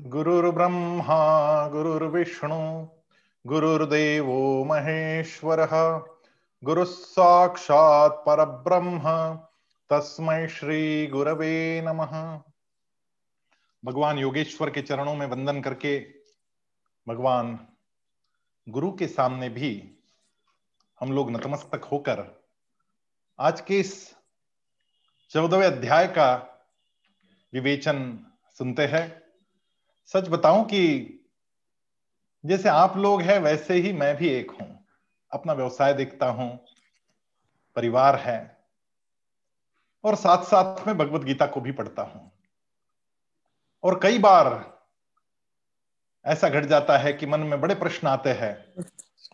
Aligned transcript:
गुरुर्ब्रह्मा, 0.00 1.68
गुरुर्विष्णु, 1.68 2.88
गुरुर्देवो 3.46 4.64
महेश्वरः। 4.64 5.98
गुरुः 6.64 6.84
साक्षात् 6.84 8.26
परब्रह्म, 8.26 9.34
तस्मै 9.90 10.48
श्री 10.48 11.06
गुरवे 11.06 11.80
नमः। 11.80 12.40
भगवान 13.84 14.18
योगेश्वर 14.18 14.70
के 14.70 14.82
चरणों 14.82 15.14
में 15.14 15.26
वंदन 15.26 15.60
करके 15.60 16.08
भगवान 17.08 17.68
गुरु 18.68 18.92
के 18.92 19.06
सामने 19.06 19.48
भी 19.48 19.98
हम 21.00 21.12
लोग 21.12 21.30
नतमस्तक 21.30 21.84
होकर 21.84 22.42
आज 23.38 23.60
के 23.60 23.80
इस 23.80 24.14
चौदहवें 25.30 25.66
अध्याय 25.66 26.06
का 26.06 26.34
विवेचन 27.52 28.26
सुनते 28.58 28.86
हैं। 28.86 29.17
सच 30.14 30.28
बताऊँ 30.28 30.64
कि 30.64 31.14
जैसे 32.44 32.68
आप 32.68 32.96
लोग 32.96 33.22
हैं, 33.22 33.38
वैसे 33.38 33.74
ही 33.74 33.92
मैं 33.92 34.16
भी 34.16 34.28
एक 34.28 34.50
हूँ। 34.50 34.84
अपना 35.32 35.52
व्यवसाय 35.52 35.94
देखता 35.94 36.26
हूँ, 36.26 36.64
परिवार 37.76 38.16
है, 38.16 38.58
और 40.04 40.14
साथ 40.14 40.44
साथ 40.44 40.86
में 40.86 40.98
भगवत 40.98 41.20
गीता 41.20 41.46
को 41.46 41.60
भी 41.60 41.72
पढ़ता 41.72 42.02
हूँ। 42.02 42.30
और 43.84 44.00
कई 44.02 44.18
बार 44.18 44.78
ऐसा 46.24 46.48
घट 46.48 46.64
जाता 46.64 46.98
है 46.98 47.12
कि 47.12 47.26
मन 47.26 47.40
में 47.40 47.60
बड़े 47.60 47.74
प्रश्न 47.74 48.08
आते 48.08 48.30
हैं 48.30 48.84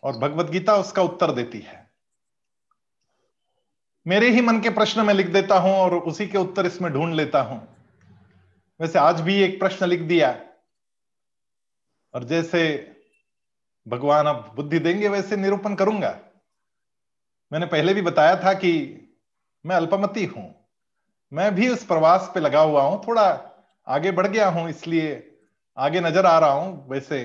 और 0.03 0.17
भगवत 0.17 0.45
गीता 0.45 0.75
उसका 0.75 1.01
उत्तर 1.01 1.31
देती 1.31 1.59
है। 1.59 1.91
मेरे 4.07 4.29
ही 4.29 4.41
मन 4.41 4.59
के 4.59 4.69
प्रश्न 4.69 5.05
में 5.05 5.13
लिख 5.13 5.27
देता 5.27 5.57
हूँ 5.57 5.73
और 5.73 5.95
उसी 5.95 6.27
के 6.27 6.37
उत्तर 6.37 6.65
इसमें 6.65 6.93
ढूंढ 6.93 7.13
लेता 7.13 7.41
हूँ। 7.41 7.67
वैसे 8.79 8.99
आज 8.99 9.21
भी 9.21 9.41
एक 9.41 9.59
प्रश्न 9.59 9.85
लिख 9.85 10.01
दिया 10.01 10.44
और 12.15 12.23
जैसे 12.23 12.61
भगवान 13.87 14.25
अब 14.25 14.51
बुद्धि 14.55 14.79
देंगे, 14.79 15.07
वैसे 15.07 15.37
निरूपण 15.37 15.75
करूँगा। 15.75 16.19
मैंने 17.51 17.65
पहले 17.65 17.93
भी 17.93 18.01
बताया 18.01 18.35
था 18.43 18.53
कि 18.53 18.71
मैं 19.65 19.75
अल्पमति 19.75 20.25
हूँ। 20.25 20.53
मैं 21.31 21.55
भी 21.55 21.67
उस 21.69 21.85
प्रवास 21.85 22.31
पे 22.33 22.39
लगा 22.39 22.59
हुआ 22.59 22.81
हूँ, 22.81 23.01
थोड़ा 23.07 23.25
आगे 23.87 24.11
बढ़ 24.11 24.27
गया 24.27 24.47
हूँ, 24.49 24.69
इसलिए 24.69 25.37
आगे 25.77 26.01
नज़र 26.01 26.25
आ 26.25 26.39
रहा 26.39 26.51
हूँ। 26.51 26.89
वैसे 26.89 27.19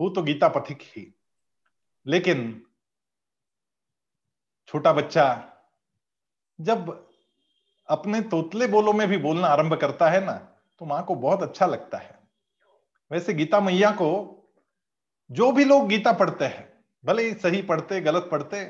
हूँ 0.00 0.14
तो 0.14 0.22
गीता 0.22 0.48
पथिक 0.48 0.82
ही। 0.82 1.12
लेकिन 2.06 2.62
छोटा 4.66 4.92
बच्चा 4.92 5.52
जब 6.60 7.06
अपने 7.88 8.20
तोतले 8.20 8.66
बोलों 8.66 8.92
में 8.92 9.08
भी 9.08 9.18
बोलना 9.18 9.48
आरंभ 9.48 9.74
करता 9.74 10.10
है 10.10 10.24
ना 10.24 10.32
तो 10.80 10.86
माँ 10.86 11.04
को 11.04 11.14
बहुत 11.14 11.42
अच्छा 11.42 11.66
लगता 11.66 11.98
है। 11.98 12.15
वैसे 13.10 13.34
गीता 13.34 13.60
मैया 13.60 13.90
को 13.90 14.10
जो 15.30 15.52
भी 15.52 15.64
लोग 15.64 15.88
गीता 15.88 16.12
पढ़ते 16.12 16.44
हैं, 16.44 16.84
भले 17.04 17.22
ही 17.22 17.34
सही 17.34 17.62
पढ़ते, 17.62 18.00
गलत 18.00 18.28
पढ़ते, 18.32 18.64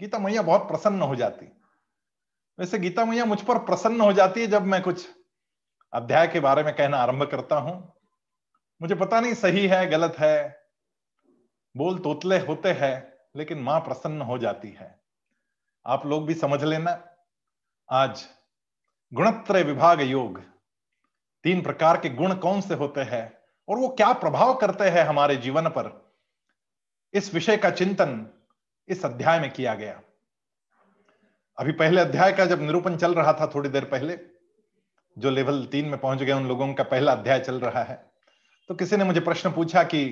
गीता 0.00 0.18
मैया 0.18 0.42
बहुत 0.42 0.60
प्रसन्न 0.60 1.02
हो 1.02 1.16
जाती। 1.16 1.46
वैसे 2.58 2.78
गीता 2.78 3.04
मैया 3.04 3.24
मुझ 3.24 3.40
पर 3.42 3.58
प्रसन्न 3.58 4.00
हो 4.00 4.12
जाती 4.12 4.40
है 4.40 4.46
जब 4.46 4.62
मैं 4.62 4.82
कुछ 4.82 5.08
अध्याय 5.92 6.28
के 6.28 6.40
बारे 6.40 6.62
में 6.62 6.74
कहना 6.76 6.96
आरंभ 6.96 7.22
करता 7.22 7.56
हूँ। 7.56 7.92
मुझे 8.82 8.94
पता 8.94 9.20
नहीं 9.20 9.34
सही 9.34 9.66
है, 9.66 9.86
गलत 9.86 10.16
है, 10.18 10.68
बोल 11.76 11.98
तोतले 11.98 12.38
होते 12.38 12.72
हैं, 12.72 13.12
लेकिन 13.36 13.58
माँ 13.58 13.80
प्रसन्न 13.80 14.22
हो 14.22 14.38
जाती 14.38 14.68
है। 14.68 15.00
आप 15.86 16.06
लोग 16.06 16.26
भी 16.26 16.34
समझ 16.34 16.64
लेना, 16.64 17.08
आज 17.90 18.24
गुणत्रय 19.12 19.62
विभाग 19.62 20.00
योग, 20.00 20.40
तीन 21.44 21.62
प्रकार 21.62 21.96
के 21.96 22.10
गुण 22.10 22.34
कौन 22.34 22.60
से 22.60 22.74
होते 22.74 23.00
हैं? 23.00 23.39
और 23.70 23.78
वो 23.78 23.88
क्या 23.88 24.12
प्रभाव 24.12 24.54
करते 24.54 24.84
हैं 24.84 25.04
हमारे 25.04 25.36
जीवन 25.36 25.68
पर? 25.68 26.12
इस 27.14 27.34
विषय 27.34 27.56
का 27.56 27.70
चिंतन 27.70 28.26
इस 28.88 29.04
अध्याय 29.04 29.40
में 29.40 29.50
किया 29.50 29.74
गया। 29.74 30.00
अभी 31.58 31.72
पहले 31.72 32.00
अध्याय 32.00 32.32
का 32.32 32.46
जब 32.46 32.60
निरूपण 32.62 32.96
चल 32.96 33.14
रहा 33.14 33.32
था 33.32 33.46
थोड़ी 33.46 33.68
देर 33.68 33.84
पहले, 33.84 34.18
जो 35.18 35.30
लेवल 35.30 35.66
तीन 35.66 35.88
में 35.88 36.00
पहुँच 36.00 36.18
गए 36.18 36.32
उन 36.32 36.48
लोगों 36.48 36.74
का 36.74 36.84
पहला 36.84 37.12
अध्याय 37.12 37.40
चल 37.40 37.60
रहा 37.60 37.82
है 37.82 38.10
तो 38.68 38.74
किसी 38.74 38.96
ने 38.96 39.04
मुझे 39.04 39.20
प्रश्न 39.20 39.52
पूछा 39.52 39.82
कि 39.82 40.02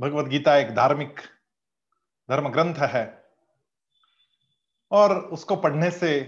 भगवत 0.00 0.26
गीता 0.26 0.56
एक 0.56 0.74
धार्मिक 0.74 1.20
धर्म 2.28 2.48
ग्रंथ 2.48 2.74
है 2.74 3.24
और 4.90 5.18
उसको 5.18 5.56
पढ़ने 5.56 5.90
से 5.90 6.20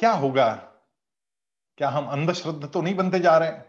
क्या 0.00 0.12
होगा? 0.12 0.54
क्या 1.78 1.88
हम 1.88 2.06
अंधश्रद्ध 2.06 2.68
तो 2.68 2.82
नहीं 2.82 2.94
बनते 2.94 3.20
जा 3.20 3.38
रहे? 3.38 3.67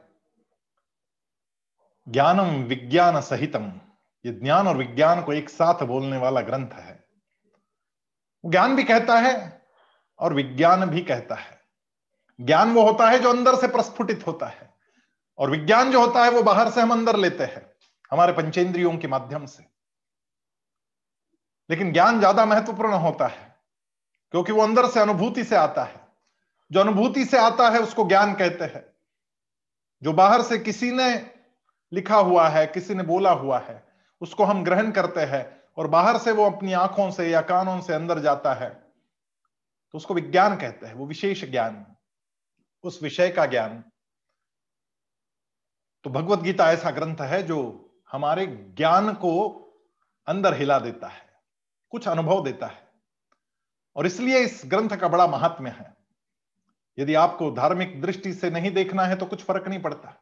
ज्ञानम 2.10 2.64
विज्ञान 2.64 3.22
सहितम 3.22 3.72
ये 4.26 4.32
ज्ञान 4.34 4.68
और 4.68 4.78
विज्ञान 4.78 5.22
को 5.22 5.34
एक 5.34 5.50
साथ 5.50 5.84
बोलने 5.84 6.18
वाला 6.18 6.42
ग्रंथ 6.42 6.74
है। 6.74 6.98
ज्ञान 8.44 8.76
भी 8.76 8.84
कहता 8.84 9.20
है 9.20 9.62
और 10.20 10.34
विज्ञान 10.34 10.86
भी 10.86 11.02
कहता 11.02 11.36
है। 11.36 11.60
ज्ञान 12.40 12.74
वो 12.74 12.84
होता 12.84 13.10
है 13.10 13.20
जो 13.20 13.30
अंदर 13.30 13.56
से 13.56 13.68
प्रस्फुटित 13.68 14.28
होता 14.28 14.48
है। 14.48 14.70
और 15.40 15.50
विज्ञान 15.50 15.92
जो 15.92 16.00
होता 16.02 16.24
है 16.24 16.32
वो 16.32 16.44
बाहर 16.44 16.70
से 16.70 16.82
हम 16.82 16.92
अंदर 16.92 17.16
लेते 17.16 17.44
हैं, 17.44 17.66
हमारे 18.12 18.34
पंचेंद्रियों 18.34 18.98
के 18.98 19.08
माध्यम 19.08 19.46
से। 19.46 19.64
लेकिन 21.70 21.92
ज्ञान 21.94 22.20
ज़्यादा 22.20 22.46
महत्वपूर्ण 22.46 22.94
होता 22.94 23.28
है, 23.28 23.56
क्योंकि 24.32 24.52
वो 24.52 24.62
अंदर 24.62 24.88
से 24.88 25.00
अनुभूति 25.00 25.44
से 25.44 25.56
आता 25.56 25.84
है। 25.84 26.08
जो 26.72 26.80
अनुभूति 26.80 27.26
से 27.26 27.38
आता 27.38 27.70
है, 27.70 27.80
उसको 27.80 28.08
ज्ञान 28.08 28.34
कहते 28.34 28.66
हैं। 28.66 28.86
जो 30.02 30.14
बाहर 30.14 30.42
से 30.42 30.58
किसी 30.58 30.92
ने 30.92 31.39
लिखा 31.92 32.18
हुआ 32.18 32.48
है, 32.50 32.66
किसी 32.68 32.96
ने 32.96 33.04
बोला 33.04 33.32
हुआ 33.32 33.60
है, 33.60 33.84
उसको 34.22 34.44
हम 34.44 34.64
ग्रहण 34.64 34.92
करते 34.92 35.22
हैं 35.22 35.46
और 35.78 35.88
बाहर 35.88 36.18
से 36.18 36.32
वो 36.32 36.46
अपनी 36.46 36.74
आँखों 36.74 37.10
से 37.12 37.30
या 37.30 37.42
कानों 37.44 37.80
से 37.82 37.94
अंदर 37.94 38.20
जाता 38.20 38.54
है 38.54 38.70
तो 39.94 39.98
उसको 39.98 40.14
विज्ञान 40.14 40.56
कहते 40.56 40.86
हैं, 40.86 40.94
वो 40.94 41.06
विशेष 41.08 41.44
ज्ञान, 41.52 41.86
उस 42.84 43.02
विषय 43.04 43.30
का 43.30 43.46
ज्ञान। 43.46 43.84
तो 46.06 46.10
भगवत 46.10 46.40
गीता 46.40 46.72
ऐसा 46.72 46.92
ग्रंथ 46.92 47.22
है 47.22 47.42
जो 47.44 47.58
हमारे 48.12 48.46
ज्ञान 48.48 49.14
को 49.14 49.32
अंदर 50.28 50.54
हिला 50.54 50.78
देता 50.80 51.08
है, 51.08 51.22
कुछ 51.94 52.08
अनुभव 52.08 52.44
देता 52.44 52.68
है, 52.68 52.88
और 53.96 54.06
इसलिए 54.06 54.40
इस 54.40 54.62
ग्रंथ 54.66 54.98
का 54.98 55.08
बड़ा 55.08 55.28
महात्म्य 55.28 55.70
है। 55.70 55.94
यदि 56.98 57.14
आपको 57.16 57.52
धार्मिक 57.52 58.02
दृष्टि 58.02 58.34
से 58.34 58.50
नहीं 58.50 58.72
देखना 58.72 59.04
है 59.04 59.16
तो 59.16 59.26
कुछ 59.26 59.44
फ़र्क 59.44 59.68
नहीं 59.68 59.82
पड़ता। 59.82 60.16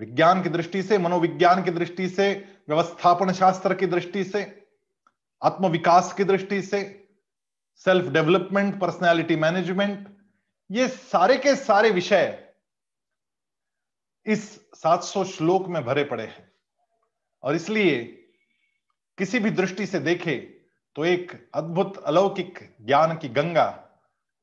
विज्ञान 0.00 0.42
की 0.42 0.48
दृष्टि 0.48 0.82
से, 0.82 0.98
मनोविज्ञान 0.98 1.64
की 1.64 1.70
दृष्टि 1.70 2.08
से, 2.08 2.32
व्यवस्थापन 2.68 3.32
शास्त्र 3.32 3.74
की 3.74 3.86
दृष्टि 3.86 4.24
से, 4.24 4.66
आत्मविकास 5.42 6.12
की 6.12 6.24
दृष्टि 6.24 6.62
से 6.62 7.08
सेल्फ 7.76 8.12
डेवलपमेंट 8.12 8.80
पर्सनैलिटी 8.80 9.36
मैनेजमेंट 9.36 10.08
ये 10.70 10.88
सारे 10.88 11.36
के 11.36 11.54
सारे 11.56 11.90
विषय 11.90 12.52
इस 14.26 14.60
700 14.74 15.24
श्लोक 15.24 15.68
में 15.68 15.84
भरे 15.84 16.04
पड़े 16.04 16.24
हैं। 16.24 16.52
और 17.42 17.54
इसलिए 17.54 18.04
किसी 19.18 19.38
भी 19.38 19.50
दृष्टि 19.50 19.86
से 19.86 19.98
देखे 19.98 20.36
तो 20.96 21.04
एक 21.04 21.50
अद्भुत 21.54 22.04
अलौकिक 22.04 22.76
ज्ञान 22.82 23.16
की 23.16 23.28
गंगा 23.28 23.88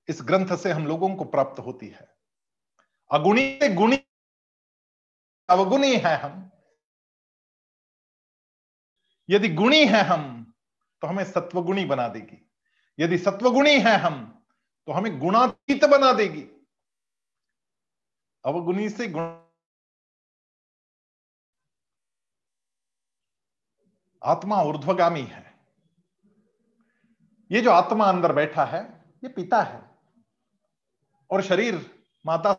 इस 0.09 0.19
ग्रंथ 0.21 0.55
से 0.57 0.71
हम 0.71 0.87
लोगों 0.87 1.15
को 1.15 1.23
प्राप्त 1.23 1.59
होती 1.59 1.87
है। 1.87 2.07
अगुणी 3.11 3.59
गुणी 3.69 3.99
अवगुणी 5.49 5.95
है 5.97 6.15
हम। 6.17 6.51
यदि 9.29 9.49
गुणी 9.49 9.85
है 9.85 10.01
हम 10.01 10.53
तो 11.01 11.07
हमें 11.07 11.23
सत्वगुणी 11.23 11.85
बना 11.85 12.07
देगी। 12.07 12.49
यदि 12.99 13.17
सत्वगुणी 13.17 13.79
है 13.79 13.97
हम 13.97 14.45
तो 14.87 14.91
हमें 14.91 15.19
गुणातीत 15.19 15.85
बना 15.85 16.13
देगी। 16.13 16.41
अवगुणी 18.45 18.89
से 18.89 19.07
गुण 19.07 19.43
आत्मा 24.23 24.61
ऊर्ध्वगामी 24.61 25.21
है। 25.21 25.53
ये 27.51 27.61
जो 27.61 27.71
आत्मा 27.71 28.05
अंदर 28.05 28.33
बैठा 28.33 28.65
है, 28.65 28.81
ये 29.23 29.29
पिता 29.29 29.61
है। 29.61 29.81
और 31.31 31.41
शरीर 31.41 32.03
माता 32.25 32.53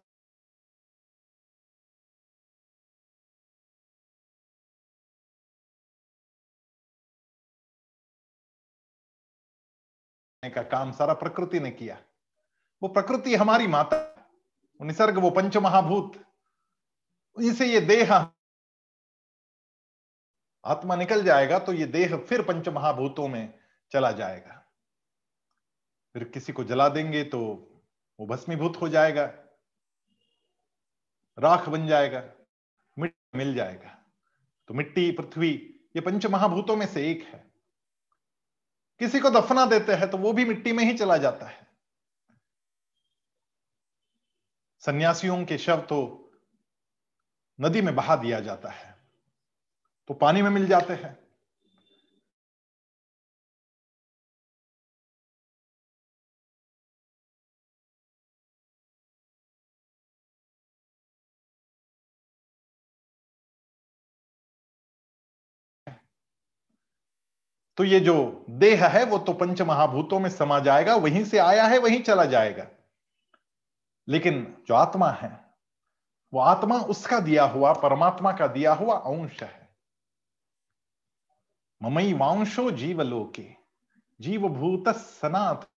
का 10.50 10.62
काम 10.64 10.93
सारा 10.93 11.14
प्रकृति 11.14 11.61
ने 11.61 11.70
किया। 11.70 11.99
वो 12.82 12.88
प्रकृति 12.88 13.35
हमारी 13.35 13.67
माता 13.67 13.99
निसर्ग, 14.81 15.19
वो 15.19 15.31
पंच 15.31 15.56
महाभूत 15.56 16.12
इनसे 17.37 17.67
ये 17.67 17.81
देह 17.81 18.12
आत्मा 20.64 20.96
निकल 20.96 21.25
जाएगा 21.25 21.58
तो 21.58 21.73
ये 21.73 21.87
देह 21.87 22.17
फिर 22.19 22.43
पंच 22.43 22.69
महाभूतों 22.69 23.29
में 23.29 23.55
चला 23.93 24.11
जाएगा। 24.12 24.61
फिर 26.14 26.25
किसी 26.25 26.52
को 26.52 26.64
जला 26.64 26.88
देंगे 26.88 27.23
तो 27.25 27.41
वो 28.19 28.26
भस्मीभूत 28.26 28.81
हो 28.81 28.88
जाएगा। 28.88 29.25
राख 31.38 31.69
बन 31.69 31.87
जाएगा, 31.87 32.23
मिट्टी 32.96 33.38
मिल 33.38 33.55
जाएगा। 33.55 33.99
तो 34.69 34.75
मिट्टी, 34.75 35.11
पृथ्वी, 35.12 35.50
ये 35.96 36.00
पंच 36.00 36.26
महाभूतों 36.26 36.76
में 36.76 36.87
से 36.87 37.11
एक 37.11 37.23
है। 37.25 37.44
किसी 39.00 39.20
को 39.20 39.31
दफना 39.31 39.64
देते 39.67 39.93
हैं 39.93 40.11
तो 40.11 40.19
वो 40.19 40.32
भी 40.32 40.44
मिट्टी 40.44 40.73
में 40.73 40.85
ही 40.85 40.96
चला 40.99 41.17
जाता 41.17 41.46
है। 41.46 41.67
सन्यासियों 44.82 45.44
के 45.44 45.58
शव 45.58 45.81
तो 45.81 46.31
नदी 47.58 47.81
में 47.82 47.94
बहा 47.94 48.17
दिया 48.17 48.41
जाता 48.41 48.70
है 48.70 48.94
तो 50.11 50.14
पानी 50.14 50.43
में 50.43 50.50
मिल 50.50 50.67
जाते 50.67 50.93
हैं। 50.93 51.24
तो 67.76 67.85
ये 67.85 68.00
जो 68.00 68.47
देह 68.50 68.87
है, 68.87 69.05
वो 69.05 69.19
तो 69.19 69.32
पंच 69.32 69.62
महाभूतों 69.62 70.21
में 70.21 70.31
समा 70.31 70.59
जाएगा, 70.59 70.94
वहीं 70.94 71.25
से 71.25 71.38
आया 71.38 71.65
है, 71.65 71.79
वहीं 71.79 72.03
चला 72.03 72.25
जाएगा। 72.25 72.67
लेकिन 74.09 74.65
जो 74.69 74.75
आत्मा 74.75 75.11
है, 75.11 75.44
वो 76.35 76.41
आत्मा 76.41 76.79
उसका 76.79 77.21
दिया 77.21 77.44
हुआ, 77.44 77.73
परमात्मा 77.73 78.32
का 78.32 78.47
दिया 78.47 78.73
हुआ 78.73 78.97
अंश 78.97 79.43
है। 79.43 79.69
ममई 81.82 82.12
वांशो 82.12 82.71
जीवलोके, 82.71 83.50
जीवभूत 84.20 84.88
सनात। 84.88 85.70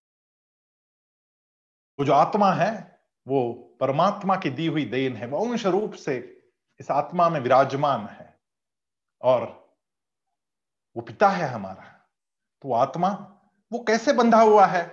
वो 1.98 2.04
जो 2.04 2.12
आत्मा 2.12 2.52
है, 2.52 3.00
वो 3.28 3.52
परमात्मा 3.80 4.36
की 4.36 4.50
दी 4.50 4.66
हुई 4.66 4.84
देन 4.84 5.16
है, 5.16 5.26
वो 5.26 5.48
अंश 5.48 5.66
रूप 5.66 5.92
से 5.92 6.42
इस 6.80 6.90
आत्मा 6.90 7.28
में 7.28 7.40
विराजमान 7.40 8.06
है। 8.06 8.40
और 9.22 9.67
वो 10.98 11.02
पिता 11.02 11.28
है 11.28 11.48
हमारा। 11.48 12.10
तो 12.62 12.72
आत्मा, 12.72 13.08
वो 13.72 13.84
कैसे 13.84 14.12
बंधा 14.12 14.40
हुआ 14.40 14.66
है? 14.66 14.88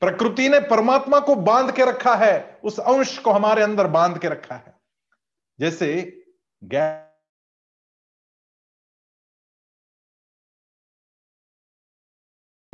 प्रकृति 0.00 0.48
ने 0.48 0.60
परमात्मा 0.60 1.20
को 1.20 1.34
बाँध 1.34 1.76
के 1.76 1.84
रखा 1.84 2.16
है, 2.16 2.60
उस 2.64 2.80
अंश 2.80 3.18
को 3.18 3.32
हमारे 3.32 3.62
अंदर 3.62 3.86
बाँध 3.86 4.20
के 4.20 4.28
रखा 4.28 4.54
है। 4.54 4.80
जैसे 5.60 6.02
गैस 6.64 7.07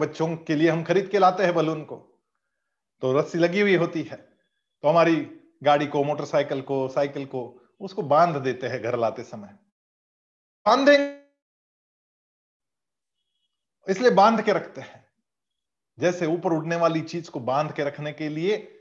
बच्चों 0.01 0.37
के 0.37 0.55
लिए 0.55 0.71
हम 0.71 0.85
खरीद 0.85 1.09
के 1.09 1.19
लाते 1.19 1.43
हैं 1.43 1.55
बलून 1.55 1.85
को। 1.85 1.97
तो 3.01 3.13
रस्सी 3.13 3.39
लगी 3.39 3.61
हुई 3.61 3.77
होती 3.77 4.03
है। 4.03 4.17
तो 4.83 4.89
हमारी 4.89 5.17
गाड़ी 5.63 5.87
को, 5.87 6.05
मोटरसाइकिल 6.05 6.63
को, 6.63 6.89
साइकिल 6.89 7.27
को, 7.27 7.63
उसको 7.81 8.03
बाँध 8.03 8.37
देते 8.37 8.67
हैं 8.67 8.83
घर 8.83 8.99
लाते 8.99 9.23
समय। 9.23 9.49
बांधेंगे। 10.67 11.25
इसलिए 13.89 14.11
बाँध 14.11 14.43
के 14.43 14.53
रखते 14.53 14.81
हैं। 14.81 15.09
जैसे 15.99 16.27
ऊपर 16.27 16.53
उड़ने 16.53 16.77
वाली 16.77 17.01
चीज़ 17.01 17.31
को 17.31 17.41
बाँध 17.41 17.73
के 17.73 17.85
रखने 17.85 18.13
के 18.13 18.29
लिए 18.29 18.74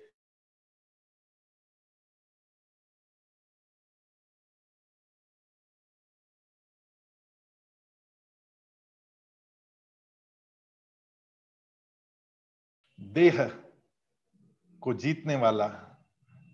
देह 13.13 13.48
को 14.81 14.94
जीतने 14.94 15.36
वाला, 15.36 15.68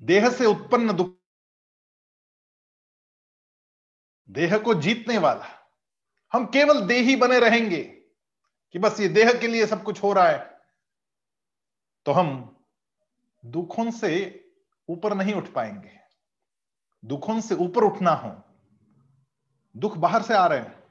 देह 0.02 0.30
से 0.30 0.46
उत्पन्न 0.46 0.94
दुख, 0.94 1.16
देह 4.30 4.58
को 4.58 4.74
जीतने 4.74 5.18
वाला। 5.18 5.46
हम 6.34 6.46
केवल 6.46 6.88
देही 6.88 7.16
बने 7.16 7.40
रहेंगे 7.40 7.84
कि 8.74 8.80
बस 8.80 9.00
ये 9.00 9.08
देह 9.08 9.34
के 9.34 9.48
लिए 9.48 9.66
सब 9.68 9.84
कुछ 9.84 10.04
हो 10.04 10.14
रहा 10.14 10.30
है। 10.30 10.62
तो 12.06 12.12
हम 12.12 12.58
दुखों 13.46 13.92
से 13.92 14.12
ऊपर 14.90 15.14
नहीं 15.14 15.34
उठ 15.34 15.48
पाएँगे। 15.48 16.00
दुखों 17.06 17.42
से 17.42 17.56
ऊपर 17.56 17.84
उठना 17.84 18.12
हो। 18.12 18.44
दुख 19.78 19.98
बाहर 19.98 20.22
से 20.22 20.34
आ 20.34 20.48
रहे 20.48 20.60
हैं। 20.60 20.84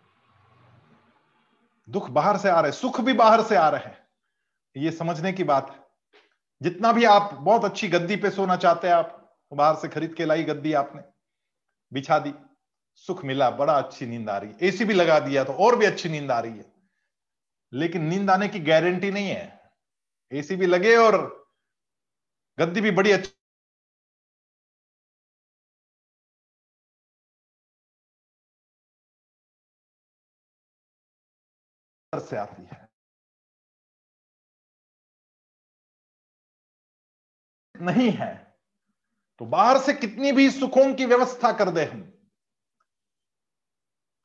दुख 1.90 2.10
बाहर 2.10 2.38
से 2.38 2.48
आ 2.48 2.60
रहे 2.60 2.70
हैं। 2.70 2.78
सुख 2.78 3.00
भी 3.00 3.12
बाहर 3.12 3.42
से 3.42 3.56
आ 3.56 3.68
रहे 3.68 3.84
हैं। 3.84 4.07
ये 4.78 4.92
समझने 4.92 5.32
की 5.32 5.44
बात 5.44 5.70
है। 5.70 5.88
जितना 6.62 6.92
भी 6.92 7.04
आप 7.04 7.34
बहुत 7.34 7.64
अच्छी 7.64 7.88
गद्दी 7.88 8.16
पे 8.16 8.30
सोना 8.30 8.56
चाहते 8.56 8.86
हैं, 8.86 8.94
आप 8.94 9.38
बाहर 9.52 9.76
से 9.76 9.88
खरीद 9.88 10.14
के 10.14 10.24
लाई 10.24 10.44
गद्दी 10.44 10.72
आपने। 10.72 11.02
बिछा 11.92 12.18
दी। 12.18 12.34
सुख 12.94 13.24
मिला, 13.24 13.50
बड़ा 13.50 13.78
अच्छी 13.78 14.06
नींद 14.06 14.30
आ 14.30 14.38
रही 14.38 14.50
है। 14.50 14.58
एसी 14.62 14.84
भी 14.84 14.94
लगा 14.94 15.20
दिया 15.20 15.44
तो 15.44 15.52
और 15.52 15.76
भी 15.76 15.86
अच्छी 15.86 16.08
नींद 16.08 16.30
आ 16.30 16.40
रही 16.40 16.58
है। 16.58 16.72
लेकिन 17.72 18.02
नींद 18.02 18.30
आने 18.30 18.48
की 18.48 18.60
गारंटी 18.60 19.10
नहीं 19.10 19.28
है। 19.28 19.70
एसी 20.32 20.56
भी 20.56 20.66
लगे 20.66 20.96
और 20.96 21.46
गद्दी 22.58 22.80
भी 22.80 22.90
बड़ी 22.90 23.12
अच्छी 23.12 23.34
से 32.14 32.36
आती 32.36 32.62
है। 32.62 32.87
नहीं 37.80 38.10
है। 38.10 38.56
तो 39.38 39.44
बाहर 39.44 39.78
से 39.78 39.92
कितनी 39.92 40.32
भी 40.32 40.50
सुखों 40.50 40.94
की 40.94 41.06
व्यवस्था 41.06 41.52
कर 41.52 41.70
दे 41.70 41.84
हम 41.84 42.12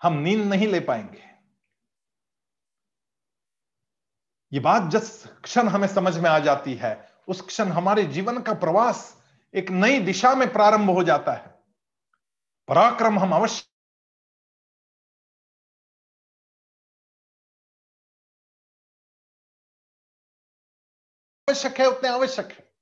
हम 0.03 0.13
नींद 0.13 0.45
नहीं 0.47 0.67
ले 0.67 0.79
पाएँगे। 0.79 1.23
ये 4.53 4.59
बात 4.59 4.91
जिस 4.91 5.25
क्षण 5.27 5.67
हमें 5.67 5.87
समझ 5.87 6.17
में 6.17 6.29
आ 6.29 6.39
जाती 6.39 6.73
है, 6.73 7.13
उस 7.27 7.41
क्षण 7.41 7.67
हमारे 7.67 8.03
जीवन 8.03 8.41
का 8.41 8.53
प्रवास 8.53 9.23
एक 9.53 9.69
नई 9.69 9.99
दिशा 9.99 10.35
में 10.35 10.53
प्रारंभ 10.53 10.89
हो 10.89 11.03
जाता 11.03 11.33
है। 11.33 11.63
पराक्रम 12.67 13.19
हम 13.19 13.35
अवश्य 13.35 13.65
आवश्यक 21.49 21.79
है, 21.79 21.85
उतने 21.85 22.09
आवश्यक 22.09 22.51
है। 22.51 22.72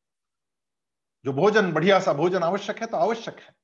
जो 1.25 1.33
भोजन, 1.33 1.73
बढ़िया 1.73 1.99
सा 1.99 2.13
भोजन 2.13 2.43
आवश्यक 2.43 2.79
है 2.79 2.87
तो 2.87 2.97
आवश्यक 2.97 3.39
है। 3.39 3.55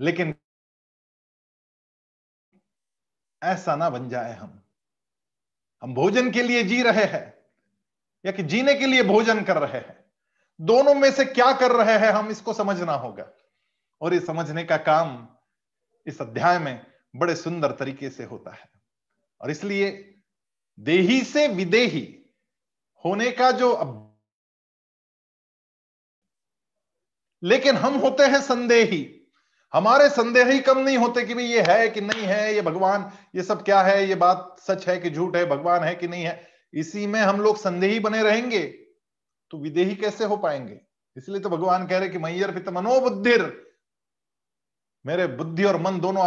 लेकिन 0.00 0.34
ऐसा 3.42 3.76
ना 3.76 3.90
बन 3.90 4.08
जाए 4.08 4.32
हम। 4.34 4.62
हम 5.82 5.94
भोजन 5.94 6.30
के 6.30 6.42
लिए 6.42 6.62
जी 6.62 6.82
रहे 6.82 7.04
हैं, 7.04 7.34
या 8.26 8.32
कि 8.32 8.42
जीने 8.42 8.74
के 8.74 8.86
लिए 8.86 9.02
भोजन 9.02 9.44
कर 9.44 9.56
रहे 9.56 9.80
हैं। 9.80 10.04
दोनों 10.60 10.94
में 10.94 11.12
से 11.12 11.24
क्या 11.24 11.52
कर 11.52 11.72
रहे 11.72 11.98
हैं 11.98 12.12
हम, 12.12 12.30
इसको 12.30 12.52
समझना 12.52 12.92
होगा। 12.92 13.30
और 14.00 14.14
ये 14.14 14.20
समझने 14.20 14.64
का 14.64 14.76
काम 14.76 15.28
इस 16.06 16.20
अध्याय 16.22 16.58
में 16.58 16.86
बड़े 17.16 17.36
सुंदर 17.36 17.72
तरीके 17.72 18.10
से 18.10 18.24
होता 18.24 18.50
है। 18.50 18.70
और 19.40 19.50
इसलिए 19.50 20.14
देही 20.80 21.22
से 21.24 21.48
विदेही 21.48 22.26
होने 23.04 23.30
का 23.32 23.50
जो 23.50 23.72
लेकिन 27.42 27.76
हम 27.76 27.94
होते 27.94 28.22
हैं 28.22 28.40
संदेही। 28.40 29.08
हमारे 29.72 30.08
संदेह 30.08 30.46
ही 30.46 30.58
कम 30.58 30.78
नहीं 30.78 30.96
होते 30.98 31.22
कि 31.24 31.34
भाई 31.34 31.44
ये 31.44 31.62
है 31.62 31.88
कि 31.88 32.00
नहीं 32.00 32.22
है, 32.22 32.54
ये 32.54 32.62
भगवान, 32.62 33.10
ये 33.34 33.42
सब 33.42 33.64
क्या 33.64 33.80
है, 33.82 34.08
ये 34.08 34.14
बात 34.14 34.56
सच 34.60 34.88
है 34.88 34.98
कि 34.98 35.10
झूठ 35.10 35.36
है, 35.36 35.44
भगवान 35.46 35.84
है 35.84 35.94
कि 35.94 36.08
नहीं 36.08 36.24
है। 36.24 36.40
इसी 36.74 37.06
में 37.06 37.20
हम 37.20 37.40
लोग 37.40 37.56
संदेही 37.56 37.98
बने 38.00 38.22
रहेंगे 38.22 38.62
तो 39.50 39.58
विदेही 39.58 39.94
कैसे 39.96 40.24
हो 40.24 40.36
पाएँगे? 40.36 40.80
इसलिए 41.16 41.40
तो 41.40 41.48
भगवान 41.48 41.86
कह 41.86 41.98
रहे 41.98 42.08
कि 42.08 42.18
मैयर 42.18 42.50
पिता 42.50 42.70
मनोबुद्धिर। 42.70 43.42
मेरे 45.04 45.26
बुद्धि 45.26 45.64
और 45.64 45.80
मन 45.80 46.00
दोनों 46.00 46.22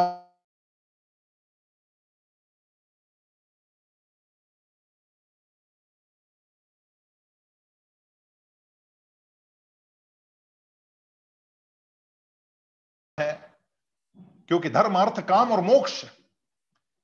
क्योंकि 14.48 14.70
धर्म, 14.70 15.00
अर्थ, 15.00 15.22
काम 15.22 15.52
और 15.52 15.62
मोक्ष, 15.62 16.06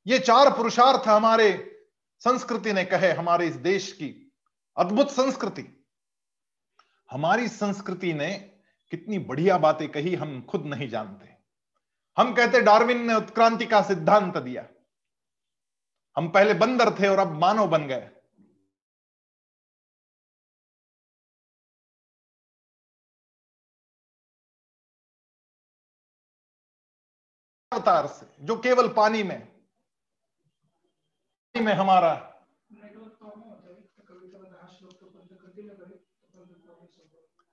ये 0.08 0.20
चार 0.20 0.50
पुरुषार्थ 0.50 1.08
हमारे 1.08 1.78
संस्कृति 2.20 2.74
ने 2.74 2.86
कहे, 2.86 3.12
हमारे 3.12 3.48
इस 3.48 3.56
देश 3.56 3.92
की 3.92 4.34
अद्भुत 4.78 5.12
संस्कृति। 5.12 5.86
हमारी 7.12 7.48
संस्कृति 7.48 8.14
ने 8.14 8.34
कितनी 8.92 9.20
बढ़िया 9.20 9.58
बातें 9.58 9.90
कही, 9.90 10.16
हम 10.16 10.42
खुद 10.42 10.66
नहीं 10.66 10.90
जानते। 10.90 11.30
हम 12.18 12.34
कहते, 12.34 12.62
डार्विन 12.62 13.08
ने 13.08 13.14
उत्क्रांति 13.14 13.66
का 13.66 13.82
सिद्धांत 13.82 14.38
दिया। 14.38 14.66
हम 16.18 16.30
पहले 16.30 16.54
बंदर 16.54 17.00
थे 17.00 17.08
और 17.08 17.20
अब 17.20 17.32
मानव 17.32 17.68
बन 17.68 17.88
गए। 17.88 18.10
अवतार 27.72 28.08
से, 28.08 28.46
जो 28.46 28.56
केवल 28.58 28.88
पानी 28.88 29.24
में 29.24 29.40
पानी 31.56 31.66
में 31.66 31.74
हमारा 31.74 32.28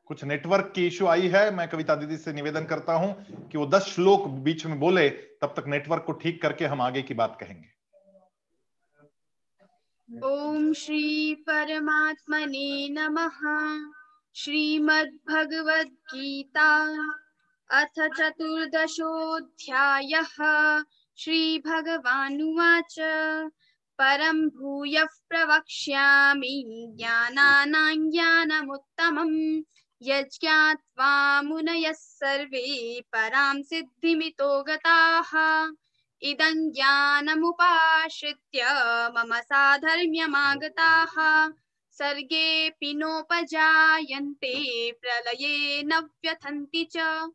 कुछ 0.07 0.25
नेटवर्क 0.25 0.73
की 0.75 0.87
इश्यू 0.87 1.07
आई 1.07 1.29
है, 1.29 1.51
मैं 1.51 1.69
कविता 1.69 1.95
दीदी 1.95 2.17
से 2.17 2.33
निवेदन 2.33 2.65
करता 2.65 2.93
हूँ 2.93 3.15
कि 3.49 3.59
वो 3.59 3.67
दस 3.67 3.83
श्लोक 3.83 4.27
बीच 4.45 4.67
में 4.67 4.79
बोले, 4.81 5.09
तब 5.11 5.55
तक 5.57 5.65
नेटवर्क 5.67 6.05
को 6.07 6.13
ठीक 6.13 6.43
करके 6.43 6.67
हम 6.67 6.81
आगे 6.81 7.03
की 7.03 7.15
बात 7.15 7.37
कहेंगे। 7.41 7.69
ओम 10.27 10.73
श्री 10.73 11.35
परमात्मने 11.35 12.89
नमः। 12.89 13.39
भगवद 15.27 15.87
गीता 15.87 16.69
अथ 17.71 18.09
चतुर्दशोऽध्यायः 18.17 18.85
श्रीभगवानुवाच। 21.17 22.97
परं 23.99 24.49
भूयः 24.49 25.05
प्रवक्ष्यामि 25.05 26.87
ज्ञानानां 26.97 28.11
ज्ञानमुत्तमम् 28.11 29.63
यज्ञात्वा 30.03 31.43
मुनयः 31.43 31.93
सर्वे 31.93 33.01
परां 33.01 33.63
सिद्धिमितो 33.63 34.63
गताः। 34.63 35.67
इदं 36.23 36.71
ज्ञानमुपाश्रित्य 36.73 38.65
मम 39.17 39.41
साधर्म्यमागताः। 39.41 41.15
सर्गेऽपि 41.91 42.95
नोपजायन्ते, 42.95 44.93
प्रलये 44.93 45.83
न 45.83 45.95
व्यथन्ति 45.99 46.89
च। 46.97 47.27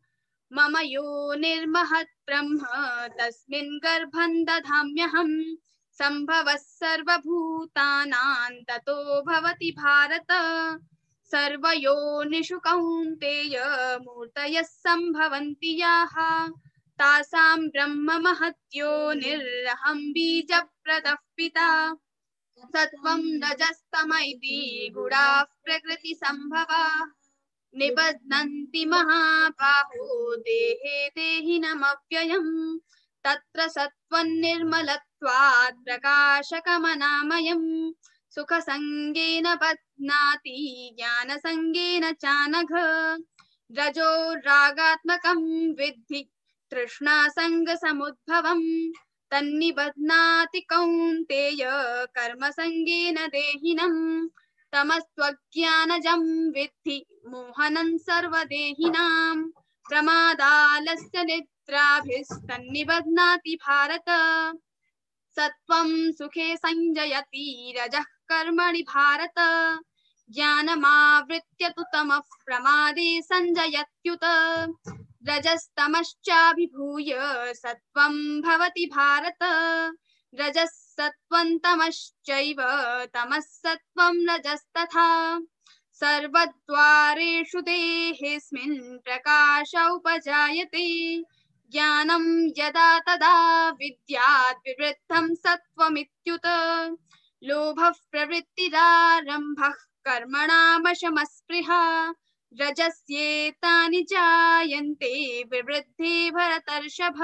मम 0.56 0.78
यो 0.78 1.34
निर्महत् 1.34 2.30
ब्रह्म, 2.30 2.58
तस्मिन् 3.20 3.78
गर्भं 3.78 4.44
दधाम्यहम् 4.44 5.56
सम्भवः 5.92 6.56
सर्वभूतानां 6.56 8.50
ततो 8.50 9.22
भवति 9.22 9.70
भारत। 9.70 10.26
सर्वयोनिषु 11.24 12.58
कौन्तेय 12.58 13.58
मूर्तयः 14.02 14.62
सम्भवन्ति 14.62 15.80
याः। 15.80 16.48
तासां 16.98 17.68
ब्रह्म 17.68 18.12
महत्यो 18.12 19.12
निर्हं 19.12 20.12
बीजप्रदः 20.12 21.14
पिता। 21.36 21.94
सत्वं 22.76 23.42
रजस्तम 23.42 24.14
इति 24.14 24.90
गुणाः 24.94 25.42
प्रकृतिसम्भवा। 25.42 27.12
निबध्नन्ति 27.76 28.84
महाबाहो, 28.84 30.36
देहे 30.36 31.08
देहिनमव्ययम्। 31.08 32.78
तत्र 33.24 33.68
सत्त्वन्निर्मलत्वात् 33.68 35.84
प्रकाशकमनामयम् 35.84 37.92
सुखसङ्गेन 38.34 39.54
बध्नाति, 39.54 40.92
ज्ञानसङ्गेन 40.96 42.12
चानघ। 42.12 42.68
रजो 43.78 44.34
रागात्मकं 44.34 45.72
विद्धि, 45.72 46.30
तृष्णासङ्गसमुद्भवम्। 46.70 48.92
तन्निबध्नाति 49.30 50.60
कौन्तेय, 50.60 51.58
कर्मसङ्गेन 52.18 53.14
देहिनम्। 53.14 54.28
तमस्त्वज्ञानजं 54.74 56.50
विद्धि 56.50 57.06
मोहनं 57.28 57.98
सर्वदेहिनां 57.98 59.50
प्रमादालस्य 59.88 61.24
निद्राभिस्तन्निबध्नाति 61.24 63.54
भारत। 63.54 64.04
सत्वं 65.36 66.12
सुखे 66.12 66.56
संजयति 66.56 67.74
रजः 67.78 68.02
कर्मणि 68.02 68.82
भारत। 68.82 69.34
ज्ञानमावृत्य 70.30 71.68
तु 71.68 71.82
तमः 71.82 72.20
प्रमादे 72.46 73.22
सञ्जयत्युत 73.22 74.20
रजस्तमश्चाभिभूय 75.28 77.14
सत्वं 77.54 78.40
भवति 78.40 78.86
भारत। 78.86 79.36
रजः 80.40 80.66
सत्वं 81.00 81.58
तमश्चैव 81.58 82.56
तमः 83.14 83.40
सत्वं 83.40 84.26
रजस्तथा 84.26 85.40
सर्वद्वारेषु 85.92 87.60
देहेऽस्मिन् 87.60 88.98
प्रकाश 88.98 89.74
उपजायते। 89.74 91.24
ज्ञानं 91.72 92.46
यदा 92.46 92.98
तदा 92.98 93.70
विद्यात् 93.70 94.68
विवृद्धं 94.68 95.34
सत्त्वमित्युत। 95.34 96.40
लोभः 97.44 97.92
प्रवृत्तिरारम्भः 98.10 99.72
कर्मणामशमस्पृहा। 100.08 102.14
रजस्येतानि 102.60 104.02
जायन्ते 104.02 105.42
विवृद्धे 105.42 106.30
भरतर्षभ। 106.30 107.16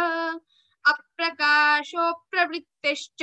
अप्रकाशो 0.86 2.12
प्रवृत्तिश्च 2.12 3.22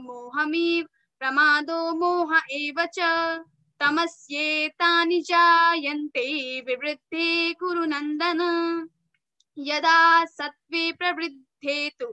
मोहमेव, 0.00 0.86
प्रमादो 1.18 1.94
मोह 1.94 2.40
एव 2.50 2.74
च। 2.86 2.98
तमस्येतानि 3.80 5.20
जायन्ते 5.20 6.60
विवृद्धे 6.60 7.52
कुरु 7.52 7.84
नन्दन। 7.84 8.40
यदा 9.58 10.24
सत्त्वे 10.24 10.92
प्रवृद्धे 10.92 11.90
तु 12.00 12.06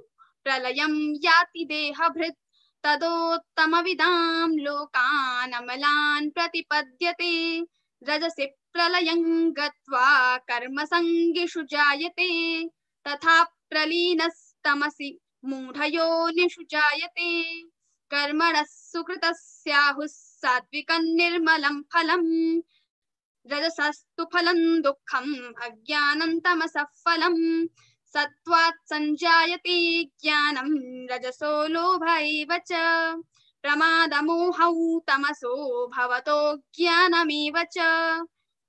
प्रलयं 0.44 1.16
याति 1.26 1.66
देहभृत्, 1.66 2.38
तदोत्तमविदां 2.84 4.58
लोकान् 4.60 5.54
अमलान् 5.54 6.30
प्रतिपद्यते। 6.30 7.62
रजसि 8.04 8.46
प्रलयं 8.46 9.52
गत्वा 9.52 10.38
कर्मसङ्गिषु 10.38 11.64
जायते। 11.64 12.68
तथा 13.08 13.44
प्रलीनस्तमसि 14.66 15.20
मूढयोनिषु 15.46 16.64
जायते 16.64 17.62
कर्मणः 18.12 18.64
सुकृतस्याहुः 18.64 20.06
सात्विकं 20.06 21.16
निर्मलं 21.16 21.82
फलम् 21.82 22.62
रजसस्तु 23.52 24.24
फलं 24.24 24.82
दुःखम्, 24.82 25.36
अज्ञानं 25.64 26.40
तमसः 26.40 26.84
फलम्। 26.84 27.68
सत्त्वात् 28.14 28.90
सञ्जायते 28.90 30.04
रजसो 31.12 31.68
लोभ 31.68 32.04
एव 32.10 32.58
च। 32.58 32.70
प्रमादमोहौ 33.62 35.00
तमसो 35.00 35.88
भवतो 35.88 36.58
ज्ञानमेव 36.58 37.54
च। 37.78 37.78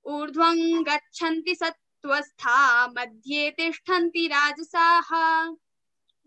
ऊर्ध्वं 0.05 0.83
गच्छन्ति 0.83 1.55
सत्त्वस्था, 1.55 2.87
मध्ये 2.87 3.51
तिष्ठन्ति 3.51 4.27
राजसाः। 4.27 5.09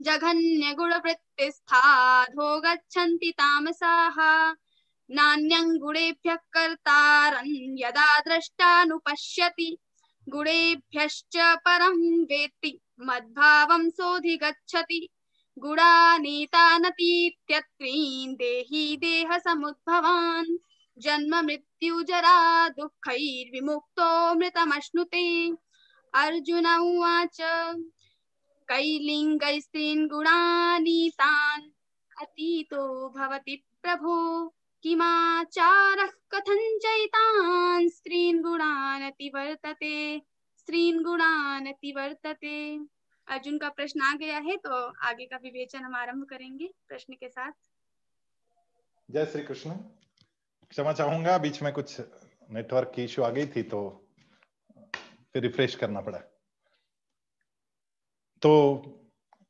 जघन्यगुणवृत्तिस्थाधो 0.02 2.60
गच्छन्ति 2.60 3.30
तामसाः। 3.30 4.54
नान्यं 5.10 5.78
गुणेभ्यः 5.78 6.34
कर्तारं 6.34 7.78
यदा 7.78 8.20
द्रष्टानुपश्यति। 8.20 9.78
गुणेभ्यश्च 10.28 11.36
परं 11.36 12.24
वेत्ति। 12.24 12.80
मद्भावं 13.00 13.90
सोऽधिगच्छति। 13.90 15.08
गुणानीतानतीत्यत्रीन् 15.58 18.34
देही 18.34 18.96
देहसमुद्भवान्। 18.96 20.58
जन्म 20.98 21.46
मृत्युजरा 21.46 22.68
दुःखैर्विमुक्तो 22.68 24.34
मृतमश्नुते। 24.34 25.52
अर्जुन 26.14 26.66
उवाच। 26.66 27.40
कैलिङ्गैस्त्रीन् 28.70 30.08
गुणानीतान् 30.08 31.62
अतीतो 32.22 32.82
भवति 33.08 33.56
प्रभो, 33.82 34.16
किमाचारः 34.82 36.12
कथं 36.30 36.78
चैतान्? 36.78 37.88
स्त्रीन् 37.88 38.42
गुणान् 38.42 39.02
अतिवर्तते 39.02 40.22
स्त्रीन् 40.58 41.04
गुणान् 41.04 41.68
अतिवर्तते 41.68 42.56
अर्जुन 43.28 43.58
का 43.58 43.68
प्रश्न 43.68 44.00
आ 44.00 44.14
गया 44.14 44.38
है 44.38 44.56
तो 44.56 44.74
आगे 45.02 45.26
का 45.26 45.36
विवेचन 45.36 45.78
हम 45.78 45.94
आरंभ 45.94 46.24
करेंगे 46.24 46.70
प्रश्न 46.88 47.14
के 47.14 47.28
साथ। 47.28 47.52
जय 49.10 49.26
श्री 49.26 49.42
कृष्ण। 49.42 49.70
क्षमा 50.70 50.92
चाहूँगा, 50.92 51.38
बीच 51.38 51.62
में 51.62 51.72
कुछ 51.72 52.00
नेटवर्क 52.50 52.92
की 52.96 53.04
इश्यू 53.04 53.24
आ 53.24 53.30
गई 53.30 53.46
थी 53.46 53.62
तो 53.62 53.80
फिर 55.32 55.42
रिफ्रेश 55.42 55.74
करना 55.74 56.00
पड़ा। 56.00 56.29
तो 58.42 58.82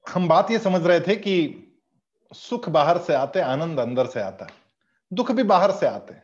हम 0.08 0.28
बात 0.28 0.50
ये 0.50 0.58
समझ 0.58 0.86
रहे 0.86 1.00
थे 1.00 1.16
कि 1.16 1.66
सुख 2.34 2.68
बाहर 2.68 2.98
से 2.98 3.14
आते, 3.14 3.40
आनंद 3.40 3.80
अंदर 3.80 4.06
से 4.06 4.20
आता 4.20 4.44
है। 4.44 4.50
दुख 5.12 5.32
भी 5.32 5.42
बाहर 5.42 5.70
से 5.70 5.86
आते 5.86 6.14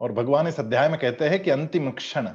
और 0.00 0.12
भगवान 0.12 0.48
इस 0.48 0.60
अध्याय 0.60 0.88
में 0.88 1.00
कहते 1.00 1.28
हैं 1.28 1.42
कि 1.42 1.50
अंतिम 1.50 1.90
क्षण, 1.90 2.30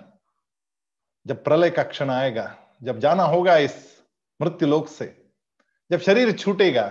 जब 1.27 1.43
प्रलय 1.43 1.69
का 1.69 1.83
क्षण 1.83 2.09
आएगा, 2.09 2.57
जब 2.83 3.00
जाना 3.00 3.24
होगा 3.24 3.57
इस 3.57 4.01
मृत्यु 4.41 4.67
लोक 4.67 4.88
से, 4.88 5.25
जब 5.91 6.00
शरीर 6.00 6.31
छूटेगा, 6.31 6.88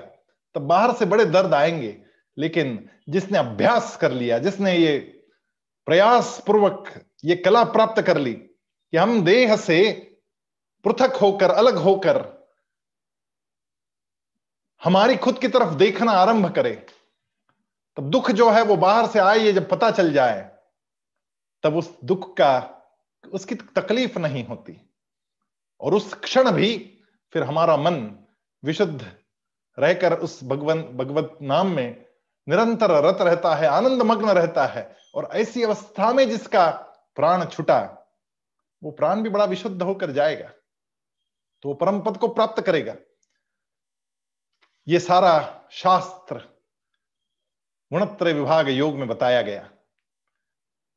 तब 0.54 0.60
बाहर 0.60 0.92
से 0.92 1.04
बड़े 1.06 1.24
दर्द 1.24 1.54
आएँगे। 1.54 2.02
लेकिन 2.38 2.90
जिसने 3.08 3.38
अभ्यास 3.38 3.96
कर 3.96 4.12
लिया, 4.12 4.38
जिसने 4.38 4.76
ये 4.76 4.98
प्रयास 5.86 6.42
पूर्वक 6.46 7.04
ये 7.24 7.36
कला 7.36 7.64
प्राप्त 7.64 8.02
कर 8.02 8.18
ली 8.18 8.34
कि 8.34 8.96
हम 8.96 9.24
देह 9.24 9.56
से 9.56 10.07
पृथक 10.88 11.16
होकर, 11.16 11.50
अलग 11.50 11.76
होकर 11.76 12.46
हमारी 14.84 15.16
खुद 15.16 15.38
की 15.38 15.48
तरफ़ 15.48 15.74
देखना 15.74 16.12
आरंभ 16.12 16.54
करे। 16.54 16.86
तब 17.96 18.10
दुख 18.10 18.30
जो 18.30 18.50
है 18.50 18.62
वो 18.62 18.76
बाहर 18.76 19.06
से 19.06 19.18
आए, 19.18 19.38
ये 19.38 19.52
जब 19.52 19.68
पता 19.68 19.90
चल 19.90 20.12
जाए, 20.12 20.58
तब 21.62 21.76
उस 21.76 21.98
दुख 22.04 22.36
का, 22.36 22.82
उसकी 23.32 23.54
तकलीफ़ 23.54 24.18
नहीं 24.18 24.46
होती। 24.46 24.90
और 25.80 25.94
उस 25.94 26.14
क्षण 26.14 26.50
भी 26.50 26.98
फिर 27.32 27.42
हमारा 27.42 27.76
मन 27.76 28.24
विशुद्ध 28.64 29.16
रहकर 29.78 30.18
उस 30.18 30.44
भगवन, 30.44 30.82
भगवत 30.82 31.38
नाम 31.42 31.68
में 31.68 32.06
निरंतर 32.48 32.90
रत 32.90 33.18
रहता 33.20 33.54
है 33.54 33.66
आनंद 33.66 34.02
मग्न 34.02 34.30
रहता 34.30 34.66
है। 34.66 34.96
और 35.14 35.28
ऐसी 35.32 35.62
अवस्था 35.62 36.12
में 36.12 36.30
जिसका 36.30 36.70
प्राण 37.16 37.44
छुटा, 37.44 38.10
वो 38.82 38.90
प्राण 38.90 39.22
भी 39.22 39.30
बड़ा 39.30 39.44
विशुद्ध 39.44 39.82
होकर 39.82 40.10
जाएगा। 40.10 40.52
तो 41.62 41.74
परम 41.74 42.00
पद 42.00 42.16
को 42.16 42.28
प्राप्त 42.28 42.62
करेगा। 42.62 42.94
ये 44.88 45.00
सारा 45.00 45.62
शास्त्र 45.70 46.36
गुणत्र 47.92 48.32
विभाग 48.32 48.68
योग 48.68 48.94
में 48.94 49.08
बताया 49.08 49.42
गया। 49.42 49.70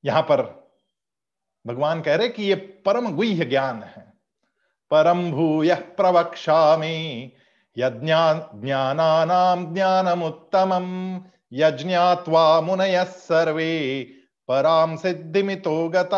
यहाँ 0.05 0.21
पर 0.21 0.41
भगवान 1.67 2.01
कह 2.01 2.15
रहे 2.15 2.29
कि 2.29 2.43
ये 2.43 2.55
परम 2.55 3.15
गुह्य 3.15 3.45
ज्ञान 3.45 3.83
है। 3.83 4.13
परम 4.91 5.31
भूय 5.31 5.75
प्रवक्षा 5.75 6.77
ज्ञानानाम 7.77 9.73
ज्ञानमुत्तमम 9.73 10.85
यज्ञात्वा 11.53 12.61
मुनय 12.61 13.05
सर्वे 13.05 14.03
पराम 14.47 14.97
सिद्धिमितो 14.97 15.89
गता। 15.89 16.17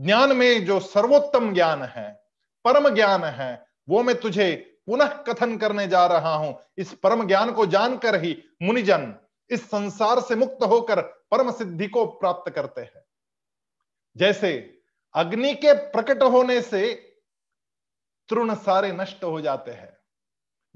ज्ञान 0.00 0.36
में 0.36 0.64
जो 0.66 0.80
सर्वोत्तम 0.80 1.54
ज्ञान 1.54 1.82
है 1.82 2.21
परम 2.64 2.88
ज्ञान 2.88 3.24
है, 3.24 3.66
वो 3.88 4.02
मैं 4.02 4.20
तुझे 4.20 4.78
पुनः 4.86 5.06
कथन 5.06 5.56
करने 5.58 5.86
जा 5.88 6.06
रहा 6.06 6.34
हूँ। 6.34 6.58
इस 6.78 6.92
परम 6.94 7.26
ज्ञान 7.26 7.52
को 7.52 7.66
जानकर 7.66 8.22
ही 8.22 8.42
मुनिजन 8.62 9.14
इस 9.50 9.64
संसार 9.66 10.20
से 10.20 10.34
मुक्त 10.34 10.62
होकर 10.62 11.00
परम 11.00 11.52
सिद्धि 11.52 11.86
को 11.86 12.06
प्राप्त 12.06 12.52
करते 12.52 12.80
हैं। 12.80 13.04
जैसे 14.16 14.80
अग्नि 15.14 15.54
के 15.54 15.72
प्रकट 15.72 16.22
होने 16.22 16.60
से 16.62 16.94
तृण 18.28 18.54
सारे 18.54 18.92
नष्ट 18.92 19.24
हो 19.24 19.40
जाते 19.40 19.70
हैं। 19.70 19.96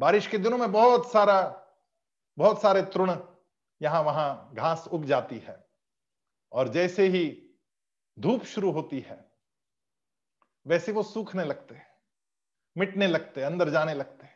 बारिश 0.01 0.27
के 0.27 0.39
दिनों 0.39 0.59
में 0.59 0.73
बहुत 0.73 1.13
सारा, 1.13 1.67
बहुत 2.39 2.63
सारे 2.63 2.83
तृण 2.83 3.17
यहाँ 3.83 4.03
वहाँ 4.03 4.51
घास 4.55 4.89
उग 4.93 5.05
जाती 5.05 5.39
है 5.39 5.67
और 6.53 6.69
जैसे 6.69 7.07
ही 7.07 7.43
धूप 8.19 8.45
शुरू 8.45 8.71
होती 8.71 9.01
है 9.01 9.26
वैसे 10.67 10.93
वो 10.93 11.03
सूखने 11.03 11.45
लगते 11.45 11.75
हैं, 11.75 11.87
मिटने 12.77 13.07
लगते 13.07 13.43
अंदर 13.43 13.71
जाने 13.71 13.95
लगते 13.95 14.27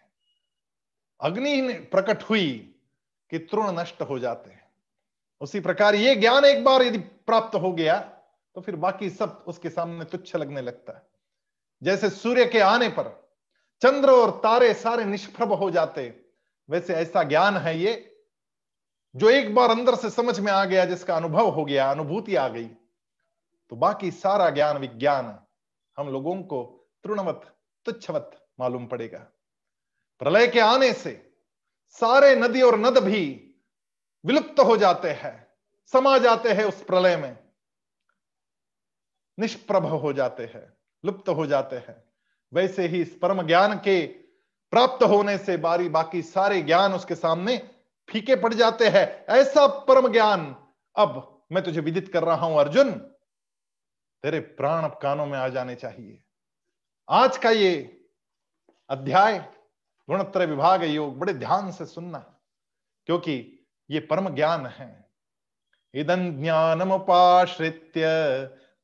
अग्नि 1.21 1.73
प्रकट 1.93 2.23
हुई 2.23 2.49
कि 3.33 3.39
तृण 3.41 3.71
नष्ट 3.71 4.02
हो 4.02 4.19
जाते 4.19 4.50
हैं। 4.50 4.69
उसी 5.41 5.61
प्रकार 5.61 5.95
ये 5.95 6.15
ज्ञान 6.17 6.45
एक 6.45 6.63
बार 6.65 6.83
यदि 6.83 6.99
प्राप्त 6.99 7.54
हो 7.54 7.73
गया 7.73 7.99
तो 8.57 8.61
फिर 8.61 8.76
बाकी 8.76 9.11
सब 9.11 9.45
उसके 9.47 9.71
सामने 9.71 10.04
तुच्छ 10.04 10.37
लगने 10.37 10.61
लगता 10.61 10.93
है। 10.93 11.02
जैसे 11.83 12.11
सूर्य 12.11 12.47
के 12.47 12.61
आने 12.61 12.89
पर 12.89 13.11
चंद्र 13.83 14.11
और 14.11 14.31
तारे 14.43 14.73
सारे 14.75 15.04
निष्प्रभ 15.04 15.52
हो 15.52 15.71
जाते 15.71 16.09
वैसे 16.69 16.95
ऐसा 16.95 17.23
ज्ञान 17.23 17.57
है 17.57 17.78
ये, 17.78 17.93
जो 19.15 19.31
एक 19.31 19.54
बार 19.54 19.71
अंदर 19.71 19.95
से 19.95 20.11
समझ 20.11 20.39
में 20.41 20.50
आ 20.52 20.65
गया, 20.65 20.85
जिसका 20.85 21.17
अनुभव 21.17 21.49
हो 21.49 21.65
गया, 21.65 21.91
अनुभूति 21.91 22.35
आ 22.37 22.49
गई 22.49 22.67
तो 22.67 23.76
बाकी 23.76 24.11
सारा 24.11 24.50
ज्ञान 24.50 24.78
विज्ञान 24.78 25.39
हम 26.00 26.08
लोगों 26.08 26.43
को 26.43 26.91
तृणवत, 27.04 27.54
तुच्छवत 27.86 28.47
मालूम 28.60 28.86
पड़ेगा। 28.86 29.19
प्रलय 30.21 30.47
के 30.49 30.60
आने 30.60 30.93
से 30.93 31.32
सारे 31.89 32.36
नदी 32.36 32.63
और 32.63 32.78
नद 32.78 32.99
भी 32.99 33.23
विलुप्त 34.25 34.60
हो 34.60 34.76
जाते 34.76 35.10
हैं, 35.10 35.47
समा 35.93 36.19
जाते 36.19 36.52
हैं 36.52 36.65
उस 36.65 36.82
प्रलय 36.84 37.17
में। 37.17 37.36
निष्प्रभ 39.39 39.86
हो 39.86 40.13
जाते 40.13 40.45
हैं, 40.45 40.73
लुप्त 41.04 41.28
हो 41.28 41.47
जाते 41.47 41.76
हैं। 41.76 42.04
वैसे 42.52 42.86
ही 42.86 43.02
इस 43.02 43.19
परम 43.23 43.43
ज्ञान 43.43 43.76
के 43.78 44.06
प्राप्त 44.73 45.02
होने 45.02 45.39
से 45.39 45.56
बारी 45.56 45.89
बाकी 45.89 46.23
सारे 46.23 46.63
ज्ञान 46.63 46.93
उसके 46.93 47.15
सामने 47.15 47.71
फीके 48.08 48.36
पड़ 48.36 48.54
जाते 48.54 48.89
हैं। 48.89 49.06
ऐसा 49.28 49.67
परम 49.67 50.13
ज्ञान 50.13 50.56
अब 50.97 51.43
मैं 51.52 51.65
तुझे 51.65 51.80
विदित 51.80 52.13
कर 52.13 52.25
रहा 52.25 52.47
हूँ, 52.47 52.58
अर्जुन। 52.58 53.15
तेरे 54.25 54.41
प्राण 54.41 54.85
अब 54.85 54.99
कानों 55.02 55.26
में 55.26 55.39
आ 55.39 55.49
जाने 55.49 55.75
चाहिए। 55.75 56.23
आज 57.09 57.37
का 57.37 57.50
ये 57.50 58.00
अध्याय 58.91 59.39
गुणत्रय 60.09 60.47
विभाग 60.47 60.85
योग, 60.85 61.19
बड़े 61.19 61.35
ध्यान 61.35 61.71
से 61.73 61.87
सुनना, 61.87 62.19
क्योंकि 63.06 63.67
ये 63.91 64.00
परम 64.00 64.28
ज्ञान 64.28 64.67
है। 64.67 65.11
इदं 65.95 66.43
ज्ञानमुपाश्रित्य, 66.43 68.06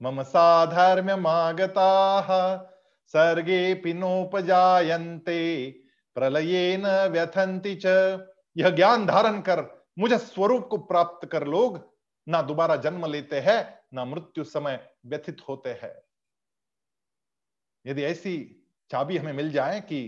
मम 0.03 0.22
साधर्म्यमागता 0.22 1.87
सर्गे 3.07 3.75
पिनोपजायन्ते 3.75 5.70
प्रलयेन 6.16 6.87
व्यथंति 6.87 7.75
च। 7.75 7.87
यह 8.57 8.70
ज्ञान 8.70 9.07
धारण 9.07 9.40
कर, 9.40 9.87
मुझे 9.99 10.18
स्वरूप 10.18 10.66
को 10.70 10.79
प्राप्त 10.79 11.29
कर 11.29 11.46
लोग, 11.46 11.81
ना 12.29 12.42
दोबारा 12.42 12.77
जन्म 12.77 13.07
लेते 13.07 13.40
हैं 13.40 13.76
ना 13.92 14.05
मृत्यु 14.05 14.44
समय 14.44 14.96
व्यथित 15.07 15.42
होते 15.49 15.72
हैं। 15.72 15.94
यदि 17.87 18.03
ऐसी 18.03 18.64
चाबी 18.90 19.16
हमें 19.16 19.33
मिल 19.33 19.51
जाए 19.53 19.81
कि 19.81 20.01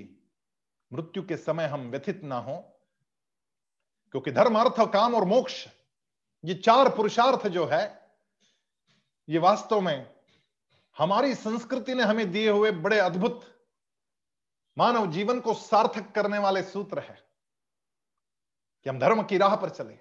मृत्यु 0.92 1.26
के 1.26 1.36
समय 1.36 1.64
हम 1.64 1.90
व्यथित 1.90 2.22
ना 2.24 2.38
हो, 2.38 2.56
क्योंकि 4.10 4.30
धर्म, 4.30 4.58
अर्थ, 4.58 4.92
काम 4.92 5.14
और 5.14 5.24
मोक्ष, 5.24 5.66
ये 6.44 6.54
चार 6.54 6.88
पुरुषार्थ 6.88 7.46
जो 7.46 7.66
है, 7.66 8.12
ये 9.28 9.38
वास्तव 9.38 9.80
में 9.80 10.14
हमारी 10.98 11.34
संस्कृति 11.34 11.94
ने 11.94 12.02
हमें 12.02 12.30
दिए 12.30 12.50
हुए 12.50 12.70
बड़े 12.70 12.98
अद्भुत 12.98 13.44
मानव 14.78 15.10
जीवन 15.12 15.40
को 15.40 15.54
सार्थक 15.54 16.12
करने 16.14 16.38
वाले 16.38 16.62
सूत्र 16.62 16.98
है 16.98 17.28
कि 18.84 18.90
हम 18.90 18.98
धर्म 18.98 19.22
की 19.22 19.38
राह 19.38 19.56
पर 19.56 19.70
चले। 19.70 19.98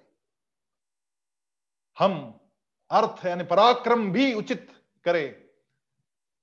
हम 1.98 2.37
अर्थ 2.90 3.24
यानी 3.26 3.44
पराक्रम 3.44 4.10
भी 4.12 4.32
उचित 4.34 4.68
करे, 5.06 5.24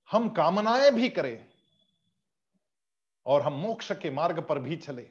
हम 0.09 0.29
कामनाएँ 0.29 0.91
भी 0.91 1.09
करें, 1.09 1.45
और 3.25 3.41
हम 3.41 3.53
मोक्ष 3.53 3.91
के 3.91 4.09
मार्ग 4.11 4.39
पर 4.39 4.59
भी 4.59 4.75
चले। 4.77 5.07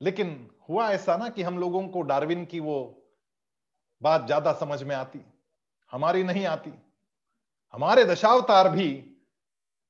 लेकिन 0.00 0.50
हुआ 0.68 0.88
ऐसा 0.90 1.16
ना 1.16 1.28
कि 1.28 1.42
हम 1.42 1.58
लोगों 1.58 1.86
को 1.88 2.02
डार्विन 2.02 2.44
की 2.44 2.60
वो 2.60 2.78
बात 4.02 4.26
ज़्यादा 4.26 4.52
समझ 4.52 4.82
में 4.82 4.94
आती, 4.96 5.20
हमारी 5.92 6.22
नहीं 6.22 6.44
आती। 6.46 6.72
हमारे 7.74 8.04
दशावतार 8.04 8.68
भी 8.68 8.88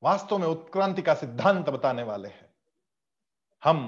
वास्तव 0.03 0.39
में 0.39 0.47
उत्क्रांति 0.47 1.03
का 1.03 1.15
सिद्धांत 1.15 1.69
बताने 1.69 2.03
वाले 2.03 2.29
हैं। 2.29 2.51
हम 3.63 3.79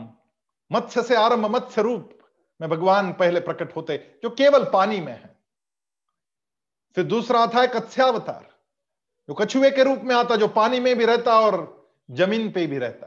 मत्स्य 0.71 1.03
से 1.03 1.17
आरंभ 1.17 1.47
मत्स्य 1.47 1.83
रूप 1.83 2.19
में 2.65 2.71
भगवान 2.71 3.13
पहले 3.13 3.41
प्रकट 3.41 3.77
होते, 3.77 4.19
जो 4.23 4.31
केवल 4.31 4.65
पानी 4.65 5.01
में 5.01 5.13
है। 5.13 5.37
फिर 6.97 7.05
दूसरा 7.05 7.41
आता 7.41 7.61
है 7.61 7.67
कत्स्यावतार 7.67 8.53
जो 9.29 9.35
कछुए 9.35 9.71
के 9.71 9.85
रूप 9.85 10.01
में 10.01 10.15
आता, 10.15 10.37
जो 10.37 10.49
पानी 10.49 10.81
में 10.81 10.97
भी 10.97 11.05
रहता 11.05 11.41
और 11.41 11.89
ज़मीन 12.11 12.53
पे 12.53 12.67
भी 12.67 12.79
रहता। 12.79 13.07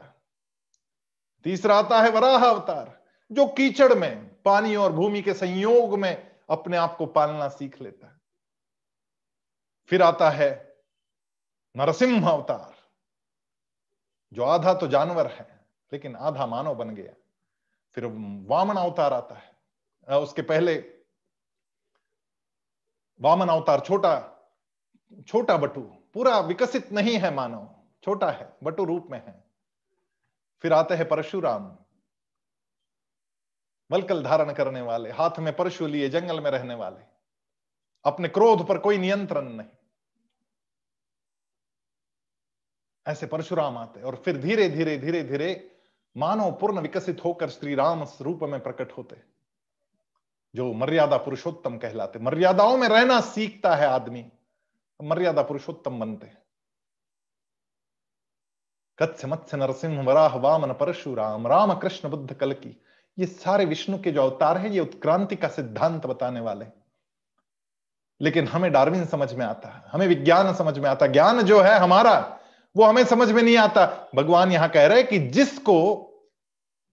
तीसरा 1.44 1.76
आता 1.76 2.00
है 2.02 2.10
वराह 2.10 2.44
अवतार 2.46 3.04
जो 3.30 3.46
कीचड़ 3.46 3.94
में, 3.94 4.42
पानी 4.42 4.76
और 4.76 4.92
भूमि 4.92 5.22
के 5.22 5.34
संयोग 5.34 5.98
में 5.98 6.30
अपने 6.50 6.76
आप 6.76 6.96
को 6.96 7.06
पालना 7.06 7.48
सीख 7.48 7.80
लेता 7.82 8.06
है। 8.06 8.20
फिर 9.88 10.02
आता 10.02 10.30
है 10.30 10.50
नरसिंह 11.76 12.28
अवतार 12.28 12.74
जो 14.32 14.42
आधा 14.42 14.74
तो 14.74 14.86
जानवर 14.86 15.26
है, 15.26 15.66
लेकिन 15.92 16.16
आधा 16.16 16.46
मानव 16.46 16.74
बन 16.74 16.90
गया। 16.90 17.12
फिर 17.94 18.04
वामन 18.48 18.76
अवतार 18.76 19.12
आता 19.12 19.34
है। 19.34 20.18
उसके 20.18 20.42
पहले 20.42 20.74
वामन 23.20 23.48
अवतार, 23.48 23.80
छोटा 23.80 24.34
छोटा 25.28 25.56
बटु, 25.56 25.80
पूरा 26.14 26.38
विकसित 26.40 26.92
नहीं 26.92 27.18
है 27.18 27.34
मानव, 27.34 27.68
छोटा 28.02 28.30
है, 28.30 28.56
बटु 28.62 28.84
रूप 28.84 29.06
में 29.10 29.18
है। 29.26 29.44
फिर 30.62 30.72
आते 30.72 30.94
हैं 30.94 31.08
परशुराम, 31.08 31.76
वलकल 33.90 34.22
धारण 34.22 34.52
करने 34.52 34.80
वाले, 34.80 35.10
हाथ 35.10 35.38
में 35.38 35.54
परशु 35.56 35.86
लिए, 35.86 36.08
जंगल 36.08 36.40
में 36.40 36.50
रहने 36.50 36.74
वाले। 36.74 37.04
अपने 38.04 38.28
क्रोध 38.28 38.66
पर 38.66 38.78
कोई 38.78 38.98
नियंत्रण 38.98 39.48
नहीं। 39.48 39.68
ऐसे 43.06 43.26
परशुराम 43.26 43.78
आते 43.78 44.02
और 44.02 44.16
फिर 44.16 44.38
धीरे 44.38 44.68
धीरे 44.68 44.98
धीरे 44.98 45.22
धीरे 45.22 45.77
मानव 46.18 46.50
पूर्ण 46.50 46.80
विकसित 46.80 47.24
होकर 47.24 47.48
श्री 47.48 47.74
राम 47.74 48.02
रूप 48.20 48.40
में 48.42 48.60
प्रकट 48.60 48.92
होते 48.98 49.16
जो 50.54 50.72
मर्यादा 50.72 51.16
पुरुषोत्तम 51.16 51.76
कहलाते 51.78 52.18
मर्यादाओं 52.18 52.76
में 52.76 52.88
रहना 52.88 53.20
सीखता 53.20 53.74
है 53.76 53.86
आदमी। 53.86 54.24
मर्यादा 55.00 55.42
पुरुषोत्तम 55.42 55.98
बनते 56.00 56.30
कत्स्य 58.98 59.26
मत्स्य 59.26 59.56
नरसिंह 59.56 60.02
वराह 60.02 60.36
वामन 60.36 60.72
परशुराम 60.72 61.46
राम 61.46 61.74
कृष्ण 61.74 62.08
बुद्ध 62.08 62.34
कल 62.34 62.52
की 62.52 62.76
ये 63.18 63.26
सारे 63.26 63.64
विष्णु 63.64 63.98
के 63.98 64.10
जो 64.12 64.22
अवतार 64.22 64.58
हैं, 64.58 64.70
ये 64.70 64.80
उत्क्रांति 64.80 65.36
का 65.36 65.48
सिद्धांत 65.48 66.06
बताने 66.06 66.40
वाले 66.40 66.66
लेकिन 68.20 68.48
हमें 68.48 68.72
डार्विन 68.72 69.04
समझ 69.04 69.32
में 69.34 69.46
आता 69.46 69.68
है, 69.68 69.82
हमें 69.92 70.06
विज्ञान 70.08 70.54
समझ 70.54 70.78
में 70.78 70.90
आता 70.90 71.06
ज्ञान 71.06 71.42
जो 71.42 71.60
है 71.60 71.78
हमारा, 71.78 72.38
वो 72.76 72.84
हमें 72.84 73.04
समझ 73.04 73.30
में 73.32 73.42
नहीं 73.42 73.56
आता। 73.56 74.10
भगवान 74.14 74.52
यहाँ 74.52 74.68
कह 74.68 74.86
रहे 74.86 75.02
कि 75.02 75.18
जिसको 75.18 76.07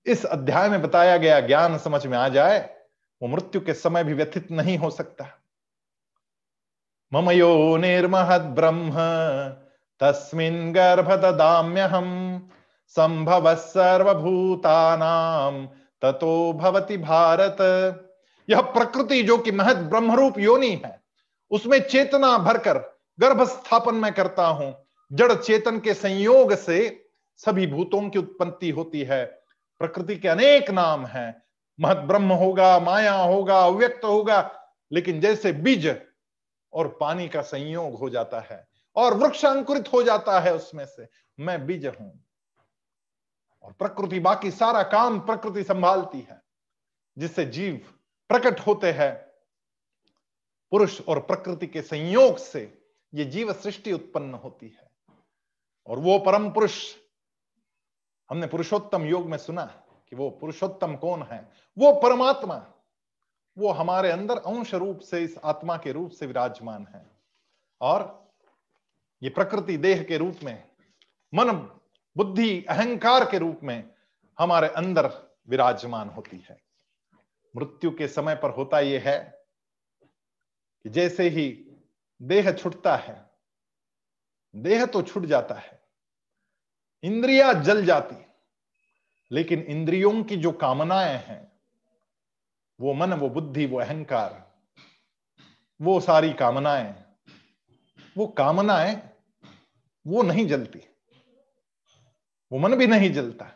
इस 0.07 0.25
अध्याय 0.25 0.69
में 0.69 0.81
बताया 0.81 1.17
गया 1.17 1.39
ज्ञान 1.39 1.77
समझ 1.77 2.07
में 2.07 2.17
आ 2.17 2.29
जाए, 2.29 2.75
वो 3.21 3.27
मृत्यु 3.27 3.61
के 3.61 3.73
समय 3.73 4.03
भी 4.03 4.13
व्यथित 4.13 4.51
नहीं 4.51 4.77
हो 4.77 4.89
सकता। 4.89 5.41
ममयो 7.13 7.77
निर्महद 7.77 8.41
ब्रह्म, 8.41 8.91
तस्मिन 9.99 10.73
गर्भ 10.73 11.11
ददाम्य 11.11 11.81
हम 11.81 12.49
संभव 12.87 13.55
सर्वभूतानाम, 13.55 15.67
ततो 16.01 16.53
भवति 16.53 16.97
भारत। 16.97 17.57
यह 18.49 18.61
प्रकृति 18.61 19.23
जो 19.23 19.37
कि 19.37 19.51
महद 19.51 19.77
ब्रह्मरूप 19.77 20.39
योनि 20.39 20.81
है, 20.85 21.01
उसमें 21.51 21.87
चेतना 21.87 22.37
भरकर 22.37 22.99
गर्भ 23.19 23.43
स्थापन 23.43 23.95
में 23.95 24.13
करता 24.13 24.47
हूँ। 24.47 24.85
जड़ 25.13 25.33
चेतन 25.33 25.79
के 25.79 25.93
संयोग 25.93 26.55
से 26.55 27.05
सभी 27.37 27.67
भूतों 27.67 28.09
की 28.09 28.19
उत्पत्ति 28.19 28.69
होती 28.69 29.01
है। 29.01 29.44
प्रकृति 29.79 30.15
के 30.15 30.27
अनेक 30.27 30.69
नाम 30.71 31.05
हैं। 31.05 31.43
महत 31.79 31.97
ब्रह्म 31.97 32.31
होगा, 32.31 32.79
माया 32.79 33.13
होगा, 33.13 33.59
अव्यक्त 33.59 34.05
होगा, 34.05 34.69
लेकिन 34.91 35.19
जैसे 35.21 35.51
बीज 35.53 36.01
और 36.73 36.97
पानी 37.01 37.27
का 37.29 37.41
संयोग 37.41 37.95
हो 37.95 38.09
जाता 38.09 38.39
है 38.39 38.67
और 38.95 39.13
वृक्ष 39.13 39.45
अंकुरित 39.45 39.93
हो 39.93 40.03
जाता 40.03 40.39
है 40.39 40.55
उसमें 40.55 40.85
से, 40.85 41.07
मैं 41.39 41.65
बीज 41.65 41.85
हूँ। 41.85 42.23
और 43.63 43.71
प्रकृति 43.71 44.19
बाकी 44.19 44.51
सारा 44.51 44.83
काम 44.83 45.19
प्रकृति 45.19 45.63
संभालती 45.63 46.19
है, 46.19 46.41
जिससे 47.17 47.45
जीव 47.45 47.75
प्रकट 48.29 48.59
होते 48.59 48.91
हैं। 48.91 49.13
पुरुष 50.71 51.01
और 51.01 51.19
प्रकृति 51.19 51.67
के 51.67 51.81
संयोग 51.81 52.37
से 52.37 52.83
ये 53.13 53.25
जीव 53.25 53.53
सृष्टि 53.53 53.91
उत्पन्न 53.93 54.33
होती 54.33 54.67
है। 54.67 55.15
और 55.87 55.99
वो 55.99 56.19
परम 56.19 56.49
पुरुष 56.51 56.95
हमने 58.29 58.47
पुरुषोत्तम 58.47 59.03
योग 59.03 59.25
में 59.25 59.37
सुना 59.37 59.65
कि 60.09 60.15
वो 60.15 60.29
पुरुषोत्तम 60.29 60.95
कौन 60.95 61.23
है? 61.23 61.51
वो 61.77 61.93
परमात्मा। 61.93 62.67
वो 63.57 63.71
हमारे 63.71 64.11
अंदर 64.11 64.37
अंश 64.37 64.73
रूप 64.73 64.99
से 64.99 65.23
इस 65.23 65.37
आत्मा 65.43 65.77
के 65.77 65.91
रूप 65.91 66.11
से 66.11 66.25
विराजमान 66.25 66.87
है। 66.87 67.05
और 67.81 68.29
ये 69.23 69.29
प्रकृति 69.29 69.77
देह 69.77 70.03
के 70.03 70.17
रूप 70.17 70.35
में, 70.43 70.71
मन, 71.33 71.51
बुद्धि, 72.17 72.65
अहंकार 72.69 73.31
के 73.31 73.37
रूप 73.37 73.59
में 73.63 73.91
हमारे 74.39 74.67
अंदर 74.67 75.35
विराजमान 75.49 76.09
होती 76.09 76.45
है। 76.49 76.61
मृत्यु 77.55 77.91
के 77.91 78.07
समय 78.07 78.35
पर 78.35 78.49
होता 78.49 78.79
यह 78.79 79.03
है 79.05 79.45
कि 80.83 80.89
जैसे 80.89 81.29
ही 81.29 81.71
देह 82.21 82.51
छुटता 82.51 82.95
है, 82.95 83.29
देह 84.55 84.85
तो 84.85 85.01
छूट 85.01 85.25
जाता 85.25 85.55
है 85.55 85.84
इंद्रिया 87.05 87.53
जल 87.53 87.85
जाती 87.85 88.15
लेकिन 89.31 89.59
इंद्रियों 89.59 90.23
की 90.23 90.35
जो 90.35 90.51
कामनाएँ 90.51 91.17
हैं, 91.17 91.51
वो 92.81 92.93
मन, 92.93 93.13
वो 93.13 93.29
बुद्धि, 93.29 93.65
वो 93.65 93.79
अहंकार, 93.79 94.51
वो 95.81 95.99
सारी 95.99 96.33
कामनाएँ, 96.33 97.05
वो 98.17 98.27
कामनाएँ, 98.27 99.09
वो 100.07 100.23
नहीं 100.23 100.47
जलती। 100.47 100.79
वो 102.51 102.59
मन 102.59 102.75
भी 102.75 102.87
नहीं 102.87 103.13
जलता। 103.13 103.51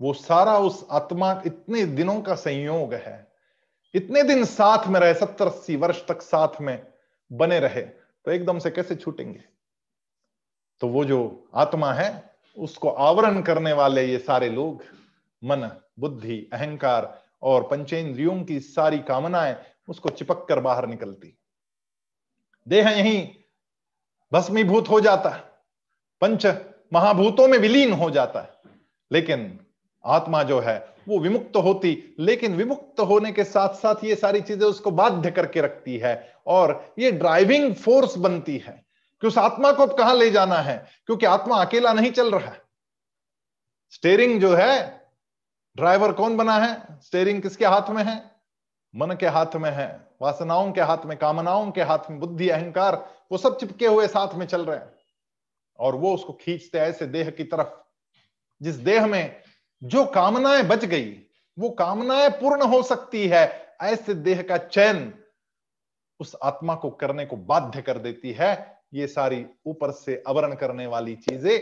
वो 0.00 0.12
सारा 0.12 0.58
उस 0.58 0.86
आत्मा, 0.90 1.42
इतने 1.46 1.86
दिनों 1.86 2.22
का 2.22 2.34
संयोग 2.34 2.94
है। 2.94 3.32
इतने 3.94 4.22
दिन 4.22 4.44
साथ 4.44 4.86
में 4.86 5.00
रहे, 5.00 5.14
सत्तर 5.14 5.46
अस्सी 5.46 5.76
वर्ष 5.76 6.06
तक 6.08 6.22
साथ 6.22 6.60
में 6.60 6.92
बने 7.32 7.60
रहे 7.60 7.82
तो 8.24 8.30
एकदम 8.30 8.58
से 8.58 8.70
कैसे 8.70 8.94
छूटेंगे? 8.94 9.44
तो 10.80 10.88
वो 10.88 11.04
जो 11.04 11.48
आत्मा 11.54 11.92
है, 11.92 12.30
उसको 12.58 12.88
आवरण 12.90 13.42
करने 13.42 13.72
वाले 13.72 14.04
ये 14.04 14.18
सारे 14.18 14.48
लोग, 14.48 14.82
मन, 15.44 15.80
बुद्धि, 15.98 16.50
अहंकार 16.52 17.22
और 17.42 17.62
पंचेंद्रियों 17.62 18.44
की 18.44 18.60
सारी 18.60 18.98
कामनाएँ, 18.98 19.56
उसको 19.88 20.08
चिपक 20.08 20.46
कर 20.48 20.60
बाहर 20.60 20.86
निकलती। 20.86 21.38
देह 22.68 22.88
यही 22.88 23.30
भस्मीभूत 24.32 24.88
हो 24.88 25.00
जाता 25.00 25.30
है। 25.30 25.44
पंच 26.20 26.46
महाभूतों 26.92 27.48
में 27.48 27.58
विलीन 27.58 27.92
हो 27.92 28.10
जाता 28.10 28.40
है। 28.40 28.50
लेकिन 29.12 29.60
आत्मा 30.04 30.42
जो 30.42 30.60
है, 30.60 30.94
वो 31.08 31.18
विमुक्त 31.18 31.56
होती, 31.56 32.14
लेकिन 32.18 32.54
विमुक्त 32.54 33.00
होने 33.00 33.32
के 33.32 33.44
साथ 33.44 33.68
साथ 33.68 34.04
ये 34.04 34.14
सारी 34.14 34.40
चीज़ें 34.40 34.66
उसको 34.66 34.90
बाध्य 34.90 35.30
करके 35.30 35.60
रखती 35.60 35.98
है 35.98 36.34
और 36.46 36.94
ये 36.98 37.12
ड्राइविंग 37.12 37.74
फोर्स 37.74 38.18
बनती 38.18 38.58
है। 38.58 38.89
कि 39.20 39.26
उस 39.26 39.38
आत्मा 39.38 39.72
को 39.72 39.82
अब 39.82 39.98
कहाँ 39.98 40.14
ले 40.14 40.30
जाना 40.30 40.56
है? 40.56 40.86
क्योंकि 41.06 41.26
आत्मा 41.26 41.64
अकेला 41.64 41.92
नहीं 41.92 42.12
चल 42.12 42.34
रहा 42.34 42.50
है। 42.50 42.62
स्टेरिंग 43.90 44.40
जो 44.40 44.54
है 44.54 45.00
ड्राइवर 45.76 46.12
कौन 46.12 46.36
बना 46.36 46.58
है? 46.58 47.00
स्टेरिंग 47.00 47.42
किसके 47.42 47.66
हाथ 47.66 47.90
में 47.90 48.04
है? 48.04 48.30
मन 48.96 49.16
के 49.16 49.26
हाथ 49.26 49.56
में 49.56 49.70
है। 49.70 50.10
वासनाओं 50.22 50.72
के 50.72 50.80
हाथ 50.80 50.98
में, 51.04 51.18
कामनाओं 51.18 51.70
के 51.70 51.82
हाथ 51.82 51.98
में, 52.10 52.20
बुद्धि, 52.20 52.48
अहंकार, 52.48 53.10
वो 53.32 53.38
सब 53.38 53.58
चिपके 53.58 53.86
हुए 53.86 54.08
साथ 54.08 54.34
में 54.34 54.46
चल 54.46 54.64
रहे 54.64 54.78
हैं। 54.78 54.92
और 55.78 55.94
वो 55.94 56.14
उसको 56.14 56.32
खींचते 56.32 56.78
ऐसे 56.78 57.06
देह 57.06 57.30
की 57.30 57.44
तरफ़। 57.44 57.68
जिस 58.62 58.74
देह 58.74 59.06
में 59.06 59.42
जो 59.82 60.06
कामनाएँ 60.06 60.62
बच 60.62 60.84
गई, 60.84 61.22
वो 61.58 61.70
कामनाएँ 61.70 62.28
पूर्ण 62.28 62.62
हो 62.62 62.82
सकती 62.82 63.28
है। 63.28 63.76
ऐसे 63.82 64.14
देह 64.14 64.42
का 64.42 64.56
चयन 64.56 65.24
उस 66.20 66.36
आत्मा 66.42 66.74
को 66.74 66.90
करने 66.90 67.26
को 67.26 67.36
बाध्य 67.36 67.82
कर 67.82 67.98
देती 67.98 68.32
है। 68.32 68.79
ये 68.92 69.06
सारी 69.06 69.44
ऊपर 69.66 69.90
से 69.90 70.22
आवरण 70.28 70.54
करने 70.54 70.86
वाली 70.86 71.14
चीज़ें, 71.16 71.60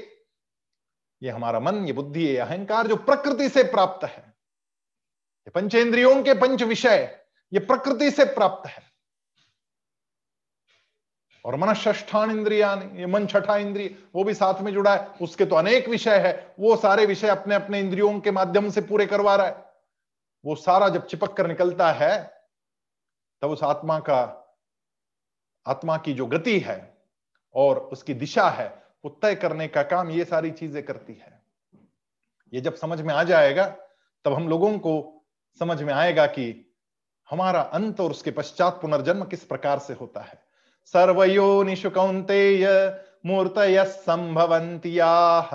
ये 1.23 1.31
हमारा 1.31 1.61
मन, 1.61 1.85
ये 1.87 1.93
बुद्धि, 1.93 2.25
ये 2.25 2.37
अहंकार 2.39 2.87
जो 2.87 2.97
प्रकृति 2.97 3.49
से 3.49 3.63
प्राप्त 3.63 4.05
है, 4.05 4.21
ये 4.21 5.51
पंचेंद्रियों 5.51 6.23
के 6.23 6.35
पंच 6.35 6.63
विषय, 6.63 7.19
ये 7.53 7.61
प्रकृति 7.61 8.11
से 8.11 8.25
प्राप्त 8.25 8.69
है। 8.69 8.87
और 11.45 11.57
मन 11.57 11.73
ष्ठान 11.75 12.31
इंद्रिया 12.31 12.73
ये 12.95 13.07
मन 13.07 13.27
छठा 13.27 13.57
इंद्रिय, 13.57 13.97
वो 14.15 14.25
भी 14.25 14.35
साथ 14.35 14.61
में 14.63 14.73
जुड़ा 14.73 14.95
है, 14.95 15.07
उसके 15.23 15.45
तो 15.45 15.57
अनेक 15.57 15.89
विषय 15.89 16.19
है, 16.19 16.55
वो 16.61 16.77
सारे 16.77 17.07
विषय 17.07 17.29
अपने 17.29 17.55
अपने 17.55 17.81
इंद्रियों 17.81 18.19
के 18.21 18.31
माध्यम 18.31 18.71
से 18.71 18.81
पूरे 18.81 19.07
करवा 19.07 19.37
रहा 19.37 19.47
है। 19.47 19.65
वो 20.45 20.55
सारा 20.55 20.89
जब 20.89 21.07
चिपक 21.07 21.37
कर 21.37 21.47
निकलता 21.47 21.91
है, 21.93 22.17
तब 23.43 23.51
उस 23.51 23.63
आत्मा 23.63 23.99
का, 24.01 24.21
आत्मा 25.67 25.97
की 25.97 26.13
जो 26.13 26.27
गति 26.27 26.59
है 26.61 26.77
और 27.55 27.79
उसकी 27.93 28.15
दिशा 28.15 28.49
है, 28.49 28.69
वो 29.05 29.19
तय 29.23 29.35
करने 29.35 29.69
का 29.69 29.83
काम 29.83 30.11
ये 30.11 30.25
सारी 30.25 30.51
चीज़ें 30.51 30.83
करती 30.83 31.13
है। 31.13 31.43
ये 32.53 32.61
जब 32.61 32.75
समझ 32.75 33.01
में 33.01 33.15
आ 33.15 33.23
जाएगा, 33.25 33.65
तब 34.25 34.33
हम 34.33 34.49
लोगों 34.49 34.79
को 34.79 35.25
समझ 35.61 35.83
में 35.83 35.93
आएगा 35.95 36.27
कि 36.27 36.75
हमारा 37.29 37.61
अंत 37.61 38.01
और 38.01 38.11
उसके 38.11 38.31
पश्चात 38.31 38.79
पुनर्जन्म 38.83 39.25
किस 39.25 39.45
प्रकार 39.45 39.79
से 39.79 39.93
होता 39.93 40.21
है। 40.21 40.41
सर्वयोनिषु 40.95 41.91
कौन्तेय 41.91 42.67
मूर्तय 43.27 43.85
संभवन्त्याः 43.85 45.51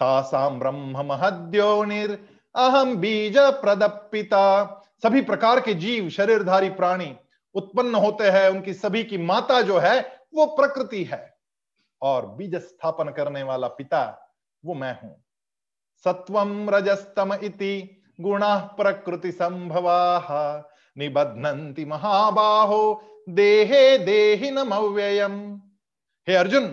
तासाम 0.00 0.58
ब्रह्म 0.58 1.06
महद्योनिर 1.06 2.18
अहम 2.54 2.94
बीज 2.96 3.38
प्रदपिता 3.38 4.78
सभी 5.02 5.20
प्रकार 5.20 5.60
के 5.60 5.74
जीव, 5.74 6.08
शरीरधारी 6.08 6.68
प्राणी 6.70 7.12
उत्पन्न 7.54 7.94
होते 7.94 8.24
हैं, 8.24 8.48
उनकी 8.48 8.74
सभी 8.74 9.04
की 9.04 9.18
माता 9.18 9.60
जो 9.62 9.78
है 9.78 10.00
वो 10.34 10.46
प्रकृति 10.46 11.04
है 11.04 11.38
और 12.02 12.26
बीज 12.26 12.54
स्थापन 12.54 13.08
करने 13.08 13.42
वाला 13.42 13.68
पिता 13.68 14.02
वो 14.64 14.74
मैं 14.74 15.00
हूँ। 15.02 15.24
सत्वम 16.04 16.70
रजस्तम 16.70 17.34
इति 17.34 18.02
गुणा 18.20 18.58
प्रकृति 18.58 19.32
संभवा। 19.32 20.68
निबध्नन्ति 20.98 21.84
महाबाहो, 21.84 23.02
देहे 23.28 23.98
देहिनम 23.98 24.70
अव्ययम 24.70 25.62
हे 26.28 26.34
अर्जुन, 26.34 26.66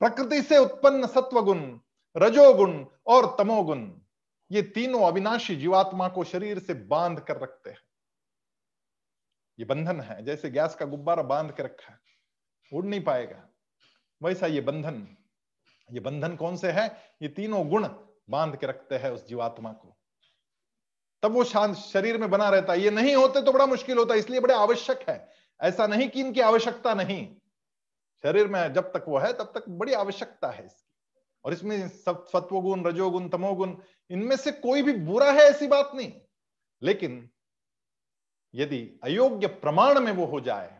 प्रकृति 0.00 0.42
से 0.42 0.58
उत्पन्न 0.58 1.06
सत्वगुण, 1.06 1.78
रजोगुण 2.16 2.84
और 3.06 3.36
तमोगुण, 3.38 3.90
ये 4.50 4.62
तीनों 4.62 5.02
अविनाशी 5.02 5.56
जीवात्मा 5.56 6.08
को 6.08 6.24
शरीर 6.24 6.58
से 6.58 6.74
बाँध 6.74 7.20
कर 7.20 7.36
रखते 7.36 7.70
हैं। 7.70 7.78
ये 9.58 9.64
बंधन 9.64 10.00
है, 10.00 10.24
जैसे 10.24 10.50
गैस 10.50 10.74
का 10.74 10.86
गुब्बारा 10.86 11.22
बाँध 11.22 11.52
के 11.52 11.62
रखा 11.62 11.92
है। 11.92 11.98
उड़ 12.72 12.84
नहीं 12.84 13.00
पाएगा। 13.00 13.48
वैसा 14.22 14.46
ये 14.46 14.60
बंधन 14.60 15.16
ये 15.92 16.00
बंधन 16.00 16.36
कौन 16.36 16.56
से 16.56 16.70
है? 16.70 17.02
ये 17.22 17.28
तीनों 17.28 17.68
गुण 17.68 17.88
बाँध 18.30 18.56
के 18.56 18.66
रखते 18.66 18.94
हैं 18.94 19.10
उस 19.10 19.28
जीवात्मा 19.28 19.72
को। 19.72 19.96
तब 21.22 21.32
वो 21.32 21.44
शांत 21.44 21.76
शरीर 21.76 22.18
में 22.18 22.30
बना 22.30 22.48
रहता 22.48 22.72
है। 22.72 22.80
ये 22.80 22.90
नहीं 22.90 23.14
होते 23.14 23.42
तो 23.42 23.52
बड़ा 23.52 23.66
मुश्किल 23.66 23.98
होता 23.98 24.14
है, 24.14 24.20
इसलिए 24.20 24.40
बड़े 24.40 24.54
आवश्यक 24.54 25.04
है। 25.08 25.28
ऐसा 25.60 25.86
नहीं 25.86 26.08
कि 26.08 26.20
इनकी 26.20 26.40
आवश्यकता 26.40 26.94
नहीं। 26.94 27.36
शरीर 28.22 28.48
में 28.48 28.72
जब 28.72 28.92
तक 28.92 29.04
वो 29.08 29.18
है, 29.18 29.32
तब 29.32 29.52
तक 29.54 29.68
बड़ी 29.68 29.92
आवश्यकता 29.92 30.50
है 30.50 30.66
इसकी। 30.66 30.90
और 31.44 31.52
इसमें 31.52 31.88
सब 31.88 32.26
सत्वगुण, 32.26 32.84
रजोगुण, 32.84 33.28
तमोगुण, 33.28 33.76
इनमें 34.10 34.36
से 34.36 34.52
कोई 34.52 34.82
भी 34.82 34.92
बुरा 34.92 35.32
है 35.32 35.38
ऐसी 35.38 35.66
बात 35.66 35.90
नहीं। 35.94 36.12
लेकिन 36.82 37.30
यदि 38.54 39.00
अयोग्य 39.04 39.46
प्रमाण 39.46 40.00
में 40.00 40.12
वो 40.12 40.26
हो 40.26 40.40
जाए 40.40 40.79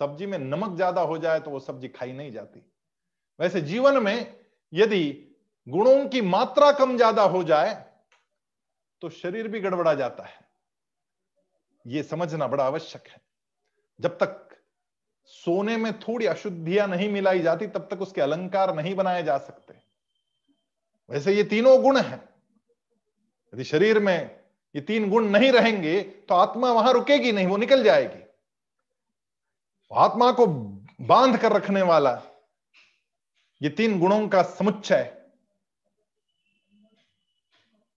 सब्ज़ी 0.00 0.26
में 0.26 0.38
नमक 0.38 0.74
ज़्यादा 0.76 1.00
हो 1.02 1.18
जाए 1.18 1.40
तो 1.40 1.50
वो 1.50 1.60
सब्ज़ी 1.60 1.88
खाई 1.90 2.12
नहीं 2.12 2.32
जाती। 2.32 2.60
वैसे 3.40 3.60
जीवन 3.62 4.02
में 4.02 4.34
यदि 4.72 5.04
गुणों 5.66 6.08
की 6.08 6.20
मात्रा 6.22 6.70
कम 6.72 6.96
ज़्यादा 6.96 7.22
हो 7.24 7.42
जाए 7.44 7.74
तो 9.02 9.08
शरीर 9.10 9.48
भी 9.48 9.60
गड़बड़ा 9.60 9.94
जाता 9.94 10.24
है। 10.24 10.46
यह 11.84 12.02
समझना 12.04 12.46
बड़ा 12.46 12.64
आवश्यक 12.64 13.08
है। 13.08 13.20
जब 13.98 14.16
तक 14.18 14.44
सोने 15.30 15.76
में 15.76 15.92
थोड़ी 16.00 16.26
अशुद्धियाँ 16.26 16.86
नहीं 16.88 17.08
मिलाई 17.08 17.40
जाती, 17.40 17.66
तब 17.66 17.88
तक 17.90 18.02
उसके 18.02 18.20
अलंकार 18.20 18.74
नहीं 18.74 18.94
बनाए 18.94 19.22
जा 19.22 19.36
सकते। 19.38 19.74
वैसे 21.10 21.34
ये 21.34 21.44
तीनों 21.46 21.80
गुण 21.82 21.98
हैं। 21.98 22.22
यदि 23.52 23.64
शरीर 23.64 23.98
में 24.00 24.38
ये 24.74 24.80
तीन 24.82 25.08
गुण 25.10 25.28
नहीं 25.28 25.50
रहेंगे 25.52 26.00
तो 26.00 26.34
आत्मा 26.34 26.72
वहाँ 26.72 26.92
रुकेगी 26.92 27.32
नहीं, 27.32 27.46
वो 27.46 27.56
निकल 27.56 27.82
जाएगी। 27.84 28.24
आत्मा 29.92 30.32
को 30.32 30.46
बाँध 31.00 31.38
कर 31.38 31.52
रखने 31.52 31.82
वाला, 31.82 32.22
ये 33.62 33.68
तीन 33.68 34.00
गुणों 34.00 34.28
का 34.28 34.42
समुच्चय। 34.42 35.22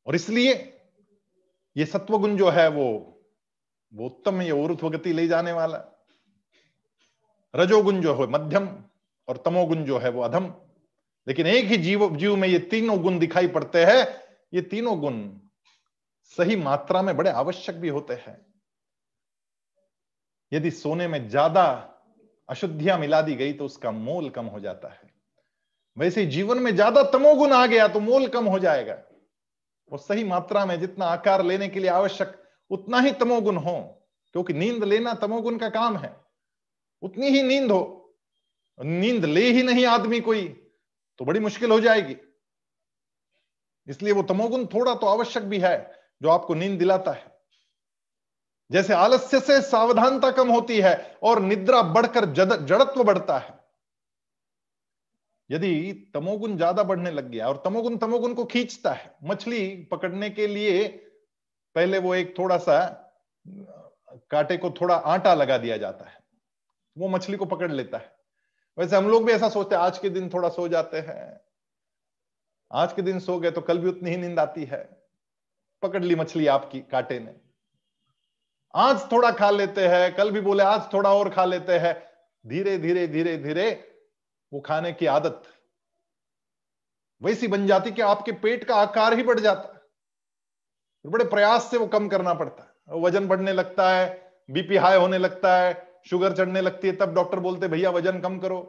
और 0.08 0.15
इसलिए 0.15 0.80
ये 1.77 1.86
सत्वगुण 1.86 2.38
जो 2.38 2.49
है 2.49 2.67
वो 2.67 3.08
वो 3.93 4.06
उत्तम 4.06 4.39
है, 4.39 4.45
ये 4.45 4.51
ऊर्ध्व 4.51 4.89
गति 4.89 5.13
ले 5.13 5.27
जाने 5.27 5.51
वाला। 5.51 6.08
रजोगुण 7.56 8.01
जो 8.01 8.15
है 8.15 8.27
मध्यम 8.27 8.69
और 9.27 9.38
तमोगुण 9.38 9.84
जो 9.84 9.97
है 9.97 10.10
वो 10.10 10.21
अधम। 10.21 10.54
लेकिन 11.27 11.47
एक 11.47 11.65
ही 11.65 11.77
जीव 11.77 12.15
जीव 12.15 12.36
में 12.36 12.47
ये 12.47 12.60
तीनों 12.60 13.04
गुण 13.04 13.19
दिखाई 13.19 13.47
पड़ते 13.47 13.86
हैं। 13.86 14.21
ये 14.54 14.62
तीनों 14.62 14.99
गुण 14.99 15.32
सही 16.23 16.56
मात्रा 16.56 17.01
में 17.01 17.17
बड़े 17.17 17.32
आवश्यक 17.32 17.75
भी 17.75 17.89
होते 17.89 18.13
हैं। 18.13 18.51
यदि 20.52 20.72
सोने 20.72 21.08
में 21.08 21.28
ज़्यादा 21.30 21.64
अशुद्धियाँ 22.50 22.98
मिला 22.98 23.22
दी 23.22 23.36
गई 23.36 23.54
तो 23.54 23.66
उसका 23.66 23.92
मोल 23.92 24.30
कम 24.30 24.46
हो 24.46 24.60
जाता 24.60 24.88
है। 24.88 25.10
वैसे 25.98 26.26
जीवन 26.26 26.60
में 26.60 26.74
ज़्यादा 26.76 27.04
तमोगुण 27.12 27.52
आ 27.52 27.66
गया 27.66 27.88
तो 27.88 28.00
मोल 28.00 28.28
कम 28.28 28.46
हो 28.46 28.60
जाएगा। 28.60 28.98
वो 29.92 29.98
सही 29.98 30.24
मात्रा 30.24 30.66
में 30.66 30.80
जितना 30.80 31.06
आकार 31.08 31.44
लेने 31.44 31.68
के 31.68 31.80
लिए 31.80 31.90
आवश्यक, 31.90 32.36
उतना 32.72 33.00
ही 33.00 33.12
तमोगुण 33.14 33.58
हो, 33.58 33.78
क्योंकि 34.36 34.54
नींद 34.54 34.84
लेना 34.84 35.14
तमोगुण 35.16 35.58
का 35.58 35.70
काम 35.70 35.98
है। 35.98 36.16
उतनी 37.04 37.30
ही 37.30 37.42
नींद 37.44 37.72
हो, 37.72 38.14
नींद 38.80 39.26
ले 39.26 39.46
ही 39.46 39.64
नहीं 39.64 39.86
आदमी 39.86 40.20
कोई 40.22 40.48
तो 41.20 41.26
बड़ी 41.26 41.40
मुश्किल 41.40 41.72
हो 41.72 41.80
जाएगी। 41.80 42.16
इसलिए 43.88 44.14
वो 44.14 44.24
तमोगुण 44.24 44.66
थोड़ा 44.66 44.94
तो 44.96 45.08
आवश्यक 45.08 45.44
भी 45.44 45.60
है, 45.60 45.92
जो 46.22 46.30
आपको 46.30 46.54
नींद 46.54 46.80
दिलाता 46.80 47.12
है। 47.12 47.31
जैसे 48.72 48.94
आलस्य 48.94 49.40
से 49.40 49.62
सावधानता 49.62 50.32
कम 50.32 50.50
होती 50.50 50.80
है 50.82 50.96
और 51.24 51.42
निद्रा 51.42 51.82
बढ़कर 51.84 52.26
जड़त्व 52.26 53.04
बढ़ता 53.04 53.38
है। 53.38 53.60
यदि 55.50 55.92
तमोगुण 56.14 56.56
ज़्यादा 56.58 56.84
बढ़ने 56.84 57.12
लग 57.12 57.30
गया 57.30 57.48
और 57.48 57.62
तमोगुण 57.66 57.98
तमोगुण 57.98 58.34
को 58.34 58.46
खींचता 58.46 58.92
है, 58.92 59.16
मछली 59.24 59.88
पकड़ने 59.92 60.30
के 60.30 60.48
लिए 60.48 60.88
पहले 61.76 62.00
वो 62.00 62.14
एक 62.16 62.38
थोड़ा 62.38 62.58
सा 62.58 62.80
कांटे 64.32 64.58
को 64.58 64.70
थोड़ा 64.72 64.96
आटा 64.96 65.34
लगा 65.34 65.58
दिया 65.58 65.78
जाता 65.78 66.06
है। 66.06 66.20
वो 66.96 67.08
मछली 67.08 67.38
को 67.38 67.46
पकड़ 67.46 67.72
लेता 67.72 67.98
है। 67.98 68.14
वैसे 68.78 68.96
हम 68.96 69.10
लोग 69.10 69.26
भी 69.26 69.32
ऐसा 69.32 69.50
सोचते 69.50 69.76
हैं, 69.76 69.82
आज 69.82 69.98
के 69.98 70.10
दिन 70.10 70.30
थोड़ा 70.30 70.50
सो 70.50 70.68
जाते 70.68 70.98
हैं। 71.00 71.40
आज 72.72 72.94
के 72.94 73.02
दिन 73.02 73.20
सो 73.20 73.38
गए 73.40 73.52
तो 73.52 73.62
कल 73.62 73.78
भी 73.78 73.90
उतनी 73.90 74.10
ही 74.10 74.18
नींद 74.18 74.40
आती 74.40 74.64
है। 74.66 74.84
पकड़ 75.84 76.04
ली 76.04 76.16
मछली 76.16 76.48
आपकी 76.48 76.80
कांटे 76.82 77.20
ने। 77.20 77.36
आज 78.74 79.12
थोड़ा 79.12 79.32
खा 79.32 79.50
लेते 79.50 79.88
हैं, 79.88 80.14
कल 80.16 80.32
भी 80.32 80.42
बोले 80.42 80.64
आज 80.64 80.82
थोड़ा 80.94 81.14
और 81.14 81.30
खा 81.30 81.46
लेते 81.46 81.78
हैं। 81.78 81.94
धीरे 82.46 82.78
धीरे 82.78 83.08
धीरे 83.08 83.38
धीरे 83.38 83.70
वो 84.52 84.60
खाने 84.60 84.92
की 84.94 85.06
आदत 85.06 85.42
वैसी 87.22 87.48
बन 87.48 87.68
जाती 87.68 87.92
कि 87.92 88.02
आपके 88.02 88.32
पेट 88.32 88.64
का 88.64 88.76
आकार 88.76 89.14
ही 89.14 89.24
बढ़ 89.24 89.40
जाता 89.40 89.74
है। 89.74 91.12
बड़े 91.12 91.26
प्रयास 91.26 91.70
से 91.72 91.78
वो 91.78 91.88
कम 91.88 92.08
करना 92.08 92.34
पड़ता 92.34 92.64
है। 92.64 93.02
वज़न 93.02 93.28
बढ़ने 93.28 93.54
लगता 93.54 93.90
है, 93.90 94.34
बीपी 94.50 94.78
हाई 94.78 94.98
होने 94.98 95.18
लगता 95.18 95.56
है, 95.58 96.02
शुगर 96.10 96.36
चढ़ने 96.36 96.62
लगती 96.62 96.88
है, 96.88 96.96
तब 96.96 97.14
डॉक्टर 97.14 97.40
बोलते, 97.40 97.68
भैया, 97.68 97.90
वज़न 97.90 98.20
कम 98.20 98.40
करो। 98.40 98.60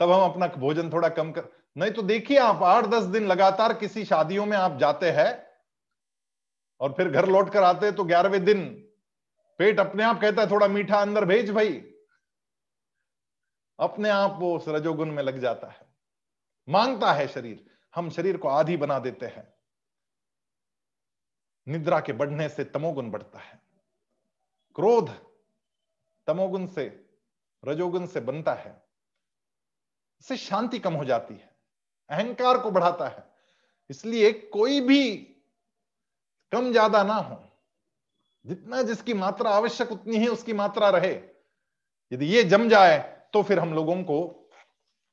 तब 0.00 0.10
हम 0.10 0.30
अपना 0.30 0.46
भोजन 0.46 0.90
थोड़ा 0.92 1.08
कम 1.08 1.30
कर, 1.32 1.48
नहीं 1.76 1.90
तो 1.90 2.02
देखिए 2.02 2.38
आप 2.38 2.62
आठ, 2.62 2.86
दस 2.86 3.04
दिन 3.04 3.26
लगातार 3.26 3.72
किसी 3.72 4.04
शादियों 4.04 4.46
में 4.46 4.56
आप 4.56 4.78
जाते 4.78 5.10
हैं 5.10 5.43
और 6.80 6.92
फिर 6.92 7.10
घर 7.10 7.26
लौट 7.26 7.52
कर 7.52 7.62
आते 7.62 7.92
तो 7.92 8.04
ग्यारहवें 8.04 8.44
दिन 8.44 8.64
पेट 9.58 9.80
अपने 9.80 10.04
आप 10.04 10.20
कहता 10.20 10.42
है, 10.42 10.50
थोड़ा 10.50 10.68
मीठा 10.68 11.00
अंदर 11.00 11.24
भेज 11.24 11.50
भाई। 11.50 11.72
अपने 13.78 14.08
आप 14.08 14.36
वो 14.40 14.56
उस 14.56 14.64
रजोगुण 14.68 15.10
में 15.12 15.22
लग 15.22 15.38
जाता 15.38 15.66
है। 15.66 15.86
माँगता 16.68 17.12
है 17.12 17.28
शरीर, 17.28 17.70
हम 17.94 18.10
शरीर 18.10 18.36
को 18.36 18.48
आधी 18.48 18.76
बना 18.76 18.98
देते 18.98 19.26
हैं। 19.26 19.54
निद्रा 21.68 22.00
के 22.00 22.12
बढ़ने 22.12 22.48
से 22.48 22.64
तमोगुण 22.64 23.10
बढ़ता 23.10 23.38
है। 23.38 23.62
क्रोध 24.74 25.10
तमोगुण 26.26 26.66
से, 26.66 27.10
रजोगुण 27.64 28.06
से 28.06 28.20
बनता 28.20 28.54
है। 28.54 28.82
इससे 30.20 30.36
शांति 30.36 30.78
कम 30.78 30.94
हो 30.94 31.04
जाती 31.04 31.34
है। 31.34 31.56
अहंकार 32.10 32.58
को 32.58 32.70
बढ़ाता 32.70 33.08
है। 33.08 33.30
इसलिए 33.90 34.32
कोई 34.32 34.80
भी 34.80 35.33
कम 36.52 36.70
ज़्यादा 36.72 37.02
ना 37.02 37.14
हो। 37.14 37.42
जितना 38.44 38.82
जिसकी 38.82 39.14
मात्रा 39.14 39.50
आवश्यक 39.50 39.92
उतनी 39.92 40.16
ही 40.16 40.26
उसकी 40.28 40.52
मात्रा 40.52 40.88
रहे। 40.90 41.12
यदि 42.12 42.26
ये 42.26 42.42
जम 42.44 42.68
जाए 42.68 42.98
तो 43.34 43.42
फिर 43.42 43.58
हम 43.58 43.72
लोगों 43.74 43.96
को 44.02 44.18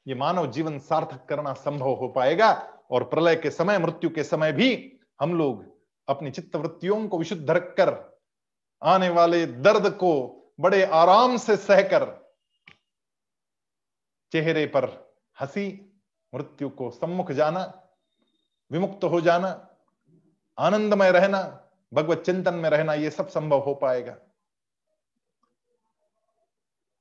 ये 0.05 0.15
मानव 0.15 0.51
जीवन 0.51 0.77
सार्थक 0.79 1.25
करना 1.29 1.53
संभव 1.55 1.93
हो 1.95 2.07
पाएगा 2.07 2.51
और 2.91 3.03
प्रलय 3.03 3.35
के 3.35 3.49
समय, 3.51 3.77
मृत्यु 3.79 4.09
के 4.09 4.23
समय 4.23 4.51
भी 4.53 4.99
हम 5.19 5.37
लोग 5.37 5.63
अपनी 6.07 6.31
चित्त 6.31 6.55
वृत्तियों 6.55 7.07
को 7.07 7.17
विशुद्ध 7.17 7.49
रखकर, 7.49 7.89
आने 8.81 9.09
वाले 9.09 9.45
दर्द 9.45 9.89
को 9.93 10.13
बड़े 10.59 10.83
आराम 10.85 11.37
से 11.37 11.55
सहकर, 11.57 12.05
चेहरे 14.31 14.65
पर 14.65 14.85
हँसी, 15.37 15.67
मृत्यु 16.33 16.69
को 16.69 16.89
सम्मुख 16.91 17.31
जाना, 17.31 17.61
विमुक्त 18.71 19.03
हो 19.03 19.21
जाना 19.21 19.49
आनंदमय 20.61 21.11
रहना, 21.11 21.41
भगवत 21.91 22.23
चिंतन 22.25 22.53
में 22.55 22.69
रहना 22.69 22.93
यह 22.93 23.09
सब 23.09 23.27
संभव 23.29 23.59
हो 23.59 23.73
पाएगा। 23.75 24.17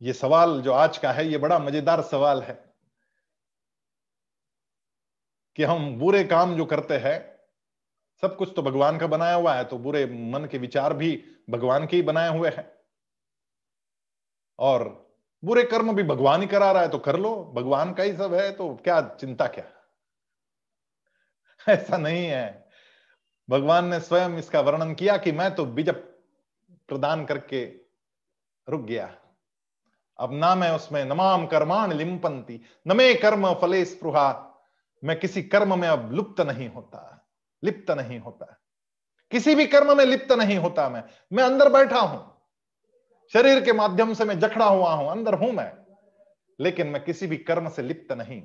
ये 0.01 0.13
सवाल 0.13 0.61
जो 0.63 0.73
आज 0.73 0.99
का 0.99 1.13
है, 1.13 1.27
ये 1.29 1.39
बड़ा 1.39 1.59
मज़ेदार 1.59 2.03
सवाल 2.03 2.43
है 2.43 2.59
कि 5.59 5.63
हम 5.63 5.95
बुरे 5.99 6.23
काम 6.25 6.55
जो 6.57 6.65
करते 6.65 6.97
हैं, 6.99 7.19
सब 8.23 8.37
कुछ 8.37 8.53
तो 8.57 8.63
भगवान 8.63 8.99
का 8.99 9.07
बनाया 9.07 9.35
हुआ 9.35 9.55
है 9.55 9.65
तो 9.65 9.79
बुरे 9.79 10.05
मन 10.07 10.49
के 10.53 10.59
विचार 10.59 10.95
भी 10.95 11.17
भगवान 11.51 11.87
के 11.87 11.97
ही 11.97 12.03
बनाए 12.03 12.37
हुए 12.39 12.49
हैं। 12.49 12.71
और 14.59 14.83
बुरे 15.43 15.63
कर्म 15.65 15.95
भी 15.95 16.03
भगवान 16.03 16.41
ही 16.41 16.47
करा 16.47 16.71
रहा 16.73 16.83
है 16.83 16.89
तो 16.89 16.99
कर 16.99 17.17
लो, 17.17 17.35
भगवान 17.55 17.93
का 17.95 18.03
ही 18.03 18.13
सब 18.17 18.35
है 18.35 18.51
तो 18.53 18.75
क्या 18.85 19.01
चिंता 19.21 19.47
क्या? 19.47 19.65
ऐसा 21.69 21.97
नहीं 21.97 22.27
है। 22.27 22.60
भगवान 23.51 23.85
ने 23.85 24.01
स्वयं 24.01 24.37
इसका 24.39 24.61
वर्णन 24.61 24.95
किया 24.95 25.17
कि 25.17 25.33
मैं 25.33 25.55
तो 25.55 25.65
बीज 25.65 25.89
प्रदान 26.89 27.25
करके 27.25 27.65
रुक 28.69 28.81
गया। 28.81 29.11
अब 30.19 30.33
ना 30.33 30.55
मैं 30.55 30.71
उसमें 30.71 31.05
नमाम 31.05 31.47
कर्माण 31.47 31.93
लिम्पंती 31.93 32.61
नमे 32.87 33.15
कर्म 33.15 33.53
फले 33.55 33.85
स्पृहा। 33.85 34.47
मैं 35.03 35.19
किसी 35.21 35.43
कर्म 35.43 35.79
में 35.79 35.89
अब 35.89 36.13
लुप्त 36.13 36.41
नहीं 36.41 36.69
होता, 36.69 37.29
लिप्त 37.63 37.91
नहीं 37.91 38.19
होता। 38.19 38.57
किसी 39.33 39.55
भी 39.55 39.67
कर्म 39.67 39.97
में 39.97 40.05
लिप्त 40.05 40.33
नहीं 40.33 40.59
होता 40.59 40.89
मैं। 40.89 41.03
मैं 41.33 41.45
अंदर 41.45 41.69
बैठा 41.69 42.01
हूँ। 42.01 42.43
शरीर 43.33 43.65
के 43.65 43.73
माध्यम 43.73 44.15
से 44.15 44.25
मैं 44.25 44.39
जखड़ा 44.39 44.67
हुआ 44.67 44.93
हूँ, 44.95 45.11
अंदर 45.11 45.35
हूँ 45.35 45.53
मैं। 45.53 45.73
लेकिन 46.61 46.87
मैं 46.87 47.05
किसी 47.05 47.27
भी 47.27 47.37
कर्म 47.37 47.69
से 47.69 47.83
लिप्त 47.83 48.13
नहीं। 48.13 48.43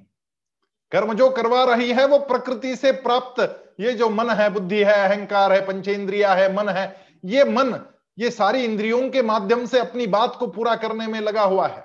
कर्म 0.91 1.13
जो 1.13 1.30
करवा 1.30 1.63
रही 1.63 1.91
है 1.91 2.06
वो 2.08 2.18
प्रकृति 2.18 2.76
से 2.76 2.91
प्राप्त 2.91 3.62
ये 3.80 3.94
जो 3.94 4.10
मन 4.10 4.30
है, 4.30 4.50
बुद्धि 4.50 4.84
है, 4.84 4.94
अहंकार 5.00 5.54
है, 5.54 5.66
पंचेंद्रिया 5.68 6.34
है, 6.34 6.54
मन 6.54 6.70
है, 6.70 6.86
ये 7.26 7.44
मन, 7.44 7.74
ये 8.18 8.30
सारी 8.32 8.64
इंद्रियों 8.66 9.10
के 9.10 9.22
माध्यम 9.22 9.66
से 9.66 9.80
अपनी 9.80 10.08
बात 10.08 10.36
को 10.36 10.48
पूरा 10.48 10.76
करने 10.76 11.08
में 11.08 11.20
लगा 11.20 11.44
हुआ 11.44 11.68
है। 11.68 11.84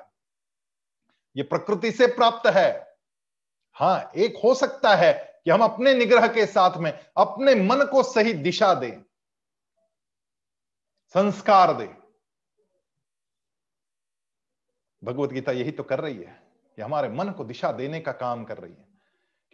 ये 1.37 1.43
प्रकृति 1.43 1.91
से 1.93 2.07
प्राप्त 2.07 2.47
है। 2.47 2.69
हाँ 3.77 4.11
एक 4.17 4.41
हो 4.45 4.55
सकता 4.55 4.95
है 4.95 5.13
कि 5.45 5.51
हम 5.51 5.63
अपने 5.65 5.95
निग्रह 5.95 6.27
के 6.29 6.47
साथ 6.47 6.77
में 6.77 6.91
अपने 7.17 7.55
मन 7.55 7.85
को 7.85 8.03
सही 8.03 8.33
दिशा 8.35 8.73
दें, 8.75 9.03
संस्कार 11.15 11.73
दें। 11.75 11.89
भगवत 15.03 15.31
गीता 15.31 15.53
यही 15.53 15.71
तो 15.71 15.83
कर 15.83 16.01
रही 16.01 16.17
है 16.17 16.43
कि 16.79 16.83
हमारे 16.83 17.09
मन 17.09 17.31
को 17.31 17.45
दिशा 17.45 17.73
देने 17.73 18.01
का 18.01 18.13
काम 18.13 18.45
कर 18.45 18.59
रही 18.59 18.73
है। 18.73 18.89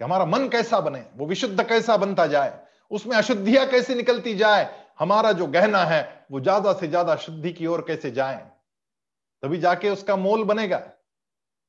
कि 0.01 0.05
हमारा 0.05 0.25
मन 0.25 0.49
कैसा 0.49 0.81
बने, 0.81 1.05
वो 1.17 1.27
विशुद्ध 1.27 1.63
कैसा 1.63 1.97
बनता 1.97 2.27
जाए, 2.27 2.59
उसमें 2.91 3.17
अशुद्धियाँ 3.17 3.67
कैसे 3.67 3.95
निकलती 3.95 4.35
जाए, 4.35 4.69
हमारा 4.99 5.33
जो 5.33 5.47
गहना 5.47 5.85
है, 5.85 6.27
वो 6.33 6.41
ज़्यादा 6.41 6.73
से 6.73 6.89
ज़्यादा 6.89 7.17
शुद्धि 7.17 7.53
की 7.53 7.67
ओर 7.67 7.85
कैसे 7.89 8.11
जाए? 8.11 8.37
तभी 9.43 9.59
जाके 9.59 9.91
उसका 9.91 10.17
मोल 10.17 10.45
बनेगा। 10.45 10.83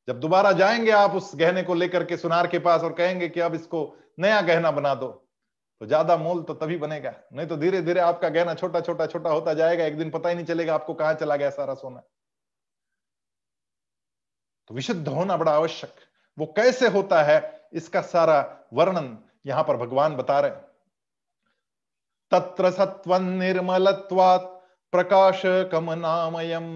जब 0.08 0.20
दोबारा 0.20 0.52
जाएँगे 0.52 0.92
आप 0.92 1.16
उस 1.16 1.32
गहने 1.36 1.64
को 1.64 1.74
लेकर 1.74 2.04
के 2.04 2.18
सुनार 2.18 2.48
के 2.48 2.60
पास 2.60 2.82
और 2.82 2.94
कहेंगे 2.94 3.28
कि 3.30 3.40
अब 3.40 3.56
इसको 3.56 3.96
नया 4.20 4.42
गहना 4.42 4.72
बना 4.72 4.94
दो 4.96 5.08
तो 5.82 5.86
ज़्यादा 5.86 6.16
मोल 6.18 6.42
तो 6.44 6.54
तभी 6.54 6.78
बनेगा। 6.78 7.14
नहीं 7.34 7.48
तो 7.48 7.58
धीरे 7.58 7.82
धीरे 7.82 8.00
आपका 8.00 8.30
गहना 8.30 8.54
छोटा 8.54 8.80
छोटा 8.82 9.06
छोटा 9.06 9.30
होता 9.30 9.54
जाएगा, 9.54 9.86
एक 9.86 9.98
दिन 9.98 10.10
पता 10.10 10.30
ही 10.30 10.36
नहीं 10.36 10.46
चलेगा 10.46 10.74
आपको 10.74 10.94
कहाँ 10.94 11.14
चला 11.14 11.36
गया 11.36 11.50
सारा 11.50 11.74
सोना। 11.74 12.02
तो 14.70 14.76
विशुद्ध 14.76 15.08
होना 15.08 15.38
बड़ा 15.38 15.52
आवश्यक। 15.52 15.94
वो 16.38 16.46
कैसे 16.58 16.88
होता 16.88 17.22
है? 17.24 17.40
इसका 17.74 18.02
सारा 18.04 18.40
वर्णन 18.74 19.18
यहाँ 19.46 19.64
पर 19.64 19.78
भगवान 19.78 20.16
बता 20.16 20.40
रहे 20.40 20.52
तत्र 22.32 22.72
सत्व 22.72 23.16
निर्मलत्वात् 23.18 24.56
प्रकाश 24.94 25.42
कमनामयम 25.72 26.68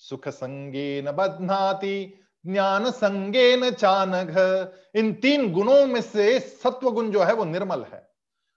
सुख 0.00 0.28
संगे 0.28 1.02
न 1.02 1.12
बधनाती 1.12 1.96
ज्ञान 2.44 2.90
संगे 2.90 3.56
न 3.56 3.70
चानघ। 3.70 4.36
इन 4.96 5.12
तीन 5.14 5.52
गुणों 5.52 5.86
में 5.86 6.00
से 6.02 6.38
सत्व 6.40 6.90
गुण 6.90 7.10
जो 7.10 7.22
है 7.22 7.34
वो 7.34 7.44
निर्मल 7.44 7.84
है। 7.84 8.06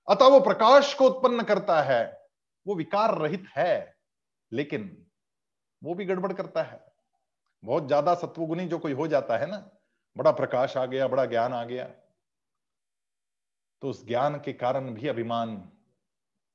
अतः 0.08 0.28
वो 0.28 0.40
प्रकाश 0.40 0.94
को 0.94 1.06
उत्पन्न 1.06 1.44
करता 1.44 1.82
है, 1.82 2.04
वो 2.66 2.76
विकार 2.76 3.18
रहित 3.18 3.46
है, 3.56 3.96
लेकिन 4.52 5.06
वो 5.82 5.94
भी 5.94 6.06
गड़बड़ 6.06 6.32
करता 6.34 6.64
है। 6.64 6.80
बहुत 7.64 7.88
ज़्यादा 7.88 8.14
सत्वगुणी 8.16 8.66
जो 8.66 8.78
कोई 8.80 8.94
हो 8.94 9.08
जाता 9.08 9.38
है 9.38 9.50
ना 9.52 9.58
बड़ा 10.18 10.32
प्रकाश 10.32 10.78
आ 10.78 10.86
गया, 10.86 11.08
बड़ा 11.08 11.26
ज्ञान 11.26 11.54
आ 11.54 11.64
गया। 11.64 11.90
तो 13.82 13.90
उस 13.90 14.08
ज्ञान 14.08 14.36
के 14.36 14.54
कारण 14.54 14.90
भी 14.90 15.08
अभिमान 15.08 15.70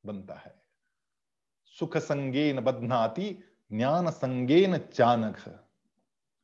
बनता 0.06 0.34
है। 0.34 0.62
सुख 1.64 1.96
संगेन 1.96 2.60
बदनाती 2.60 3.44
ज्ञान 3.72 4.10
संगेन 4.10 4.78
चानक 4.78 5.66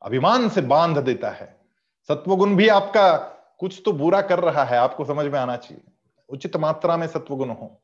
अभिमान 0.02 0.48
से 0.48 0.60
बाँध 0.60 0.98
देता 0.98 1.30
है। 1.30 1.60
सत्वगुण 2.08 2.56
भी 2.56 2.68
आपका 2.68 3.16
कुछ 3.58 3.82
तो 3.84 3.92
बुरा 3.92 4.22
कर 4.22 4.40
रहा 4.40 4.64
है, 4.64 4.76
आपको 4.76 5.04
समझ 5.04 5.26
में 5.26 5.38
आना 5.38 5.56
चाहिए। 5.56 5.84
उचित 6.28 6.56
मात्रा 6.56 6.96
में 6.96 7.06
सत्वगुण 7.06 7.50
हो। 7.50 7.82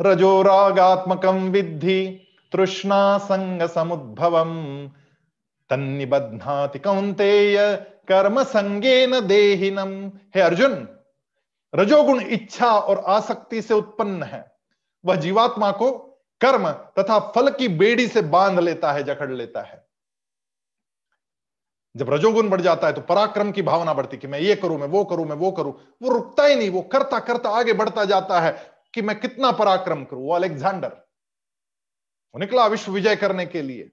रजो 0.00 0.42
रजोरागात्मकम 0.42 1.50
विद्धि 1.50 2.28
तृष्णा 2.52 3.18
संग 3.18 3.62
समुद्भवम 3.62 4.90
तन्निबध्नाति 5.72 6.78
कौंतेय 6.78 7.56
कर्म 8.08 8.42
संगेन 8.44 9.20
देहिनम। 9.20 9.90
हे 10.34 10.40
अर्जुन, 10.40 10.72
रजोगुण, 11.72 12.20
इच्छा 12.20 12.72
और 12.72 12.98
आसक्ति 13.08 13.62
से 13.62 13.74
उत्पन्न 13.74 14.22
है। 14.22 14.44
वह 15.04 15.16
जीवात्मा 15.16 15.70
को 15.72 15.90
कर्म 16.40 16.68
तथा 16.98 17.18
फल 17.34 17.50
की 17.50 17.68
बेड़ी 17.68 18.06
से 18.08 18.22
बाँध 18.22 18.58
लेता 18.58 18.92
है, 18.92 19.02
जकड़ 19.02 19.30
लेता 19.30 19.62
है। 19.62 19.80
जब 21.94 22.12
रजोगुण 22.12 22.48
बढ़ 22.48 22.60
जाता 22.60 22.86
है 22.86 22.92
तो 22.92 23.00
पराक्रम 23.00 23.50
की 23.52 23.62
भावना 23.62 23.94
बढ़ती 23.94 24.16
कि 24.16 24.26
मैं 24.26 24.38
ये 24.40 24.54
करूँ, 24.56 24.78
मैं 24.78 24.86
वो 24.86 25.04
करूँ, 25.04 25.24
मैं 25.26 25.36
वो 25.36 25.50
करूँ। 25.50 25.72
वो 26.02 26.12
रुकता 26.12 26.44
ही 26.44 26.56
नहीं, 26.56 26.70
वो 26.70 26.82
करता 26.82 27.18
करता 27.20 27.50
आगे 27.50 27.72
बढ़ता 27.72 28.04
जाता 28.04 28.40
है 28.40 28.52
कि 28.94 29.02
मैं 29.02 29.18
कितना 29.20 29.50
पराक्रम 29.52 30.04
करूँ। 30.04 30.22
वो 30.22 30.34
अलेक्जेंडर, 30.34 30.88
वो 30.88 32.38
निकला 32.40 32.66
विश्व 32.66 32.92
विजय 32.92 33.16
करने 33.16 33.46
के 33.46 33.62
लिए। 33.62 33.90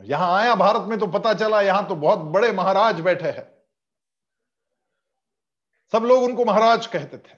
यहाँ 0.00 0.32
आया 0.34 0.54
भारत 0.54 0.88
में 0.88 0.98
तो 0.98 1.06
पता 1.08 1.32
चला 1.34 1.60
यहाँ 1.60 1.86
तो 1.88 1.94
बहुत 1.96 2.18
बड़े 2.32 2.50
महाराज 2.52 3.00
बैठे 3.00 3.28
हैं। 3.28 3.46
सब 5.92 6.04
लोग 6.04 6.22
उनको 6.22 6.44
महाराज 6.44 6.86
कहते 6.86 7.18
थे, 7.18 7.36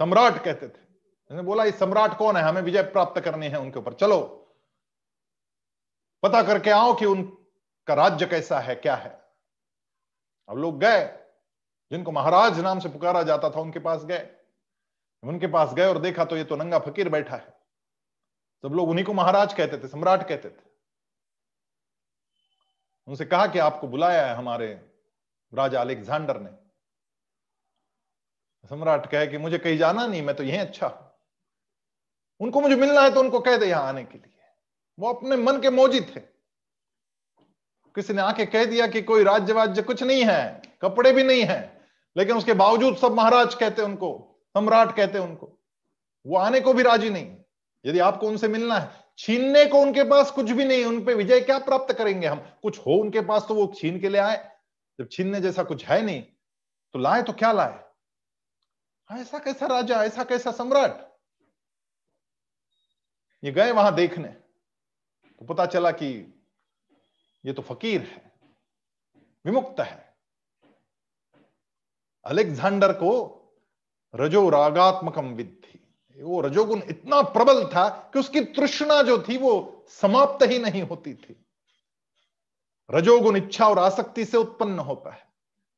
सम्राट 0.00 0.42
कहते 0.44 0.68
थे। 0.68 1.42
बोला 1.42 1.64
ये 1.64 1.72
सम्राट 1.72 2.16
कौन 2.18 2.36
है? 2.36 2.42
हमें 2.42 2.60
विजय 2.62 2.82
प्राप्त 2.84 3.20
करनी 3.20 3.46
है 3.46 3.58
उनके 3.58 3.78
ऊपर। 3.78 3.94
चलो, 3.94 4.20
पता 6.22 6.42
करके 6.42 6.70
आओ 6.70 6.94
कि 6.94 7.06
उनका 7.06 7.94
राज्य 7.94 8.26
कैसा 8.26 8.58
है, 8.60 8.74
क्या 8.76 8.94
है। 8.94 9.18
अब 10.48 10.58
लोग 10.58 10.78
गए, 10.80 11.04
जिनको 11.90 12.12
महाराज 12.12 12.58
नाम 12.60 12.80
से 12.80 12.88
पुकारा 12.88 13.22
जाता 13.22 13.50
था 13.50 13.60
उनके 13.60 13.78
पास 13.80 14.04
गए। 14.04 14.28
उनके 15.22 15.46
पास 15.48 15.74
गए 15.74 15.86
और 15.86 15.98
देखा 16.00 16.24
तो 16.24 16.36
ये 16.36 16.44
तो 16.44 16.56
नंगा 16.56 16.78
फकीर 16.80 17.08
बैठा 17.08 17.36
है। 17.36 17.54
सब 18.64 18.74
लोग 18.74 18.88
उन्हीं 18.88 19.04
को 19.04 19.12
महाराज 19.14 19.52
कहते 19.54 19.78
थे, 19.78 19.88
सम्राट 19.88 20.28
कहते 20.28 20.48
थे। 20.48 20.69
उनसे 23.10 23.24
कहा 23.24 23.46
कि 23.46 23.58
आपको 23.58 23.88
बुलाया 23.88 24.26
है 24.26 24.34
हमारे 24.36 24.66
राजा 25.52 25.80
अलेक्जेंडर 25.80 26.40
ने। 26.40 26.50
सम्राट 28.64 29.06
कहे 29.10 29.26
कि 29.26 29.38
मुझे 29.38 29.58
कहीं 29.58 29.78
जाना 29.78 30.06
नहीं, 30.06 30.22
मैं 30.22 30.34
तो 30.36 30.42
यही 30.42 30.58
अच्छा 30.58 30.86
हूँ। 30.86 31.08
उनको 32.40 32.60
मुझे 32.60 32.76
मिलना 32.76 33.00
है 33.00 33.14
तो 33.14 33.20
उनको 33.20 33.40
कह 33.40 33.56
दे 33.56 33.66
यहाँ 33.66 33.88
आने 33.88 34.04
के 34.04 34.18
लिए। 34.18 34.28
वो 34.98 35.12
अपने 35.12 35.36
मन 35.36 35.60
के 35.60 35.70
मोजी 35.70 36.00
थे 36.00 36.20
किसी 37.96 38.12
ने 38.12 38.22
आके 38.22 38.46
कह 38.46 38.64
दिया 38.64 38.86
कि 38.86 39.02
कोई 39.02 39.24
राज्य 39.24 39.52
वाज्य 39.52 39.82
कुछ 39.82 40.02
नहीं 40.02 40.24
है, 40.24 40.62
कपड़े 40.82 41.12
भी 41.12 41.22
नहीं 41.22 41.44
है, 41.44 41.60
लेकिन 42.16 42.36
उसके 42.36 42.52
बावजूद 42.54 42.96
सब 42.96 43.12
महाराज 43.12 43.54
कहते 43.54 43.82
उनको, 43.82 44.10
सम्राट 44.54 44.96
कहते 44.96 45.18
उनको, 45.18 45.52
वो 46.26 46.36
आने 46.38 46.60
को 46.60 46.72
भी 46.72 46.82
राज़ी 46.82 47.10
नहीं। 47.10 47.36
यदि 47.84 47.98
आपको 48.00 48.28
उनसे 48.28 48.48
मिलना 48.48 48.78
है 48.78 48.99
छीनने 49.20 49.64
को 49.66 49.80
उनके 49.80 50.02
पास 50.10 50.30
कुछ 50.30 50.50
भी 50.50 50.64
नहीं, 50.64 50.84
उन 50.84 51.04
पे 51.04 51.14
विजय 51.14 51.40
क्या 51.40 51.58
प्राप्त 51.58 51.92
करेंगे 51.94 52.26
हम? 52.26 52.38
कुछ 52.62 52.78
हो 52.78 52.94
उनके 52.94 53.20
पास 53.20 53.44
तो 53.48 53.54
वो 53.54 53.66
छीन 53.76 54.00
के 54.00 54.08
ले 54.08 54.18
आए। 54.18 54.36
जब 54.98 55.08
छीनने 55.12 55.40
जैसा 55.40 55.62
कुछ 55.62 55.84
है 55.86 56.00
नहीं 56.02 56.22
तो 56.94 56.98
लाए 56.98 57.22
तो 57.22 57.32
क्या 57.32 57.52
लाए? 57.52 57.84
ऐसा 59.10 59.38
कैसा 59.38 59.66
राजा, 59.66 60.02
ऐसा 60.04 60.24
कैसा 60.24 60.50
सम्राट? 60.52 61.08
ये 63.42 63.52
गए 63.52 63.72
वहाँ 63.72 63.94
देखने 63.94 64.28
तो 64.28 65.44
पता 65.46 65.66
चला 65.66 65.90
कि 65.92 66.06
ये 67.44 67.52
तो 67.52 67.62
फकीर 67.62 68.00
है, 68.02 68.32
विमुक्त 69.44 69.80
है। 69.80 70.14
अलेक्जेंडर 72.24 72.92
को 72.92 73.12
रजो 74.14 74.48
रागात्मकम 74.50 75.32
विद्धि। 75.34 75.69
वो 76.20 76.40
रजोगुण 76.40 76.80
इतना 76.90 77.20
प्रबल 77.22 77.64
था 77.64 77.88
कि 78.12 78.18
उसकी 78.18 78.40
तृष्णा 78.40 79.02
जो 79.02 79.18
थी 79.28 79.36
वो 79.38 79.84
समाप्त 79.90 80.46
ही 80.50 80.58
नहीं 80.58 80.82
होती 80.82 81.14
थी। 81.14 81.36
रजोगुण 82.90 83.36
इच्छा 83.36 83.68
और 83.68 83.78
आसक्ति 83.78 84.24
से 84.24 84.36
उत्पन्न 84.36 84.78
होता 84.78 85.10
है। 85.10 85.22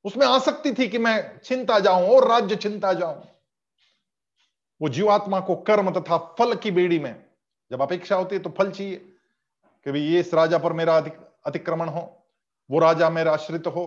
उसमें 0.05 0.27
आसक्ति 0.27 0.73
थी 0.73 0.89
कि 0.89 0.99
मैं 0.99 1.39
चिंता 1.39 1.79
जाऊँ 1.79 2.09
और 2.09 2.29
राज्य 2.29 2.57
चिंता 2.57 2.93
जाऊँ। 2.93 3.23
वो 4.81 4.89
जीवात्मा 4.89 5.41
को 5.41 5.57
कर्म 5.57 5.91
तथा 5.91 6.19
फल 6.39 6.55
की 6.55 6.71
बेड़ी 6.71 6.99
में 6.99 7.15
जब 7.71 7.83
अपेक्षा 7.83 8.17
होती 8.17 8.37
है 8.37 8.43
तो 8.43 8.51
फल 8.51 8.71
चाहिए 8.71 8.97
कि 9.87 9.99
ये 9.99 10.21
इस 10.21 10.33
राजा 10.35 10.59
पर 10.59 10.73
मेरा 10.73 10.97
अतिक्रमण 11.47 11.89
हो, 11.89 12.01
वो 12.71 12.79
राजा 12.79 13.11
मेरा 13.11 13.33
आश्रित 13.33 13.67
हो, 13.67 13.85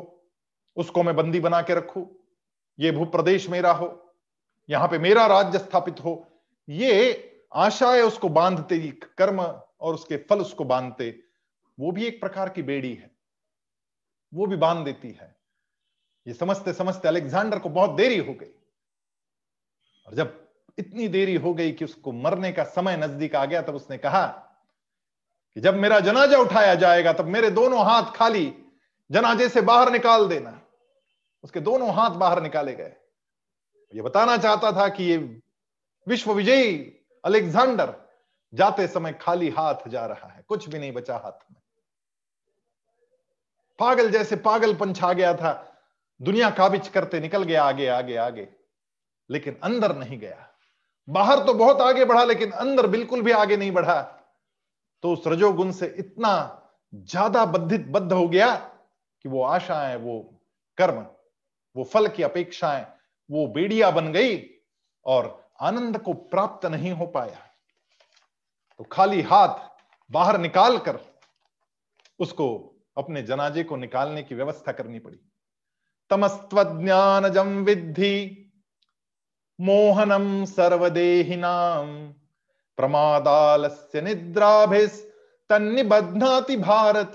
उसको 0.78 1.04
मैं 1.04 1.16
बंदी 1.16 1.40
बना 1.40 1.62
के 1.62 1.76
रखू, 1.76 2.06
ये 2.80 2.92
भूप्रदेश 2.92 3.50
मेरा 3.50 3.72
हो, 3.72 3.90
यहाँ 4.70 4.88
पे 4.88 4.98
मेरा 4.98 5.26
राज्य 5.28 5.60
स्थापित 5.60 6.04
हो 6.04 6.16
ये 6.70 7.32
आशाएँ 7.54 8.02
उसको 8.02 8.30
बांधते 8.30 8.80
कर्म 8.92 9.42
और 9.80 9.94
उसके 9.94 10.18
फल 10.18 10.40
उसको 10.40 10.64
बांधते, 10.64 11.24
वो 11.80 11.92
भी 11.92 12.06
एक 12.06 12.22
प्रकार 12.22 12.50
की 12.50 12.64
बेड़ी 12.64 12.94
है। 12.94 13.16
वो 14.34 14.46
भी 14.46 14.56
बाँध 14.56 14.86
देती 14.86 15.12
है। 15.12 15.36
ये 16.28 16.34
समझते 16.34 16.74
समझते 16.74 17.08
अलेक्जेंडर 17.08 17.60
को 17.60 17.70
बहुत 17.70 17.90
देरी 17.90 18.18
हो 18.18 18.34
गई। 18.34 18.62
और 20.08 20.14
जब 20.14 20.48
इतनी 20.78 21.08
देरी 21.08 21.36
हो 21.36 21.54
गई 21.54 21.72
कि 21.72 21.86
उसको 21.86 22.12
मरने 22.12 22.52
का 22.52 22.64
समय 22.64 22.98
नज़दीक 22.98 23.36
आ 23.36 23.46
गया, 23.46 23.62
तब 23.62 23.76
उसने 23.76 23.98
कहा 23.98 24.28
कि 25.56 25.62
जब 25.62 25.76
मेरा 25.76 26.00
जनाजा 26.00 26.38
उठाया 26.38 26.76
जाएगा, 26.76 27.14
तब 27.14 27.26
मेरे 27.26 27.50
दोनों 27.50 27.86
हाथ 27.86 28.12
खाली, 28.16 28.66
जनाजे 29.12 29.50
से 29.50 29.62
बाहर 29.62 29.92
निकाल 29.92 30.28
देना। 30.28 30.62
उसके 31.44 31.60
दोनों 31.60 31.94
हाथ 31.94 32.10
बाहर 32.10 32.42
निकाले 32.42 32.74
गए। 32.74 32.96
ये 33.96 34.02
बताना 34.02 34.38
चाहता 34.38 34.72
था 34.72 34.88
कि 34.88 35.04
ये 35.04 35.42
विश्व 36.08 36.32
विजयी 36.34 36.74
अलेक्जेंडर 37.24 37.94
जाते 38.54 38.88
समय 38.88 39.14
खाली 39.14 39.50
हाथ 39.50 39.88
जा 39.90 40.06
रहा 40.06 40.28
है, 40.28 40.44
कुछ 40.48 40.70
भी 40.70 40.80
नहीं 40.80 40.92
बचा 40.92 41.16
हाथ 41.16 41.52
में। 41.52 41.62
पागल 43.80 44.10
जैसे 44.12 44.36
पागलपन 44.36 44.94
छा 44.94 45.14
गया 45.14 45.34
था, 45.34 45.54
दुनिया 46.20 46.50
काबिज 46.50 46.88
करते 46.88 47.20
निकल 47.20 47.44
गया, 47.44 47.64
आगे 47.64 47.88
आगे 47.88 48.16
आगे, 48.16 48.48
लेकिन 49.30 49.58
अंदर 49.64 49.96
नहीं 49.96 50.20
गया। 50.20 50.48
बाहर 51.08 51.40
तो 51.46 51.54
बहुत 51.54 51.82
आगे 51.82 52.06
बढ़ा, 52.06 52.24
लेकिन 52.24 52.52
अंदर 52.52 52.88
बिल्कुल 52.88 53.22
भी 53.22 53.32
आगे 53.32 53.58
नहीं 53.58 53.72
बढ़ा। 53.72 54.02
तो 55.04 55.14
उस 55.14 55.28
रजोगुण 55.28 55.72
से 55.72 55.94
इतना 56.00 56.62
ज़्यादा 56.94 57.46
बद्धित 57.46 57.88
बद्ध 57.88 58.12
हो 58.14 58.28
गया 58.28 58.54
कि 58.56 59.30
वो 59.30 59.44
आशाएँ, 59.44 59.96
वो 59.96 60.20
कर्म, 60.78 61.06
वो 61.76 61.84
फल 61.84 62.08
की 62.08 62.24
अपेक्षाएँ, 62.24 62.86
वो 63.30 63.48
बेड़िया 63.48 63.90
बन 63.92 64.12
गई 64.12 64.38
और 65.06 65.45
आनंद 65.60 65.98
को 65.98 66.14
प्राप्त 66.14 66.66
नहीं 66.66 66.92
हो 66.92 67.06
पाया। 67.08 67.40
तो 68.80 68.84
खाली 68.84 69.22
हाथ 69.22 69.60
बाहर 70.10 70.38
निकाल 70.40 70.78
कर 70.78 71.00
उसको 72.20 72.48
अपने 72.98 73.22
जनाजे 73.24 73.64
को 73.64 73.76
निकालने 73.78 74.24
की 74.24 74.36
व्यवस्था 74.36 74.72
करनी 74.72 75.00
पड़ी। 75.00 75.18
तमस्त्वज्ञानजम 76.12 77.54
विद्धि 77.66 78.42
मोहनम 79.60 80.46
सर्वदेहिनाम 80.46 81.88
प्रमादालस्य 82.78 84.02
निद्राभिस 84.02 85.02
तन्निबध्नाति 85.50 86.56
भारत। 86.58 87.14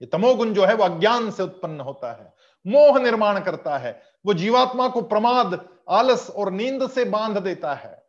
ये 0.00 0.06
तमोगुण 0.06 0.52
जो 0.54 0.64
है 0.64 0.74
वो 0.74 0.84
अज्ञान 0.84 1.30
से 1.30 1.42
उत्पन्न 1.42 1.80
होता 1.80 2.12
है, 2.12 2.32
मोह 2.66 2.98
निर्माण 3.00 3.40
करता 3.40 3.78
है 3.78 3.92
वो 4.26 4.34
जीवात्मा 4.34 4.88
को 4.88 5.02
प्रमाद, 5.02 5.68
आलस 5.88 6.30
और 6.30 6.52
नींद 6.52 6.90
से 6.90 7.04
बाँध 7.04 7.38
देता 7.38 7.74
है। 7.74 8.06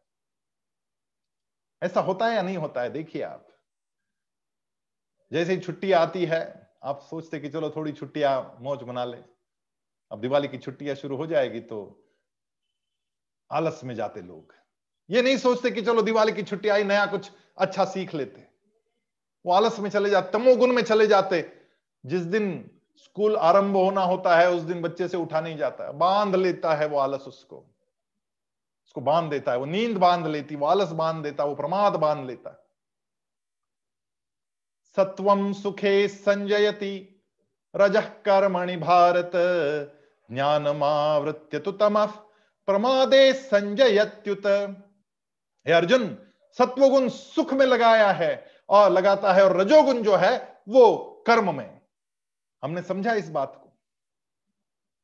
ऐसा 1.84 2.02
होता 2.02 2.28
है 2.28 2.36
या 2.36 2.42
नहीं 2.42 2.58
होता 2.58 2.82
है, 2.82 2.90
देखिए 2.90 3.22
आप। 3.22 3.48
जैसे 5.32 5.58
छुट्टी 5.58 5.92
आती 5.92 6.26
है, 6.26 6.72
आप 6.84 7.02
सोचते 7.02 7.40
कि 7.40 7.50
चलो 7.50 7.70
थोड़ी 7.70 7.92
छुट्टियाँ 7.92 8.58
मौज 8.62 8.84
मना 8.84 9.06
ले। 9.06 9.18
अब 10.12 10.22
दिवाली 10.22 10.48
की 10.48 10.58
छुट्टियाँ 10.58 10.96
शुरू 10.96 11.16
हो 11.16 11.28
जाएगी 11.28 11.60
तो 11.60 12.06
आलस 13.52 13.82
में 13.84 13.96
जाते 13.96 14.22
लोग। 14.22 14.54
ये 15.10 15.22
नहीं 15.22 15.38
सोचते 15.38 15.72
कि 15.72 15.82
चलो 15.82 16.02
दिवाली 16.02 16.32
की 16.32 16.44
छुट्टी 16.44 16.70
आई, 16.70 16.84
नया 16.84 17.06
कुछ 17.06 17.32
अच्छा 17.58 17.86
सीख 17.86 18.14
लेते। 18.14 18.48
वो 19.46 19.54
आलस 19.54 19.80
में 19.80 19.90
चले 19.90 20.10
जाते, 20.10 20.32
तमोगुण 20.32 20.74
में 20.74 20.84
चले 20.84 21.08
जाते। 21.08 21.52
जिस 22.06 22.22
दिन 22.22 22.72
स्कूल 22.98 23.36
आरंभ 23.36 23.76
होना 23.76 24.02
होता 24.02 24.38
है, 24.38 24.50
उस 24.50 24.62
दिन 24.62 24.82
बच्चे 24.82 25.08
से 25.08 25.18
उठा 25.18 25.42
नहीं 25.42 25.58
जाता 25.58 25.84
है। 25.84 25.94
बाँध 25.94 26.36
लेता 26.36 26.76
है 26.76 26.88
वो 26.88 26.98
आलस 26.98 27.22
उसको। 27.28 27.58
उसको 28.86 29.02
बाँध 29.02 29.30
देता 29.30 29.52
है। 29.52 29.58
वो 29.58 29.66
नींद 29.66 29.98
बाँध 29.98 30.28
लेती, 30.28 30.56
वो 30.56 30.66
आलस 30.66 30.92
बाँध 30.92 31.24
देता, 31.24 31.44
वो 31.44 31.56
प्रमाद 31.56 31.96
बाँध 31.96 32.28
लेता 32.28 32.60
सत्वम 34.96 35.54
सुखे 35.54 36.08
संजयति, 36.08 37.24
रज 37.76 37.98
कर्मणि 37.98 38.78
भारत, 38.78 39.32
ज्ञानमावृत्य 40.32 41.60
तो 41.60 41.72
तम। 41.72 42.06
प्रमादे 42.66 43.34
संजयत्युत। 43.34 44.46
हे 45.68 45.74
अर्जुन, 45.74 46.18
सत्वगुण 46.58 47.10
सुख 47.10 47.54
में 47.54 47.66
लगाया 47.66 48.12
है, 48.12 48.52
और 48.70 48.92
लगाता 48.92 49.34
है, 49.34 49.44
और 49.44 49.58
रजोगुण 49.58 50.02
जो 50.02 50.16
है, 50.16 50.62
वो 50.70 50.98
कर्म 51.28 51.58
में। 51.58 51.82
हमने 52.64 52.82
समझा 52.82 53.14
इस 53.14 53.30
बात 53.30 53.56
को। 53.64 53.70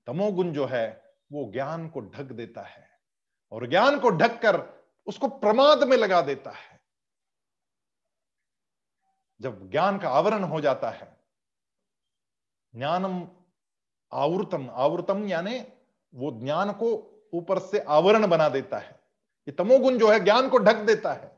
तमोगुण 0.07 0.51
जो 0.51 0.65
है, 0.65 1.15
वो 1.31 1.51
ज्ञान 1.51 1.89
को 1.89 2.01
ढक 2.01 2.31
देता 2.31 2.61
है 2.61 2.89
और 3.51 3.67
ज्ञान 3.67 3.99
को 3.99 4.09
ढककर 4.09 4.61
उसको 5.07 5.27
प्रमाद 5.27 5.83
में 5.83 5.97
लगा 5.97 6.21
देता 6.21 6.51
है। 6.51 6.79
जब 9.41 9.69
ज्ञान 9.71 9.97
का 9.99 10.09
आवरण 10.09 10.43
हो 10.43 10.61
जाता 10.61 10.89
है, 10.89 11.17
ज्ञानम 12.75 13.27
आवृतम 14.11 14.69
आवृतम 14.69 15.25
यानी 15.27 15.59
वो 16.13 16.31
ज्ञान 16.31 16.71
को 16.73 16.89
ऊपर 17.33 17.59
से 17.59 17.79
आवरण 17.79 18.27
बना 18.27 18.49
देता 18.49 18.77
है। 18.77 18.99
ये 19.47 19.51
तमोगुण 19.51 19.97
जो 19.97 20.11
है, 20.11 20.19
ज्ञान 20.19 20.49
को 20.49 20.57
ढक 20.57 20.75
देता 20.75 21.13
है। 21.13 21.37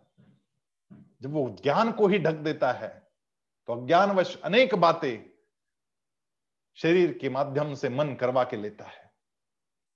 जब 1.22 1.32
वो 1.32 1.50
ज्ञान 1.64 1.92
को 1.92 2.08
ही 2.08 2.20
ढक 2.20 2.34
देता 2.34 2.72
है 2.72 3.12
तो 3.68 3.74
अज्ञानवश 3.74 4.42
अनेक 4.42 4.76
बातें 4.76 5.31
शरीर 6.76 7.18
के 7.22 7.30
माध्यम 7.30 7.74
से 7.74 7.90
मन 7.90 8.14
करवा 8.14 8.44
के 8.44 8.58
लेता 8.58 8.86
है। 8.86 9.12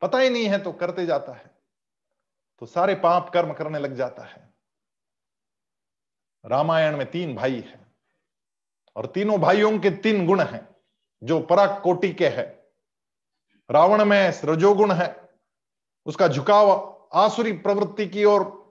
पता 0.01 0.17
ही 0.17 0.29
नहीं 0.29 0.45
है 0.45 0.59
तो 0.59 0.71
करते 0.71 1.05
जाता 1.05 1.33
है। 1.33 1.51
तो 2.59 2.65
सारे 2.65 2.95
पाप 2.95 3.29
कर्म 3.29 3.53
करने 3.53 3.79
लग 3.79 3.95
जाता 3.95 4.23
है। 4.23 4.53
रामायण 6.45 6.97
में 6.97 7.11
तीन 7.11 7.35
भाई 7.35 7.55
हैं 7.55 7.95
और 8.95 9.05
तीनों 9.05 9.39
भाइयों 9.39 9.79
के 9.79 9.89
तीन 9.89 10.27
गुण 10.27 10.41
हैं, 10.41 10.75
जो 11.23 11.39
पराग 11.39 11.81
कोटि 11.81 12.13
के 12.13 12.27
है। 12.27 12.71
रावण 13.71 14.05
में 14.05 14.41
रजोगुण 14.45 14.91
है, 14.91 15.29
उसका 16.05 16.27
झुकाव 16.27 16.91
आसुरी 17.13 17.51
प्रवृत्ति 17.51 18.07
की 18.07 18.25
ओर। 18.25 18.65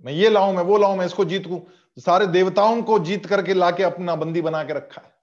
मैं 0.00 0.12
ये 0.12 0.30
लाऊं, 0.30 0.52
मैं 0.52 0.62
वो 0.62 0.78
लाऊं, 0.78 0.96
मैं 0.96 1.06
इसको 1.06 1.24
जीत। 1.24 1.66
सारे 1.98 2.26
देवताओं 2.26 2.82
को 2.82 2.98
जीत 2.98 3.26
करके 3.26 3.54
लाके 3.54 3.82
अपना 3.82 4.16
बंदी 4.16 4.42
बना 4.42 4.64
के 4.64 4.72
रखा 4.72 5.02
है। 5.02 5.17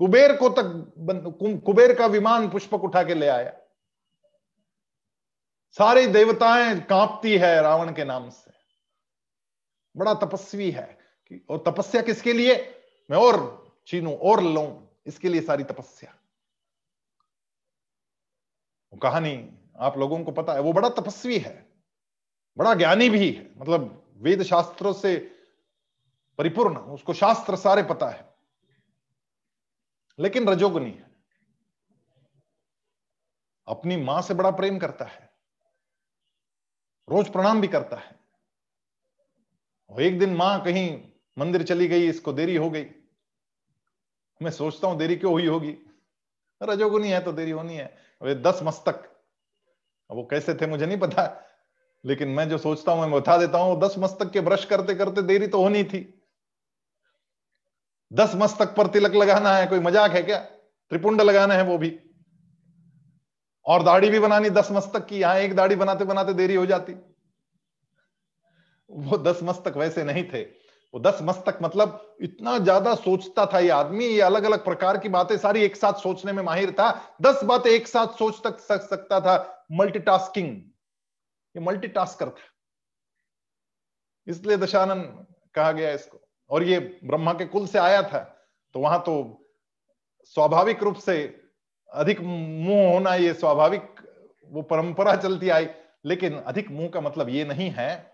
कुबेर 0.00 0.36
को 0.36 0.48
तक 0.48 1.62
कुबेर 1.66 1.94
का 1.94 2.06
विमान 2.06 2.50
पुष्पक 2.50 2.84
उठा 2.84 3.02
के 3.02 3.14
ले 3.14 3.26
आया। 3.26 3.52
सारी 5.70 6.06
देवताएँ 6.06 6.80
कांपती 6.80 7.36
है 7.38 7.62
रावण 7.62 7.92
के 7.92 8.04
नाम 8.04 8.30
से। 8.30 8.50
बड़ा 9.96 10.14
तपस्वी 10.14 10.70
है 10.70 10.98
और 11.50 11.62
तपस्या 11.66 12.02
किसके 12.02 12.32
लिए? 12.32 12.54
मैं 13.10 13.18
और 13.18 13.82
चीनू 13.86 14.14
और 14.14 14.42
लू, 14.42 14.88
इसके 15.06 15.28
लिए 15.28 15.40
सारी 15.40 15.64
तपस्या। 15.64 16.14
वो 18.92 18.98
कहानी 18.98 19.58
आप 19.78 19.98
लोगों 19.98 20.24
को 20.24 20.32
पता 20.32 20.52
है, 20.52 20.60
वो 20.60 20.72
बड़ा 20.72 20.88
तपस्वी 20.88 21.38
है, 21.38 21.72
बड़ा 22.58 22.74
ज्ञानी 22.74 23.10
भी 23.10 23.30
है। 23.32 23.50
मतलब 23.58 24.12
वेद 24.16 24.42
शास्त्रों 24.42 24.92
से 24.92 25.16
परिपूर्ण, 26.38 26.76
उसको 26.76 27.14
शास्त्र 27.14 27.56
सारे 27.56 27.82
पता 27.82 28.08
है। 28.08 28.29
लेकिन 30.20 30.48
रजोगुनी 30.48 30.90
है। 30.90 31.10
अपनी 33.68 33.96
माँ 33.96 34.22
से 34.22 34.34
बड़ा 34.34 34.50
प्रेम 34.50 34.78
करता 34.78 35.04
है। 35.04 35.30
रोज 37.08 37.32
प्रणाम 37.32 37.60
भी 37.60 37.68
करता 37.68 37.96
है। 37.96 38.20
और 39.90 40.02
एक 40.02 40.18
दिन 40.18 40.34
माँ 40.34 40.64
कहीं 40.64 41.02
मंदिर 41.38 41.62
चली 41.62 41.88
गई, 41.88 42.08
इसको 42.08 42.32
देरी 42.32 42.56
हो 42.56 42.70
गई। 42.70 42.86
मैं 44.42 44.50
सोचता 44.50 44.88
हूँ, 44.88 44.98
देरी 44.98 45.16
क्यों 45.16 45.32
हुई 45.32 45.46
होगी? 45.46 45.76
रजोगुनी 46.62 47.08
है 47.08 47.20
तो 47.20 47.32
देरी 47.32 47.50
होनी 47.50 47.74
है। 47.74 47.98
वे 48.22 48.34
दस 48.34 48.60
मस्तक। 48.62 49.22
वो 50.10 50.24
कैसे 50.24 50.54
थे 50.54 50.66
मुझे 50.66 50.86
नहीं 50.86 50.98
पता। 50.98 51.46
लेकिन 52.04 52.28
मैं 52.28 52.48
जो 52.48 52.58
सोचता 52.58 52.92
हूँ, 52.92 53.00
मैं 53.00 53.10
बता 53.10 53.38
देता 53.38 53.58
हूँ 53.58 53.80
दस 53.80 53.94
मस्तक 53.98 54.30
के 54.30 54.40
ब्रश 54.40 54.64
करते 54.64 54.94
करते 54.94 55.22
देरी 55.22 55.46
तो 55.46 55.62
होनी 55.62 55.84
थी। 55.84 56.19
दस 58.10 58.32
मस्तक 58.34 58.74
पर 58.76 58.86
तिलक 58.86 59.14
लगाना 59.14 59.56
है, 59.56 59.66
कोई 59.66 59.80
मज़ाक 59.80 60.10
है 60.10 60.22
क्या? 60.22 60.38
त्रिपुंड 60.38 61.20
लगाना 61.20 61.54
है 61.54 61.62
वो 61.62 61.76
भी। 61.78 61.98
और 63.66 63.82
दाढ़ी 63.82 64.08
भी 64.10 64.18
बनानी, 64.18 64.50
दस 64.50 64.68
मस्तक 64.72 65.06
की, 65.06 65.18
यहाँ 65.18 65.36
एक 65.36 65.54
दाढ़ी 65.56 65.76
बनाते 65.76 66.04
बनाते 66.04 66.32
देरी 66.34 66.54
हो 66.54 66.64
जाती। 66.66 66.92
वो 68.90 69.18
दस 69.18 69.40
मस्तक 69.42 69.76
वैसे 69.76 70.04
नहीं 70.04 70.24
थे। 70.24 70.42
वो 70.94 71.00
दस 71.00 71.18
मस्तक 71.22 71.58
मतलब 71.62 72.16
इतना 72.20 72.56
ज़्यादा 72.58 72.94
सोचता 72.94 73.44
था 73.46 73.58
ये 73.58 73.68
आदमी, 73.70 74.04
ये 74.04 74.20
अलग 74.20 74.44
अलग 74.44 74.64
प्रकार 74.64 74.98
की 74.98 75.08
बातें 75.08 75.36
सारी 75.38 75.62
एक 75.62 75.76
साथ 75.76 76.00
सोचने 76.00 76.32
में 76.32 76.42
माहिर 76.42 76.70
था। 76.72 76.90
दस 77.22 77.44
बातें 77.44 77.70
एक 77.70 77.88
साथ 77.88 78.18
सोच 78.18 78.40
तक 78.44 78.58
सक, 78.58 78.80
सकता 78.80 79.20
था। 79.20 79.66
मल्टीटास्किंग 79.72 80.48
ये 81.54 81.60
मल्टीटास्कर 81.60 82.28
था। 82.28 82.48
इसलिए 84.26 84.56
दशानन 84.56 85.02
कहा 85.54 85.72
गया 85.72 85.92
इसको। 85.92 86.20
और 86.50 86.62
ये 86.62 86.78
ब्रह्मा 87.04 87.32
के 87.32 87.44
कुल 87.44 87.66
से 87.66 87.78
आया 87.78 88.02
था 88.02 88.18
तो 88.74 88.80
वहाँ 88.80 89.00
तो 89.00 89.14
स्वाभाविक 90.24 90.82
रूप 90.82 90.96
से 90.96 91.40
अधिक 91.92 92.20
मुँह 92.20 92.92
होना 92.92 93.14
ये 93.14 93.32
स्वाभाविक, 93.34 93.82
वो 94.46 94.62
परंपरा 94.62 95.16
चलती 95.16 95.48
आई। 95.48 95.68
लेकिन 96.04 96.36
अधिक 96.36 96.70
मुँह 96.70 96.88
का 96.88 97.00
मतलब 97.00 97.28
ये 97.28 97.44
नहीं 97.44 97.70
है 97.70 98.12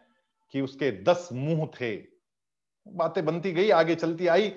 कि 0.55 0.61
उसके 0.61 0.91
दस 1.03 1.29
मुँह 1.33 1.67
थे। 1.81 1.97
बातें 2.87 3.25
बनती 3.25 3.53
गई, 3.53 3.71
आगे 3.71 3.95
चलती 3.95 4.27
आई। 4.27 4.53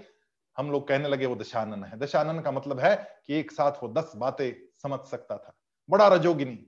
हम 0.57 0.71
लोग 0.71 0.87
कहने 0.87 1.09
लगे, 1.09 1.25
वो 1.25 1.35
दशानन 1.35 1.83
है। 1.83 1.99
दशानन 1.99 2.39
का 2.39 2.51
मतलब 2.51 2.79
है 2.79 2.95
कि 3.27 3.39
एक 3.39 3.51
साथ 3.51 3.83
वो 3.83 3.89
दस 3.89 4.11
बातें 4.15 4.51
समझ 4.83 4.99
सकता 4.99 5.37
था। 5.37 5.55
बड़ा 5.89 6.07
रजोगिनी। 6.07 6.59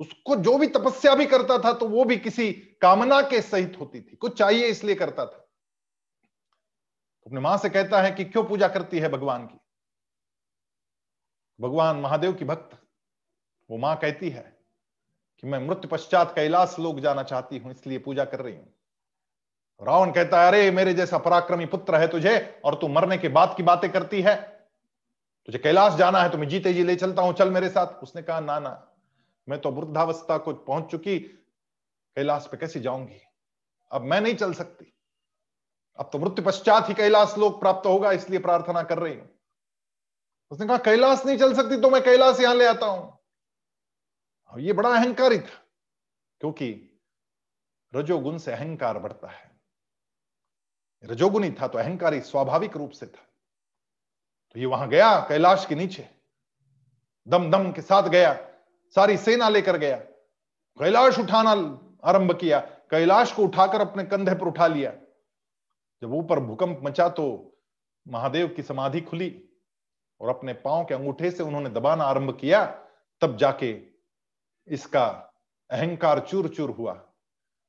उसको 0.00 0.36
जो 0.36 0.58
भी 0.58 0.66
तपस्या 0.66 1.14
भी 1.14 1.26
करता 1.26 1.58
था 1.58 1.72
तो 1.72 1.88
वो 1.88 2.04
भी 2.04 2.16
किसी 2.16 2.52
कामना 2.52 3.20
के 3.20 3.40
सहित 3.40 3.76
होती 3.80 4.00
थी। 4.00 4.16
कुछ 4.16 4.38
चाहिए 4.38 4.66
इसलिए 4.66 4.94
करता 4.94 5.26
था। 5.26 5.43
अपने 7.26 7.40
माँ 7.40 7.58
से 7.58 7.68
कहता 7.70 8.02
है 8.02 8.10
कि 8.10 8.24
क्यों 8.24 8.44
पूजा 8.44 8.68
करती 8.68 8.98
है 8.98 9.08
भगवान 9.08 9.46
की? 9.46 9.60
भगवान 11.60 11.96
महादेव 11.96 12.32
की 12.32 12.44
भक्त। 12.44 12.78
वो 13.70 13.78
माँ 13.78 13.96
कहती 13.96 14.30
है 14.30 14.56
कि 15.40 15.46
मैं 15.46 15.58
मृत्यु 15.58 15.88
पश्चात 15.88 16.34
कैलाश 16.34 16.76
लोग 16.80 17.00
जाना 17.00 17.22
चाहती 17.22 17.58
हूँ, 17.58 17.72
इसलिए 17.72 17.98
पूजा 17.98 18.24
कर 18.24 18.40
रही 18.40 18.56
हूँ। 18.56 18.74
रावण 19.82 20.12
कहता 20.12 20.42
है, 20.42 20.48
अरे, 20.48 20.70
मेरे 20.70 20.94
जैसा 20.94 21.18
पराक्रमी 21.18 21.66
पुत्र 21.66 21.94
है 21.94 22.08
तुझे, 22.08 22.60
और 22.64 22.74
तू 22.74 22.88
मरने 22.88 23.18
के 23.18 23.28
बाद 23.28 23.54
की 23.56 23.62
बातें 23.62 23.92
करती 23.92 24.22
है। 24.22 24.42
तुझे 25.46 25.58
कैलाश 25.58 25.94
जाना 25.94 26.22
है 26.22 26.30
तो 26.30 26.38
मैं 26.38 26.48
जीते 26.48 26.74
जी 26.74 26.84
ले 26.84 26.96
चलता 26.96 27.22
हूँ, 27.22 27.34
चल 27.34 27.50
मेरे 27.50 27.68
साथ। 27.68 27.86
उसने 27.86 28.22
कहा, 28.22 28.40
ना 28.40 28.58
ना, 28.58 28.92
मैं 29.48 29.60
तो 29.60 29.70
वृद्धावस्था 29.70 30.38
को 30.38 30.52
पहुँच 30.52 30.90
चुकी, 30.90 31.18
कैलाश 32.16 32.48
पे 32.50 32.56
कैसे 32.56 32.80
जाऊँगी? 32.80 33.20
अब 33.90 34.02
मैं 34.02 34.20
नहीं 34.20 34.34
चल 34.34 34.54
सकती। 34.54 34.93
अब 35.98 36.08
तो 36.12 36.18
मृत्यु 36.18 36.44
पश्चात 36.44 36.88
ही 36.88 36.94
कैलाश 36.94 37.34
लोक 37.38 37.58
प्राप्त 37.60 37.86
होगा, 37.86 38.12
इसलिए 38.12 38.38
प्रार्थना 38.40 38.82
कर 38.84 38.98
रही 38.98 39.14
हूँ। 39.14 39.28
उसने 40.52 40.66
कहा, 40.66 40.76
कैलाश 40.78 41.24
नहीं 41.26 41.38
चल 41.38 41.54
सकती 41.54 41.80
तो 41.80 41.90
मैं 41.90 42.02
कैलाश 42.02 42.40
यहाँ 42.40 42.54
ले 42.54 42.66
आता 42.66 42.86
हूँ। 42.86 43.18
और 44.52 44.60
ये 44.60 44.72
बड़ा 44.72 44.90
अहंकारी 44.90 45.38
था, 45.38 45.62
क्योंकि 46.40 46.70
रजोगुण 47.92 48.38
से 48.38 48.52
अहंकार 48.52 48.98
बढ़ता 48.98 49.28
है। 49.28 49.52
रजोगुणी 51.04 51.50
था 51.52 51.68
तो 51.68 51.78
अहंकारी 51.78 52.20
स्वाभाविक 52.22 52.76
रूप 52.76 52.90
से 52.92 53.06
था। 53.06 53.22
तो 54.56 54.60
ये 54.60 54.66
वहाँ 54.66 54.88
गया, 54.88 55.18
कैलाश 55.20 55.66
के 55.66 55.74
नीचे 55.74 56.08
दम 57.26 57.50
दम 57.50 57.70
के 57.72 57.82
साथ 57.82 58.08
गया, 58.08 58.32
सारी 58.96 59.16
सेना 59.18 59.48
लेकर 59.48 59.76
गया। 59.78 59.96
कैलाश 59.96 61.18
उठाना 61.18 61.50
आरंभ 62.04 62.38
किया, 62.40 62.58
कैलाश 62.90 63.32
को 63.32 63.42
उठाकर 63.44 63.80
अपने 63.80 64.04
कंधे 64.04 64.34
पर 64.34 64.46
उठा 64.46 64.66
लिया। 64.66 64.90
जब 66.02 66.12
ऊपर 66.12 66.40
भूकंप 66.40 66.80
मचा 66.82 67.08
तो 67.08 67.56
महादेव 68.08 68.48
की 68.48 68.62
समाधि 68.62 69.00
खुली 69.00 69.48
और 70.20 70.28
अपने 70.28 70.52
पाँव 70.52 70.84
के 70.84 70.94
अंगूठे 70.94 71.30
से 71.30 71.42
उन्होंने 71.42 71.70
दबाना 71.70 72.04
आरंभ 72.04 72.38
किया, 72.38 72.66
तब 73.20 73.36
जाके 73.36 73.82
इसका 74.68 75.06
अहंकार 75.70 76.20
चूर 76.20 76.48
चूर 76.48 76.70
हुआ। 76.70 77.12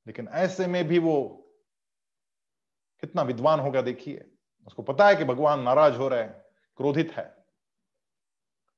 लेकिन 0.07 0.27
ऐसे 0.27 0.67
में 0.67 0.87
भी 0.87 0.99
वो 0.99 1.41
कितना 3.01 3.21
विद्वान 3.21 3.59
होगा 3.59 3.81
देखिए। 3.81 4.31
उसको 4.67 4.83
पता 4.83 5.07
है 5.07 5.15
कि 5.15 5.23
भगवान 5.23 5.59
नाराज़ 5.59 5.95
हो 5.95 6.07
रहे 6.07 6.23
हैं, 6.23 6.43
क्रोधित 6.77 7.11
है। 7.11 7.45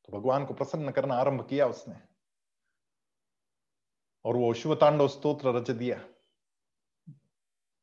तो 0.06 0.20
भगवान 0.20 0.46
को 0.46 0.54
प्रसन्न 0.54 0.92
करना 0.92 1.16
आरंभ 1.16 1.48
किया 1.50 1.68
उसने। 1.68 1.96
और 4.26 4.36
वो 4.36 4.54
शिव 4.54 4.76
तांडव 4.76 5.08
स्त्रोत्र 5.08 5.50
रच 5.50 5.72
दिया। 5.72 6.17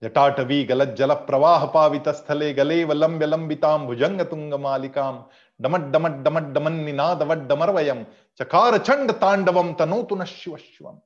जटाटवी 0.04 0.62
गलत 0.64 0.94
जल 0.98 1.14
प्रवाह 1.26 1.64
पावित 1.66 2.08
स्थले 2.08 2.52
गले 2.54 2.84
लंब्य 2.94 3.26
लंबिताम 3.26 3.86
भुजंग 3.86 4.20
तुंग 4.20 4.54
मालिकाम 4.60 5.24
डमट 5.60 5.90
डमट 5.92 6.22
डमट 6.24 6.52
डमन 6.54 6.72
निनाद 6.80 7.22
डमरवयम 7.48 8.02
चकार 8.40 8.76
चंड 8.78 9.12
तांडवम 9.12 9.72
तनोतु 9.72 10.16
न 10.16 10.24
शिव 10.24 10.56
शिवम 10.56 10.98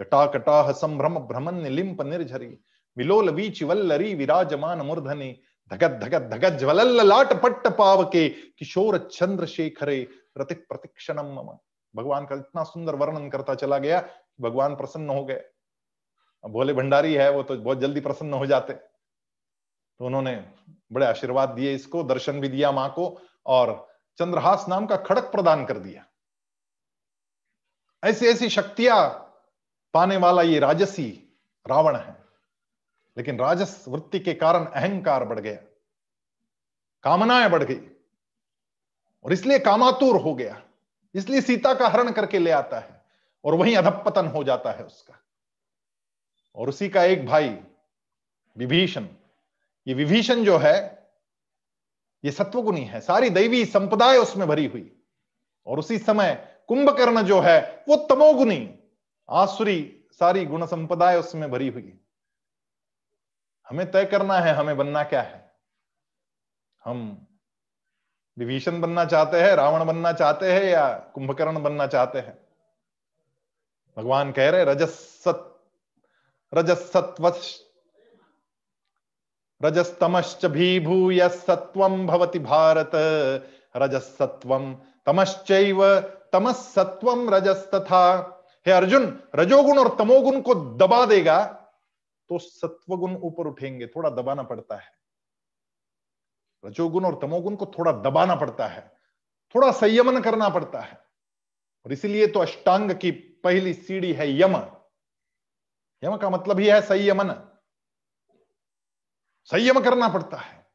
जटाकटाह 0.00 0.70
संभ्रम 0.72 1.18
भ्रमन 1.28 1.60
लिंप 1.68 2.02
निर्झरी। 2.02 2.56
विलोल 2.96 3.30
वीच 3.30 3.62
वल्लरी 3.62 4.14
विराजमान 4.14 4.80
मूर्धने। 4.80 5.30
धगत 5.70 5.98
धगत 6.02 6.28
धगत 6.32 6.58
ज्वलल 6.58 7.06
लाट 7.06 7.32
पट्ट 7.42 7.68
पाव 7.68 8.04
के 8.04 8.28
किशोर 8.58 8.98
चंद्रशेखरे 9.12 9.98
प्रतिक 10.34 10.66
प्रतिक्षणम 10.68 11.32
मम। 11.34 11.52
भगवान 11.94 12.26
का 12.26 12.36
इतना 12.36 12.62
सुंदर 12.64 12.94
वर्णन 12.94 13.28
करता 13.28 13.54
चला 13.54 13.78
गया। 13.78 14.02
भगवान 14.40 14.74
प्रसन्न 14.74 15.10
हो 15.10 15.24
गए। 15.24 15.40
भोले 16.48 16.72
भंडारी 16.72 17.14
है, 17.14 17.30
वो 17.30 17.42
तो 17.42 17.56
बहुत 17.56 17.78
जल्दी 17.78 18.00
प्रसन्न 18.00 18.34
हो 18.34 18.46
जाते। 18.46 18.72
तो 19.98 20.06
उन्होंने 20.06 20.52
बड़े 20.92 21.06
आशीर्वाद 21.06 21.48
दिए 21.48 21.74
इसको, 21.74 22.02
दर्शन 22.02 22.40
भी 22.40 22.48
दिया 22.48 22.72
माँ 22.72 22.92
को, 22.92 23.20
और 23.46 23.88
चंद्रहास 24.18 24.66
नाम 24.68 24.86
का 24.86 24.96
खड़क 24.96 25.22
प्रदान 25.22 25.66
कर 25.66 25.78
दिया। 25.78 26.06
ऐसी 28.04 28.26
ऐसी 28.26 28.48
शक्तियाँ 28.48 29.08
पाने 29.94 30.16
वाला 30.16 30.42
ये 30.42 30.58
राजसी 30.58 31.38
रावण 31.70 31.96
है। 31.96 32.24
लेकिन 33.16 33.38
राजस 33.38 33.84
वृत्ति 33.88 34.20
के 34.20 34.34
कारण 34.34 34.64
अहंकार 34.64 35.24
बढ़ 35.24 35.40
गया। 35.40 35.54
कामनाएँ 37.02 37.50
बढ़ 37.50 37.62
गई। 37.62 37.90
और 39.24 39.32
इसलिए 39.32 39.58
कामातुर 39.58 40.20
हो 40.20 40.34
गया। 40.34 40.62
इसलिए 41.14 41.40
सीता 41.40 41.74
का 41.74 41.88
हरण 41.88 42.12
करके 42.12 42.38
ले 42.38 42.50
आता 42.50 42.78
है। 42.78 43.04
और 43.44 43.54
वहीं 43.54 43.76
अधपतन 43.76 44.26
हो 44.26 44.44
जाता 44.44 44.72
है 44.72 44.84
उसका। 44.84 45.14
और 46.54 46.68
उसी 46.68 46.88
का 46.88 47.04
एक 47.04 47.26
भाई, 47.26 47.60
विभीषण। 48.56 49.06
ये 49.86 49.94
विभीषण 49.94 50.44
जो 50.44 50.58
है, 50.58 51.10
ये 52.24 52.30
सत्वगुणी 52.30 52.84
है। 52.84 53.00
सारी 53.00 53.30
दैवी 53.30 53.64
संपदाएँ 53.64 54.18
उसमें 54.18 54.48
भरी 54.48 54.66
हुई। 54.66 55.02
और 55.66 55.78
उसी 55.78 55.98
समय 55.98 56.58
कुंभकर्ण 56.68 57.22
जो 57.22 57.40
है, 57.40 57.84
वो 57.88 57.96
तमोगुणी, 57.96 58.78
आसुरी 59.30 60.04
सारी 60.12 60.44
गुण 60.44 60.66
संपदाएँ 60.66 61.16
उसमें 61.16 61.50
भरी 61.50 61.68
हुई। 61.68 62.00
हमें 63.68 63.90
तय 63.90 64.04
करना 64.04 64.34
है, 64.34 64.54
हमें 64.54 64.76
बनना 64.76 65.02
क्या 65.02 65.22
है। 65.22 65.52
हम 66.84 67.26
विभीषण 68.38 68.80
बनना 68.80 69.04
चाहते 69.04 69.40
हैं, 69.40 69.52
रावण 69.52 69.84
बनना 69.84 70.12
चाहते 70.12 70.52
हैं 70.52 70.62
या 70.62 70.94
कुंभकर्ण 70.94 71.62
बनना 71.62 71.86
चाहते 71.86 72.18
हैं? 72.18 72.38
भगवान 73.96 74.32
कह 74.32 74.50
रहे 74.50 74.64
रजस 74.64 74.82
रजसत 74.82 75.49
रजसत्व 76.52 77.28
रजस्तमश्च 79.60 80.44
भीभूय 80.46 81.28
सत्वम 81.28 82.06
भवति 82.06 82.38
भारत। 82.38 82.90
रजसत्वम 83.76 84.72
तमश्चैव 85.06 85.78
तमसत्वम 86.32 87.28
रजस्तथा। 87.30 88.02
हे 88.66 88.72
अर्जुन, 88.72 89.22
रजोगुण 89.34 89.78
और 89.78 89.96
तमोगुण 89.96 90.40
को 90.40 90.54
दबा 90.54 91.04
देगा 91.06 91.44
तो 92.30 92.38
सत्वगुण 92.38 93.16
ऊपर 93.16 93.46
उठेंगे, 93.46 93.86
थोड़ा 93.86 94.10
दबाना 94.10 94.42
पड़ता 94.42 94.76
है। 94.76 94.92
रजोगुण 96.64 97.04
और 97.04 97.18
तमोगुण 97.22 97.56
को 97.56 97.66
थोड़ा 97.68 97.92
दबाना 97.92 98.34
पड़ता 98.34 98.66
है, 98.66 98.80
थोड़ा 99.54 99.70
संयमन 99.72 100.20
करना 100.20 100.48
पड़ता 100.48 100.80
है। 100.80 100.98
और 101.86 101.92
इसीलिए 101.92 102.26
तो 102.26 102.40
अष्टांग 102.40 102.90
की 102.92 103.10
पहली 103.44 103.74
सीढ़ी 103.74 104.12
है 104.12 104.30
यम। 104.32 104.56
यम 106.02 106.16
का 106.16 106.30
मतलब 106.30 106.58
ही 106.60 106.66
है 106.66 106.80
संयमन। 106.82 107.30
संयम 109.50 109.80
करना 109.80 110.08
पड़ता 110.08 110.36
है, 110.36 110.66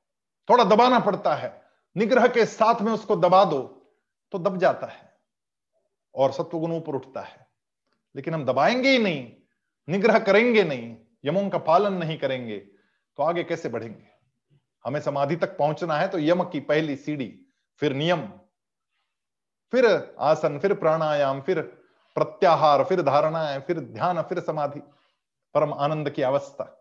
थोड़ा 0.49 0.63
दबाना 0.63 0.99
पड़ता 0.99 1.35
है। 1.35 1.61
निग्रह 1.95 2.27
के 2.27 2.45
साथ 2.45 2.81
में 2.81 2.91
उसको 2.93 3.15
दबा 3.15 3.43
दो 3.45 3.61
तो 4.33 4.39
दब 4.39 4.57
जाता 4.57 4.87
है 4.87 5.13
और 6.15 6.31
सत्वगुण 6.31 6.71
ऊपर 6.71 6.95
उठता 6.95 7.21
है। 7.21 7.47
लेकिन 8.15 8.33
हम 8.33 8.45
दबाएँगे 8.45 8.89
ही 8.89 8.97
नहीं, 8.97 9.31
निग्रह 9.87 10.19
करेंगे 10.19 10.63
नहीं, 10.63 10.95
यमों 11.25 11.49
का 11.49 11.57
पालन 11.59 11.93
नहीं 11.93 12.17
करेंगे 12.17 12.57
तो 12.57 13.23
आगे 13.23 13.43
कैसे 13.43 13.69
बढ़ेंगे? 13.69 14.07
हमें 14.85 14.99
समाधि 15.01 15.35
तक 15.35 15.57
पहुँचना 15.57 15.97
है 15.97 16.07
तो 16.07 16.19
यम 16.19 16.43
की 16.43 16.59
पहली 16.59 16.95
सीढ़ी, 16.95 17.27
फिर 17.81 17.93
नियम, 17.93 18.27
फिर 19.73 19.85
आसन, 20.19 20.59
फिर 20.59 20.73
प्राणायाम, 20.73 21.41
फिर 21.41 21.61
प्रत्याहार, 22.17 22.83
फिर 22.83 23.01
धारणाएँ, 23.01 23.59
फिर 23.59 23.79
ध्यान, 23.79 24.21
फिर 24.21 24.39
समाधि। 24.39 24.81
परम 25.55 25.73
आनंद 25.73 26.09
की 26.09 26.21
अवस्था। 26.21 26.71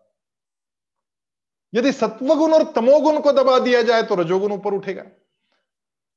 यदि 1.73 1.91
सत्वगुण 1.91 2.53
और 2.53 2.63
तमोगुण 2.71 3.19
को 3.21 3.31
दबा 3.31 3.59
दिया 3.59 3.81
जाए 3.81 4.03
तो 4.03 4.15
रजोगुण 4.15 4.51
ऊपर 4.51 4.73
उठेगा। 4.73 5.03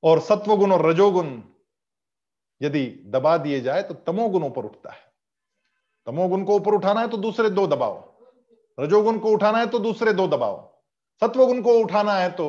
और 0.02 0.20
सत्वगुण 0.20 0.72
और 0.72 0.86
रजोगुण 0.86 1.40
यदि 2.61 2.84
दबा 3.06 3.36
दिए 3.36 3.61
जाए 3.61 3.82
तो 3.82 3.94
तमोगुण 3.94 4.44
ऊपर 4.44 4.64
उठता 4.64 4.92
है। 4.92 5.12
तमोगुण 6.06 6.44
को 6.44 6.56
ऊपर 6.56 6.74
उठाना 6.74 7.00
है 7.00 7.09
तो 7.09 7.16
दूसरे 7.16 7.50
दो 7.50 7.66
दबाओ। 7.66 7.96
रजोगुण 8.78 9.18
को 9.18 9.30
उठाना 9.30 9.59
है 9.59 9.66
तो 9.66 9.78
दूसरे 9.78 10.12
दो 10.12 10.26
दबाओ। 10.28 10.56
सत्वगुण 11.22 11.62
को 11.62 11.78
उठाना 11.78 12.14
है 12.14 12.30
तो 12.30 12.48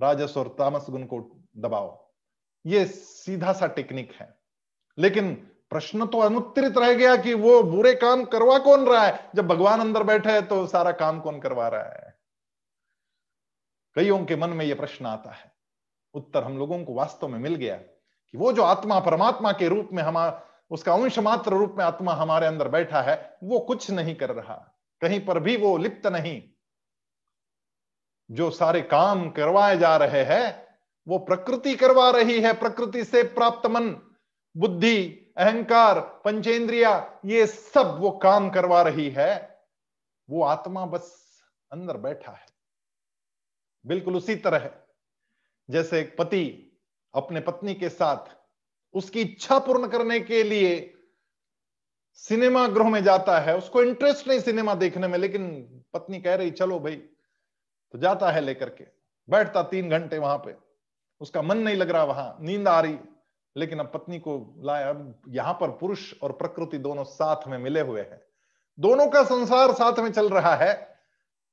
राजस 0.00 0.34
और 0.36 0.48
तामस 0.48 0.86
गुण 0.90 1.04
को 1.04 1.20
दबाओ। 1.56 2.12
ये 2.66 2.84
सीधा 2.86 3.52
सा 3.52 3.66
टेक्निक 3.66 4.12
है। 4.12 4.34
लेकिन 4.98 5.51
प्रश्न 5.72 6.06
तो 6.06 6.18
अनुत्तरित 6.18 6.78
रह 6.78 6.94
गया 6.94 7.16
कि 7.16 7.34
वो 7.34 7.62
बुरे 7.62 7.94
काम 7.94 8.24
करवा 8.24 8.58
कौन 8.58 8.86
रहा 8.86 9.06
है? 9.06 9.30
जब 9.34 9.46
भगवान 9.46 9.80
अंदर 9.80 10.02
बैठे 10.02 10.30
है 10.30 10.42
तो 10.42 10.66
सारा 10.66 10.92
काम 10.92 11.20
कौन 11.20 11.40
करवा 11.40 11.68
रहा 11.68 11.82
है? 11.82 12.18
कईयों 13.94 14.24
के 14.24 14.36
मन 14.36 14.50
में 14.50 14.64
यह 14.64 14.74
प्रश्न 14.74 15.06
आता 15.06 15.30
है। 15.30 15.52
उत्तर 16.14 16.44
हम 16.44 16.58
लोगों 16.58 16.84
को 16.84 16.94
वास्तव 16.94 17.28
में 17.28 17.38
मिल 17.38 17.54
गया 17.54 17.76
कि 17.76 18.38
वो 18.38 18.52
जो 18.52 18.62
आत्मा 18.62 19.00
परमात्मा 19.00 19.52
के 19.52 19.68
रूप 19.68 19.88
में 19.92 20.02
हमारा 20.02 20.48
उसका 20.70 20.94
अंश 20.94 21.18
मात्र 21.18 21.50
रूप 21.50 21.74
में 21.78 21.84
आत्मा 21.84 22.12
हमारे 22.12 22.46
अंदर 22.46 22.68
बैठा 22.68 23.02
है, 23.02 23.36
वो 23.44 23.60
कुछ 23.60 23.90
नहीं 23.90 24.14
कर 24.14 24.30
रहा। 24.30 24.78
कहीं 25.00 25.26
पर 25.26 25.38
भी 25.38 25.56
वो 25.56 25.76
लिप्त 25.76 26.06
नहीं। 26.06 26.42
जो 28.30 28.50
सारे 28.50 28.82
काम 28.82 29.30
करवाए 29.30 29.78
जा 29.78 29.96
रहे 29.96 30.24
हैं, 30.24 30.66
वो 31.08 31.18
प्रकृति 31.18 31.74
करवा 31.76 32.10
रही 32.10 32.40
है, 32.40 32.52
प्रकृति 32.52 33.04
से 33.04 33.22
प्राप्त 33.22 33.66
मन। 33.66 33.96
बुद्धि 34.56 35.21
अहंकार, 35.36 36.00
पंचेंद्रिया, 36.24 37.20
ये 37.24 37.46
सब 37.46 37.96
वो 38.00 38.10
काम 38.22 38.48
करवा 38.50 38.82
रही 38.82 39.08
है, 39.10 39.60
वो 40.28 40.42
आत्मा 40.44 40.84
बस 40.86 41.10
अंदर 41.70 41.96
बैठा 41.96 42.32
है। 42.32 42.46
बिल्कुल 43.84 44.16
उसी 44.16 44.34
तरह, 44.36 44.70
जैसे 45.68 46.00
एक 46.00 46.16
पति 46.18 46.44
अपने 47.14 47.40
पत्नी 47.40 47.74
के 47.74 47.88
साथ 47.88 48.36
उसकी 48.94 49.20
इच्छा 49.20 49.58
पूर्ण 49.58 49.88
करने 49.88 50.18
के 50.20 50.42
लिए 50.42 50.72
सिनेमा 52.18 52.66
गृह 52.68 52.88
में 52.88 53.02
जाता 53.04 53.38
है, 53.40 53.56
उसको 53.56 53.82
इंटरेस्ट 53.82 54.28
नहीं 54.28 54.40
सिनेमा 54.40 54.74
देखने 54.74 55.08
में, 55.08 55.18
लेकिन 55.18 55.48
पत्नी 55.94 56.20
कह 56.20 56.34
रही, 56.34 56.50
चलो 56.50 56.78
भाई। 56.80 56.96
तो 56.96 57.98
जाता 57.98 58.30
है 58.30 58.40
लेकर 58.40 58.68
के, 58.68 58.84
बैठता 59.28 59.62
तीन 59.62 59.90
घंटे 59.90 60.18
वहाँ 60.18 60.36
पे, 60.38 60.54
उसका 61.20 61.42
मन 61.42 61.58
नहीं 61.58 61.76
लग 61.76 61.90
रहा 61.90 62.04
वहाँ, 62.04 62.36
नींद 62.40 62.68
आ 62.68 62.80
रही 62.80 62.98
लेकिन 63.56 63.78
अब 63.78 63.90
पत्नी 63.94 64.18
को 64.18 64.34
लाया 64.64 64.88
अब 64.88 65.22
यहाँ 65.28 65.52
पर 65.52 65.70
पुरुष 65.70 66.12
और 66.22 66.32
प्रकृति 66.32 66.78
दोनों 66.78 67.04
साथ 67.04 67.48
में 67.48 67.58
मिले 67.58 67.80
हुए 67.80 68.00
हैं। 68.00 68.20
दोनों 68.78 69.06
का 69.06 69.22
संसार 69.24 69.72
साथ 69.72 69.98
में 69.98 70.10
चल 70.12 70.28
रहा 70.28 70.54
है 70.54 70.72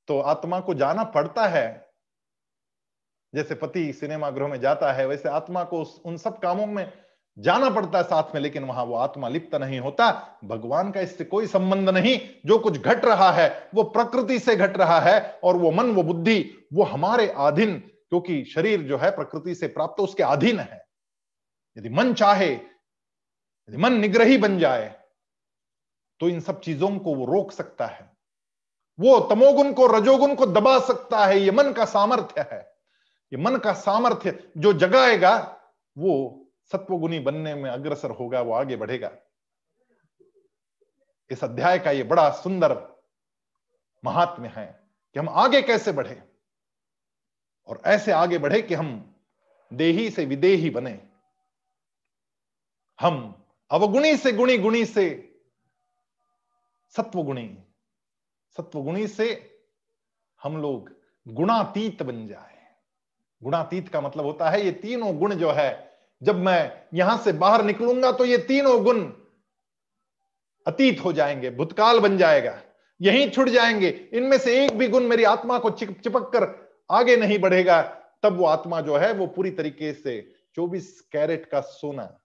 तो 0.08 0.20
आत्मा 0.20 0.60
को 0.60 0.74
जाना 0.74 1.04
पड़ता 1.04 1.46
है। 1.46 1.66
जैसे 3.32 3.54
पति 3.54 3.92
सिनेमा 3.92 4.30
गृह 4.30 4.48
में 4.48 4.60
जाता 4.60 4.92
है, 4.92 5.06
वैसे 5.06 5.28
आत्मा 5.28 5.62
को 5.64 5.82
उन 6.04 6.16
सब 6.16 6.38
कामों 6.38 6.66
में 6.66 6.92
जाना 7.36 7.68
पड़ता 7.70 7.98
है 7.98 8.04
साथ 8.04 8.34
में, 8.34 8.40
लेकिन 8.42 8.64
वहाँ 8.64 8.84
वो 8.84 8.94
आत्मा 8.94 9.28
लिप्त 9.28 9.54
नहीं 9.54 9.78
होता। 9.80 10.10
भगवान 10.44 10.90
का 10.90 11.00
इससे 11.00 11.24
कोई 11.24 11.46
संबंध 11.46 11.88
नहीं। 11.88 12.18
जो 12.46 12.58
कुछ 12.58 12.78
घट 12.78 13.04
रहा 13.04 13.30
है, 13.30 13.70
वो 13.74 13.82
प्रकृति 13.82 14.38
से 14.38 14.56
घट 14.56 14.76
रहा 14.76 14.98
है, 15.00 15.40
और 15.44 15.56
वो 15.56 15.70
मन, 15.70 15.90
वो 15.90 16.02
बुद्धि, 16.02 16.68
वो 16.72 16.84
हमारे 16.84 17.28
अधीन 17.28 17.78
क्योंकि 17.78 18.44
शरीर 18.44 18.82
जो 18.82 18.98
है 18.98 19.10
प्रकृति 19.10 19.54
से 19.54 19.68
प्राप्त, 19.68 20.00
उसके 20.00 20.22
अधीन 20.22 20.58
है। 20.58 20.82
यदि 21.78 21.88
मन 21.88 22.14
चाहे, 22.14 22.52
यदि 22.52 23.76
मन 23.76 23.92
निग्रही 23.92 24.38
बन 24.38 24.58
जाए 24.58 24.88
तो 26.20 26.28
इन 26.28 26.40
सब 26.40 26.60
चीज़ों 26.60 26.98
को 26.98 27.14
वो 27.14 27.24
रोक 27.26 27.52
सकता 27.52 27.86
है। 27.86 28.10
वो 28.98 29.18
तमोगुण 29.20 29.72
को, 29.72 29.86
रजोगुण 29.86 30.34
को 30.34 30.46
दबा 30.46 30.78
सकता 30.78 31.26
है। 31.26 31.38
ये 31.40 31.50
मन 31.50 31.72
का 31.72 31.84
सामर्थ्य 31.84 32.46
है। 32.52 32.60
ये 33.32 33.36
मन 33.36 33.56
का 33.56 33.72
सामर्थ्य 33.72 34.52
जो 34.56 34.72
जगाएगा, 34.72 35.36
वो 35.98 36.46
सत्वगुणी 36.72 37.18
बनने 37.18 37.54
में 37.54 37.70
अग्रसर 37.70 38.10
होगा, 38.10 38.40
वो 38.40 38.52
आगे 38.52 38.76
बढ़ेगा। 38.76 39.10
इस 41.30 41.44
अध्याय 41.44 41.78
का 41.78 41.90
ये 41.90 42.02
बड़ा 42.02 42.30
सुंदर 42.30 42.76
महात्म्य 44.04 44.48
है 44.48 44.66
कि 45.14 45.20
हम 45.20 45.28
आगे 45.28 45.62
कैसे 45.62 45.92
बढ़े 45.92 46.22
और 47.66 47.82
ऐसे 47.86 48.12
आगे 48.12 48.38
बढ़े 48.38 48.62
कि 48.62 48.74
हम 48.74 49.14
देही 49.72 50.10
से 50.10 50.24
विदेही 50.24 50.70
बने। 50.70 51.09
हम। 53.00 53.34
अवगुणी 53.70 54.16
से 54.16 54.32
गुणी 54.32 54.56
गुणी 54.58 54.84
से 54.84 55.08
सत्वगुणी 56.94 57.48
सत्वगुणी 58.56 59.06
से 59.06 59.28
हम 60.40 60.56
लोग 60.56 60.90
गुणातीत 61.26 62.02
बन 62.02 62.26
जाए। 62.26 62.58
गुणातीत 63.42 63.88
का 63.88 64.00
मतलब 64.00 64.24
होता 64.24 64.50
है 64.50 64.64
ये 64.64 64.70
तीनों 64.72 65.16
गुण 65.18 65.34
जो 65.34 65.50
है, 65.50 65.90
जब 66.22 66.36
मैं 66.36 66.86
यहाँ 66.94 67.16
से 67.18 67.32
बाहर 67.32 67.64
निकलूँगा 67.64 68.12
तो 68.12 68.24
ये 68.24 68.38
तीनों 68.38 68.82
गुण 68.84 69.00
अतीत 70.66 71.04
हो 71.04 71.12
जाएँगे, 71.12 71.50
भूतकाल 71.50 72.00
बन 72.00 72.16
जाएगा, 72.18 72.58
यहीं 73.00 73.30
छुट 73.30 73.48
जाएँगे। 73.48 73.88
इनमें 74.12 74.38
से 74.38 74.64
एक 74.64 74.78
भी 74.78 74.88
गुण 74.88 75.04
मेरी 75.04 75.24
आत्मा 75.24 75.58
को 75.58 75.70
चिप 75.70 76.00
चिपक 76.00 76.30
कर 76.32 76.48
आगे 76.90 77.16
नहीं 77.16 77.38
बढ़ेगा, 77.38 77.82
तब 78.22 78.36
वो 78.38 78.46
आत्मा 78.46 78.80
जो 78.80 78.96
है 78.96 79.12
वो 79.12 79.26
पूरी 79.26 79.50
तरीके 79.50 79.92
से 79.92 80.20
24 80.54 81.00
कैरेट 81.12 81.46
का 81.46 81.60
सोना 81.60 82.16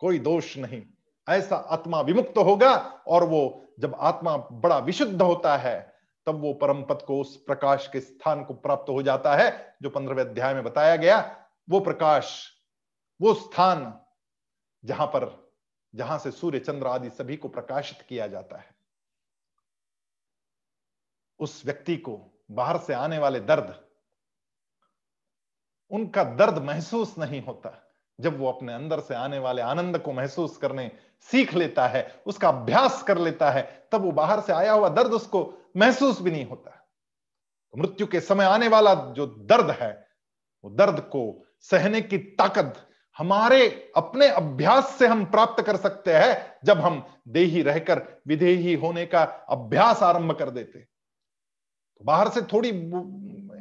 कोई 0.00 0.18
दोष 0.18 0.56
नहीं। 0.56 0.82
ऐसा 1.28 1.56
आत्मा 1.56 2.00
विमुक्त 2.00 2.38
होगा 2.38 2.74
और 3.06 3.24
वो 3.24 3.66
जब 3.80 3.94
आत्मा 3.94 4.36
बड़ा 4.36 4.78
विशुद्ध 4.78 5.22
होता 5.22 5.56
है, 5.56 5.94
तब 6.26 6.40
वो 6.40 6.52
परम 6.54 6.82
पद 6.82 7.02
को 7.02 7.20
उस 7.20 7.36
प्रकाश 7.36 7.88
के 7.92 8.00
स्थान 8.00 8.44
को 8.44 8.54
प्राप्त 8.54 8.90
हो 8.90 9.02
जाता 9.02 9.34
है, 9.36 9.76
जो 9.82 9.90
पंद्रहवें 9.90 10.24
अध्याय 10.24 10.54
में 10.54 10.64
बताया 10.64 10.96
गया। 10.96 11.46
वो 11.70 11.80
प्रकाश, 11.80 12.48
वो 13.20 13.34
स्थान 13.34 14.00
जहाँ 14.84 15.06
पर, 15.06 15.52
जहाँ 15.94 16.18
से 16.18 16.30
सूर्य, 16.30 16.58
चंद्र 16.58 16.86
आदि 16.86 17.10
सभी 17.10 17.36
को 17.36 17.48
प्रकाशित 17.48 18.02
किया 18.02 18.26
जाता 18.26 18.58
है। 18.58 18.74
उस 21.40 21.64
व्यक्ति 21.64 21.96
को 21.96 22.18
बाहर 22.50 22.78
से 22.78 22.94
आने 22.94 23.18
वाले 23.18 23.40
दर्द, 23.40 23.74
उनका 25.90 26.24
दर्द 26.24 26.58
महसूस 26.58 27.18
नहीं 27.18 27.42
होता। 27.42 27.89
जब 28.20 28.38
वो 28.38 28.48
अपने 28.48 28.72
अंदर 28.72 29.00
से 29.00 29.14
आने 29.14 29.38
वाले 29.38 29.62
आनंद 29.62 29.98
को 29.98 30.12
महसूस 30.12 30.56
करने 30.56 30.90
सीख 31.28 31.54
लेता 31.54 31.86
है, 31.86 32.06
उसका 32.26 32.48
अभ्यास 32.48 33.02
कर 33.02 33.18
लेता 33.18 33.50
है, 33.50 33.62
तब 33.92 34.02
वो 34.02 34.12
बाहर 34.12 34.40
से 34.40 34.52
आया 34.52 34.72
हुआ 34.72 34.88
दर्द 34.88 35.12
उसको 35.12 35.42
महसूस 35.76 36.20
भी 36.22 36.30
नहीं 36.30 36.46
होता। 36.46 36.70
तो 36.70 37.78
मृत्यु 37.78 38.06
के 38.06 38.20
समय 38.20 38.44
आने 38.44 38.68
वाला 38.68 38.94
जो 38.94 39.26
दर्द 39.26 39.70
है, 39.70 39.92
वो 40.64 40.70
दर्द 40.70 41.00
को 41.00 41.44
सहने 41.60 42.00
की 42.00 42.18
ताकत 42.18 42.86
हमारे 43.16 43.92
अपने 43.96 44.28
अभ्यास 44.28 44.94
से 44.98 45.06
हम 45.06 45.24
प्राप्त 45.24 45.62
कर 45.64 45.76
सकते 45.76 46.12
हैं, 46.12 46.58
जब 46.64 46.80
हम 46.80 47.04
देही 47.28 47.62
रहकर 47.62 48.02
विधेही 48.28 48.74
होने 48.74 49.06
का 49.06 49.22
अभ्यास 49.50 50.02
आरंभ 50.02 50.32
कर 50.32 50.50
देते। 50.50 50.78
तो 50.78 52.04
बाहर 52.04 52.28
से 52.28 52.42
थोड़ी 52.42 52.68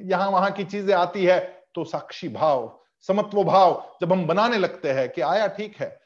यहाँ 0.10 0.30
वहाँ 0.32 0.52
की 0.52 0.64
चीज़ें 0.64 0.94
आती 0.96 1.26
है 1.26 1.40
तो 1.76 1.84
साक्षी 1.84 2.30
भाव 2.30 2.79
समत्व 3.02 3.44
भाव 3.44 3.98
जब 4.02 4.14
हम 4.14 4.28
बनाने 4.28 4.58
लगते 4.58 4.92
हैं 4.92 5.10
कि 5.10 5.22
आया 5.22 5.48
ठीक 5.48 5.76
है, 5.76 6.02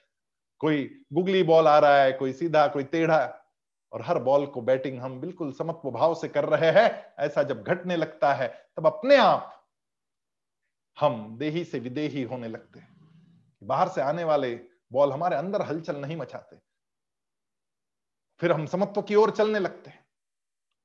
कोई 0.59 1.05
गुगली 1.13 1.43
बॉल 1.43 1.67
आ 1.67 1.79
रहा 1.79 2.01
है, 2.01 2.11
कोई 2.11 2.33
सीधा, 2.33 2.67
कोई 2.67 2.83
टेढ़ा, 2.83 3.39
और 3.91 4.01
हर 4.01 4.19
बॉल 4.19 4.45
को 4.45 4.61
बैटिंग 4.61 4.99
हम 4.99 5.19
बिल्कुल 5.21 5.53
समत्व 5.53 5.91
भाव 5.91 6.15
से 6.15 6.27
कर 6.27 6.45
रहे 6.45 6.71
हैं, 6.71 7.13
ऐसा 7.19 7.43
जब 7.43 7.63
घटने 7.63 7.95
लगता 7.95 8.33
है, 8.33 8.69
तब 8.77 8.87
अपने 8.87 9.15
आप 9.15 9.49
हम 10.99 11.37
देही 11.37 11.63
से 11.63 11.79
विदेही 11.79 12.23
होने 12.23 12.47
लगते 12.47 12.79
हैं। 12.79 12.93
बाहर 13.63 13.89
से 13.89 14.01
आने 14.01 14.23
वाले 14.23 14.55
बॉल 14.91 15.11
हमारे 15.11 15.35
अंदर 15.35 15.61
हलचल 15.61 15.95
नहीं 15.95 16.15
मचाते। 16.15 16.57
फिर 18.39 18.51
हम 18.51 18.65
समत्व 18.65 19.01
की 19.01 19.15
ओर 19.15 19.31
चलने 19.31 19.59
लगते 19.59 19.89
हैं। 19.89 20.05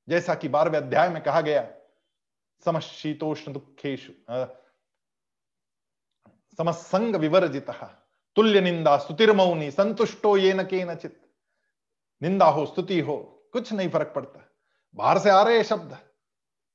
जैसा 0.09 0.35
कि 0.35 0.47
बारहवें 0.47 0.79
अध्याय 0.79 1.09
में 1.09 1.23
कहा 1.23 1.41
गया, 1.41 1.71
समशीतोष्ण 2.65 3.53
दुखेशु 3.53 4.13
समसंग 6.59 7.15
विवर्जित 7.15 7.69
तुल्य 8.35 8.61
निंदा 8.61 8.97
स्तुतिर्मौनी 8.97 9.71
संतुष्टो 9.71 10.37
ये 10.37 10.53
न 10.53 10.63
के 10.63 10.85
नचित 10.85 11.21
निंदा 12.23 12.45
हो, 12.45 12.65
स्तुति 12.65 12.99
हो, 12.99 13.49
कुछ 13.53 13.73
नहीं 13.73 13.89
फ़र्क 13.89 14.13
पड़ता। 14.15 14.49
बाहर 14.95 15.19
से 15.19 15.29
आ 15.29 15.43
रहे 15.43 15.63
शब्द। 15.63 15.97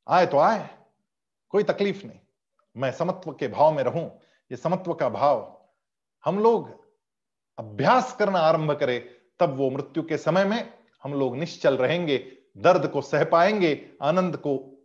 आए 0.09 0.27
तो 0.27 0.39
आए। 0.39 0.69
कोई 1.49 1.63
तकलीफ़ 1.63 2.07
नहीं। 2.07 2.19
मैं 2.77 2.93
समत्व 2.93 3.33
के 3.33 3.49
भाव 3.49 3.73
में 3.73 3.83
रहूँ। 3.83 4.21
ये 4.51 4.57
समत्व 4.57 4.95
का 4.95 5.09
भाव। 5.09 5.65
हम 6.25 6.39
लोग 6.39 6.87
अभ्यास 7.59 8.17
करना 8.17 8.39
आरंभ 8.39 8.73
करें, 8.73 9.09
तब 9.41 9.57
वो 9.57 9.71
मृत्यु 9.71 10.03
के 10.03 10.19
समय 10.19 10.45
में 10.45 10.75
हम 11.03 11.15
लोग 11.15 11.37
निश्चल 11.37 11.77
रहेंगे, 11.77 12.33
दर्द 12.57 12.89
को 12.89 13.01
सह 13.01 13.25
पाएँगे, 13.25 13.93
आनंद 14.03 14.37
को 14.37 14.85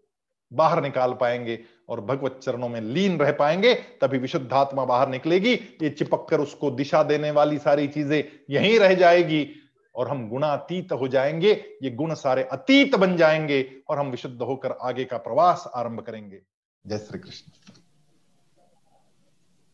बाहर 0.54 0.82
निकाल 0.82 1.14
पाएँगे। 1.14 1.64
और 1.90 2.02
भगवत 2.02 2.40
चरणों 2.44 2.70
में 2.70 2.82
लीन 2.82 3.18
रह 3.20 3.32
पाएँगे, 3.32 3.74
तभी 3.74 4.18
विशुद्ध 4.18 4.54
आत्मा 4.54 4.86
बाहर 4.86 5.10
निकलेगी। 5.10 5.54
ये 5.54 5.90
चिपक 5.90 6.28
कर 6.30 6.40
उसको 6.40 6.72
दिशा 6.72 7.04
देने 7.04 7.32
वाली 7.32 7.58
सारी 7.58 7.88
चीज़ें 7.88 8.24
यहीं 8.50 8.80
रह 8.80 8.94
जाएगी 8.94 9.48
और 9.96 10.10
हम 10.10 10.30
गुणातीत 10.30 10.92
हो 10.92 11.08
जाएँगे। 11.08 11.52
ये 11.84 11.90
गुण 11.90 12.14
सारे 12.14 12.44
अतीत 12.44 12.96
बन 12.96 13.18
जाएँगे 13.18 13.66
और 13.90 14.00
हम 14.00 14.12
विशुद्ध 14.12 14.42
होकर 14.42 14.72
आगे 14.72 15.06
का 15.06 15.18
प्रवास 15.18 15.72
आरंभ 15.76 16.02
करेंगे। 16.02 16.42
जय 16.88 16.98
श्री 16.98 17.20
कृष्ण। 17.20 17.52